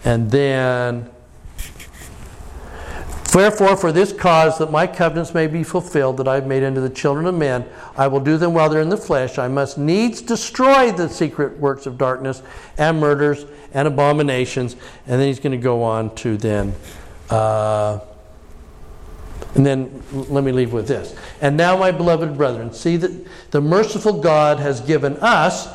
And 0.04 0.30
then 0.30 1.10
Wherefore, 3.34 3.76
for 3.76 3.90
this 3.90 4.12
cause, 4.12 4.58
that 4.58 4.70
my 4.70 4.86
covenants 4.86 5.34
may 5.34 5.48
be 5.48 5.64
fulfilled, 5.64 6.18
that 6.18 6.28
I 6.28 6.36
have 6.36 6.46
made 6.46 6.62
unto 6.62 6.80
the 6.80 6.88
children 6.88 7.26
of 7.26 7.34
men, 7.34 7.66
I 7.96 8.06
will 8.06 8.20
do 8.20 8.38
them 8.38 8.54
while 8.54 8.68
they're 8.68 8.80
in 8.80 8.90
the 8.90 8.96
flesh. 8.96 9.38
I 9.38 9.48
must 9.48 9.76
needs 9.76 10.22
destroy 10.22 10.92
the 10.92 11.08
secret 11.08 11.58
works 11.58 11.86
of 11.86 11.98
darkness, 11.98 12.42
and 12.78 13.00
murders, 13.00 13.44
and 13.72 13.88
abominations. 13.88 14.74
And 15.08 15.20
then 15.20 15.26
he's 15.26 15.40
going 15.40 15.50
to 15.50 15.62
go 15.62 15.82
on 15.82 16.14
to 16.16 16.36
then. 16.36 16.74
Uh, 17.28 17.98
and 19.56 19.66
then 19.66 20.02
let 20.12 20.44
me 20.44 20.52
leave 20.52 20.72
with 20.72 20.86
this. 20.86 21.16
And 21.40 21.56
now, 21.56 21.76
my 21.76 21.90
beloved 21.90 22.36
brethren, 22.36 22.72
see 22.72 22.96
that 22.98 23.26
the 23.50 23.60
merciful 23.60 24.20
God 24.20 24.60
has 24.60 24.80
given 24.80 25.16
us, 25.16 25.68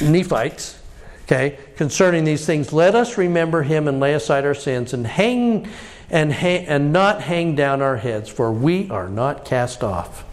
Nephites, 0.00 0.78
okay, 1.22 1.58
concerning 1.76 2.24
these 2.24 2.44
things. 2.44 2.70
Let 2.70 2.94
us 2.94 3.16
remember 3.16 3.62
him 3.62 3.88
and 3.88 3.98
lay 3.98 4.12
aside 4.12 4.44
our 4.44 4.54
sins 4.54 4.92
and 4.92 5.06
hang 5.06 5.66
and, 6.10 6.32
hang, 6.32 6.66
and 6.66 6.92
not 6.92 7.22
hang 7.22 7.54
down 7.54 7.82
our 7.82 7.96
heads, 7.96 8.28
for 8.28 8.52
we 8.52 8.90
are 8.90 9.08
not 9.08 9.44
cast 9.44 9.84
off, 9.84 10.24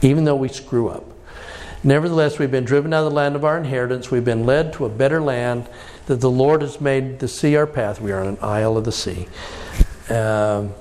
even 0.00 0.24
though 0.24 0.36
we 0.36 0.48
screw 0.48 0.88
up. 0.88 1.04
Nevertheless, 1.84 2.38
we've 2.38 2.50
been 2.50 2.64
driven 2.64 2.92
out 2.92 3.04
of 3.04 3.10
the 3.10 3.16
land 3.16 3.34
of 3.34 3.44
our 3.44 3.58
inheritance. 3.58 4.10
We've 4.10 4.24
been 4.24 4.46
led 4.46 4.72
to 4.74 4.84
a 4.84 4.88
better 4.88 5.20
land 5.20 5.68
that 6.06 6.20
the 6.20 6.30
Lord 6.30 6.62
has 6.62 6.80
made 6.80 7.18
to 7.20 7.28
see 7.28 7.56
our 7.56 7.66
path. 7.66 8.00
We 8.00 8.12
are 8.12 8.20
on 8.20 8.28
an 8.28 8.38
isle 8.40 8.76
of 8.76 8.84
the 8.84 8.92
sea. 8.92 9.26
Um, 10.08 10.72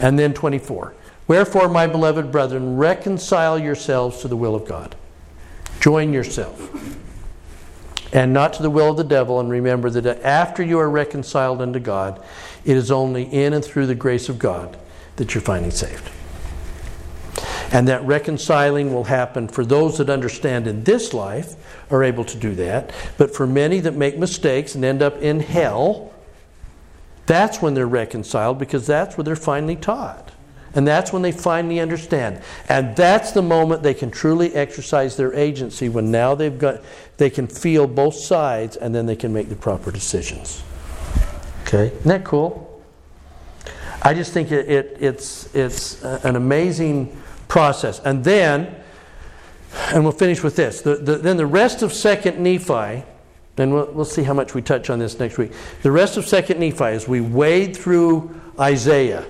and 0.00 0.18
then 0.18 0.34
24. 0.34 0.94
Wherefore, 1.26 1.68
my 1.68 1.86
beloved 1.86 2.32
brethren, 2.32 2.76
reconcile 2.76 3.58
yourselves 3.58 4.20
to 4.20 4.28
the 4.28 4.36
will 4.36 4.54
of 4.54 4.66
God. 4.66 4.96
Join 5.80 6.12
yourself. 6.12 6.70
And 8.12 8.32
not 8.32 8.52
to 8.54 8.62
the 8.62 8.70
will 8.70 8.90
of 8.90 8.96
the 8.96 9.04
devil, 9.04 9.40
and 9.40 9.50
remember 9.50 9.90
that 9.90 10.22
after 10.22 10.62
you 10.62 10.78
are 10.78 10.90
reconciled 10.90 11.60
unto 11.60 11.78
God, 11.78 12.22
it 12.64 12.76
is 12.76 12.90
only 12.90 13.24
in 13.24 13.52
and 13.52 13.64
through 13.64 13.86
the 13.86 13.94
grace 13.94 14.28
of 14.28 14.38
God 14.38 14.76
that 15.16 15.34
you're 15.34 15.42
finally 15.42 15.70
saved. 15.70 16.10
And 17.72 17.88
that 17.88 18.04
reconciling 18.04 18.94
will 18.94 19.04
happen 19.04 19.48
for 19.48 19.64
those 19.64 19.98
that 19.98 20.08
understand 20.08 20.66
in 20.66 20.84
this 20.84 21.12
life 21.12 21.56
are 21.90 22.04
able 22.04 22.24
to 22.24 22.36
do 22.36 22.54
that. 22.54 22.92
But 23.18 23.34
for 23.34 23.46
many 23.46 23.80
that 23.80 23.96
make 23.96 24.16
mistakes 24.16 24.74
and 24.74 24.84
end 24.84 25.02
up 25.02 25.20
in 25.20 25.40
hell, 25.40 26.12
that's 27.26 27.60
when 27.60 27.74
they're 27.74 27.86
reconciled 27.86 28.58
because 28.58 28.86
that's 28.86 29.16
where 29.16 29.24
they're 29.24 29.36
finally 29.36 29.76
taught. 29.76 30.30
And 30.74 30.86
that's 30.86 31.12
when 31.12 31.22
they 31.22 31.32
finally 31.32 31.80
understand. 31.80 32.42
And 32.68 32.96
that's 32.96 33.32
the 33.32 33.42
moment 33.42 33.82
they 33.82 33.94
can 33.94 34.10
truly 34.10 34.52
exercise 34.54 35.16
their 35.16 35.32
agency 35.34 35.88
when 35.88 36.10
now 36.10 36.34
they've 36.34 36.58
got 36.58 36.80
they 37.16 37.30
can 37.30 37.46
feel 37.46 37.86
both 37.86 38.14
sides 38.14 38.76
and 38.76 38.94
then 38.94 39.06
they 39.06 39.16
can 39.16 39.32
make 39.32 39.48
the 39.48 39.56
proper 39.56 39.92
decisions. 39.92 40.62
Okay? 41.74 41.94
Isn't 41.96 42.08
that 42.08 42.24
cool? 42.24 42.82
I 44.02 44.14
just 44.14 44.32
think 44.32 44.52
it, 44.52 44.68
it 44.68 44.96
it's 45.00 45.54
it's 45.54 46.04
uh, 46.04 46.20
an 46.24 46.36
amazing 46.36 47.20
process. 47.48 48.00
And 48.00 48.22
then 48.22 48.74
and 49.88 50.04
we'll 50.04 50.12
finish 50.12 50.42
with 50.42 50.54
this. 50.54 50.82
The, 50.82 50.96
the, 50.96 51.16
then 51.16 51.36
the 51.36 51.46
rest 51.46 51.82
of 51.82 51.92
second 51.92 52.38
Nephi 52.40 53.02
and 53.56 53.72
we'll, 53.72 53.90
we'll 53.92 54.04
see 54.04 54.22
how 54.22 54.34
much 54.34 54.54
we 54.54 54.62
touch 54.62 54.90
on 54.90 54.98
this 54.98 55.18
next 55.18 55.38
week. 55.38 55.52
The 55.82 55.90
rest 55.90 56.16
of 56.16 56.26
Second 56.26 56.58
Nephi, 56.60 56.84
as 56.84 57.06
we 57.06 57.20
wade 57.20 57.76
through 57.76 58.40
Isaiah, 58.58 59.24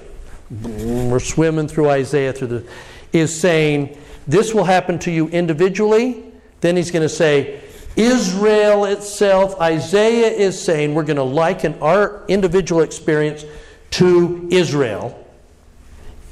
we're 0.51 1.21
swimming 1.21 1.69
through 1.69 1.91
Isaiah 1.91 2.33
through 2.33 2.49
the, 2.49 2.67
is 3.13 3.39
saying 3.39 3.99
this 4.27 4.55
will 4.55 4.65
happen 4.65 4.99
to 5.01 5.11
you 5.11 5.29
individually. 5.29 6.25
Then 6.61 6.77
he's 6.77 6.91
going 6.91 7.03
to 7.03 7.09
say 7.09 7.61
Israel 7.97 8.85
itself. 8.87 9.61
Isaiah 9.61 10.31
is 10.31 10.61
saying 10.61 10.95
we're 10.95 11.05
going 11.05 11.17
to 11.17 11.23
liken 11.23 11.81
our 11.81 12.25
individual 12.29 12.83
experience 12.83 13.45
to 13.91 14.49
Israel, 14.51 15.25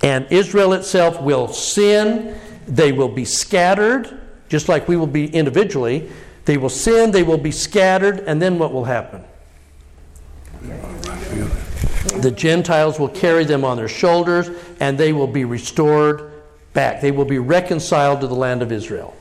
and 0.02 0.26
Israel 0.30 0.72
itself 0.72 1.20
will 1.20 1.48
sin. 1.48 2.36
They 2.66 2.92
will 2.92 3.08
be 3.08 3.24
scattered, 3.24 4.20
just 4.48 4.68
like 4.68 4.88
we 4.88 4.96
will 4.96 5.06
be 5.06 5.32
individually. 5.32 6.10
They 6.44 6.56
will 6.56 6.68
sin, 6.68 7.12
they 7.12 7.22
will 7.22 7.38
be 7.38 7.52
scattered, 7.52 8.20
and 8.20 8.42
then 8.42 8.58
what 8.58 8.72
will 8.72 8.84
happen? 8.84 9.22
The 12.20 12.32
Gentiles 12.32 12.98
will 12.98 13.08
carry 13.08 13.44
them 13.44 13.64
on 13.64 13.76
their 13.76 13.88
shoulders, 13.88 14.50
and 14.80 14.98
they 14.98 15.12
will 15.12 15.28
be 15.28 15.44
restored 15.44 16.32
back. 16.72 17.00
They 17.00 17.10
will 17.12 17.24
be 17.24 17.38
reconciled 17.38 18.20
to 18.22 18.26
the 18.26 18.34
land 18.34 18.62
of 18.62 18.72
Israel. 18.72 19.14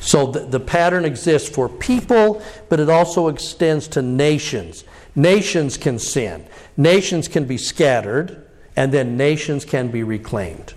So 0.00 0.26
the, 0.26 0.40
the 0.40 0.60
pattern 0.60 1.04
exists 1.04 1.48
for 1.48 1.68
people, 1.68 2.42
but 2.68 2.80
it 2.80 2.88
also 2.88 3.28
extends 3.28 3.88
to 3.88 4.02
nations. 4.02 4.84
Nations 5.14 5.76
can 5.76 5.98
sin, 5.98 6.46
nations 6.76 7.28
can 7.28 7.44
be 7.44 7.58
scattered, 7.58 8.46
and 8.76 8.92
then 8.92 9.16
nations 9.16 9.64
can 9.64 9.88
be 9.88 10.02
reclaimed. 10.02 10.74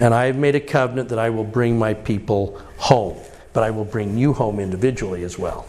And 0.00 0.14
I 0.14 0.26
have 0.26 0.36
made 0.36 0.54
a 0.54 0.60
covenant 0.60 1.10
that 1.10 1.18
I 1.18 1.30
will 1.30 1.44
bring 1.44 1.78
my 1.78 1.92
people 1.92 2.60
home 2.78 3.18
but 3.58 3.64
I 3.64 3.70
will 3.70 3.84
bring 3.84 4.16
you 4.16 4.32
home 4.32 4.60
individually 4.60 5.24
as 5.24 5.36
well. 5.36 5.66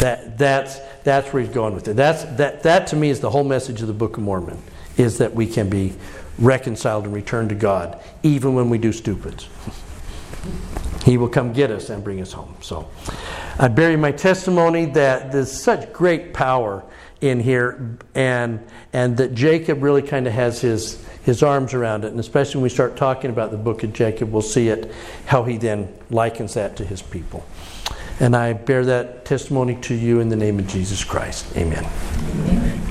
That, 0.00 0.36
that's, 0.36 0.80
that's 1.04 1.32
where 1.32 1.40
he's 1.40 1.54
going 1.54 1.72
with 1.72 1.86
it. 1.86 1.94
That's, 1.94 2.24
that, 2.36 2.64
that 2.64 2.88
to 2.88 2.96
me 2.96 3.10
is 3.10 3.20
the 3.20 3.30
whole 3.30 3.44
message 3.44 3.80
of 3.80 3.86
the 3.86 3.92
Book 3.92 4.16
of 4.16 4.24
Mormon, 4.24 4.60
is 4.96 5.18
that 5.18 5.32
we 5.32 5.46
can 5.46 5.68
be 5.68 5.94
reconciled 6.40 7.04
and 7.04 7.14
returned 7.14 7.50
to 7.50 7.54
God, 7.54 8.02
even 8.24 8.54
when 8.54 8.70
we 8.70 8.78
do 8.78 8.90
stupids. 8.90 9.48
He 11.04 11.16
will 11.16 11.28
come 11.28 11.52
get 11.52 11.70
us 11.70 11.90
and 11.90 12.02
bring 12.04 12.20
us 12.20 12.32
home. 12.32 12.54
So 12.60 12.88
I 13.58 13.68
bury 13.68 13.96
my 13.96 14.12
testimony 14.12 14.86
that 14.86 15.32
there's 15.32 15.50
such 15.50 15.92
great 15.92 16.32
power 16.32 16.84
in 17.20 17.40
here 17.40 17.96
and 18.14 18.64
and 18.92 19.16
that 19.16 19.34
Jacob 19.34 19.82
really 19.82 20.02
kind 20.02 20.26
of 20.26 20.32
has 20.32 20.60
his 20.60 21.04
his 21.22 21.42
arms 21.42 21.72
around 21.72 22.04
it. 22.04 22.10
And 22.10 22.20
especially 22.20 22.56
when 22.56 22.64
we 22.64 22.68
start 22.68 22.96
talking 22.96 23.30
about 23.30 23.50
the 23.50 23.56
book 23.56 23.82
of 23.84 23.92
Jacob, 23.92 24.32
we'll 24.32 24.42
see 24.42 24.68
it, 24.68 24.92
how 25.26 25.44
he 25.44 25.56
then 25.56 25.92
likens 26.10 26.54
that 26.54 26.76
to 26.76 26.84
his 26.84 27.00
people. 27.00 27.44
And 28.20 28.36
I 28.36 28.52
bear 28.52 28.84
that 28.86 29.24
testimony 29.24 29.76
to 29.82 29.94
you 29.94 30.20
in 30.20 30.28
the 30.28 30.36
name 30.36 30.58
of 30.58 30.66
Jesus 30.66 31.02
Christ. 31.02 31.56
Amen. 31.56 31.84
Amen. 31.84 32.81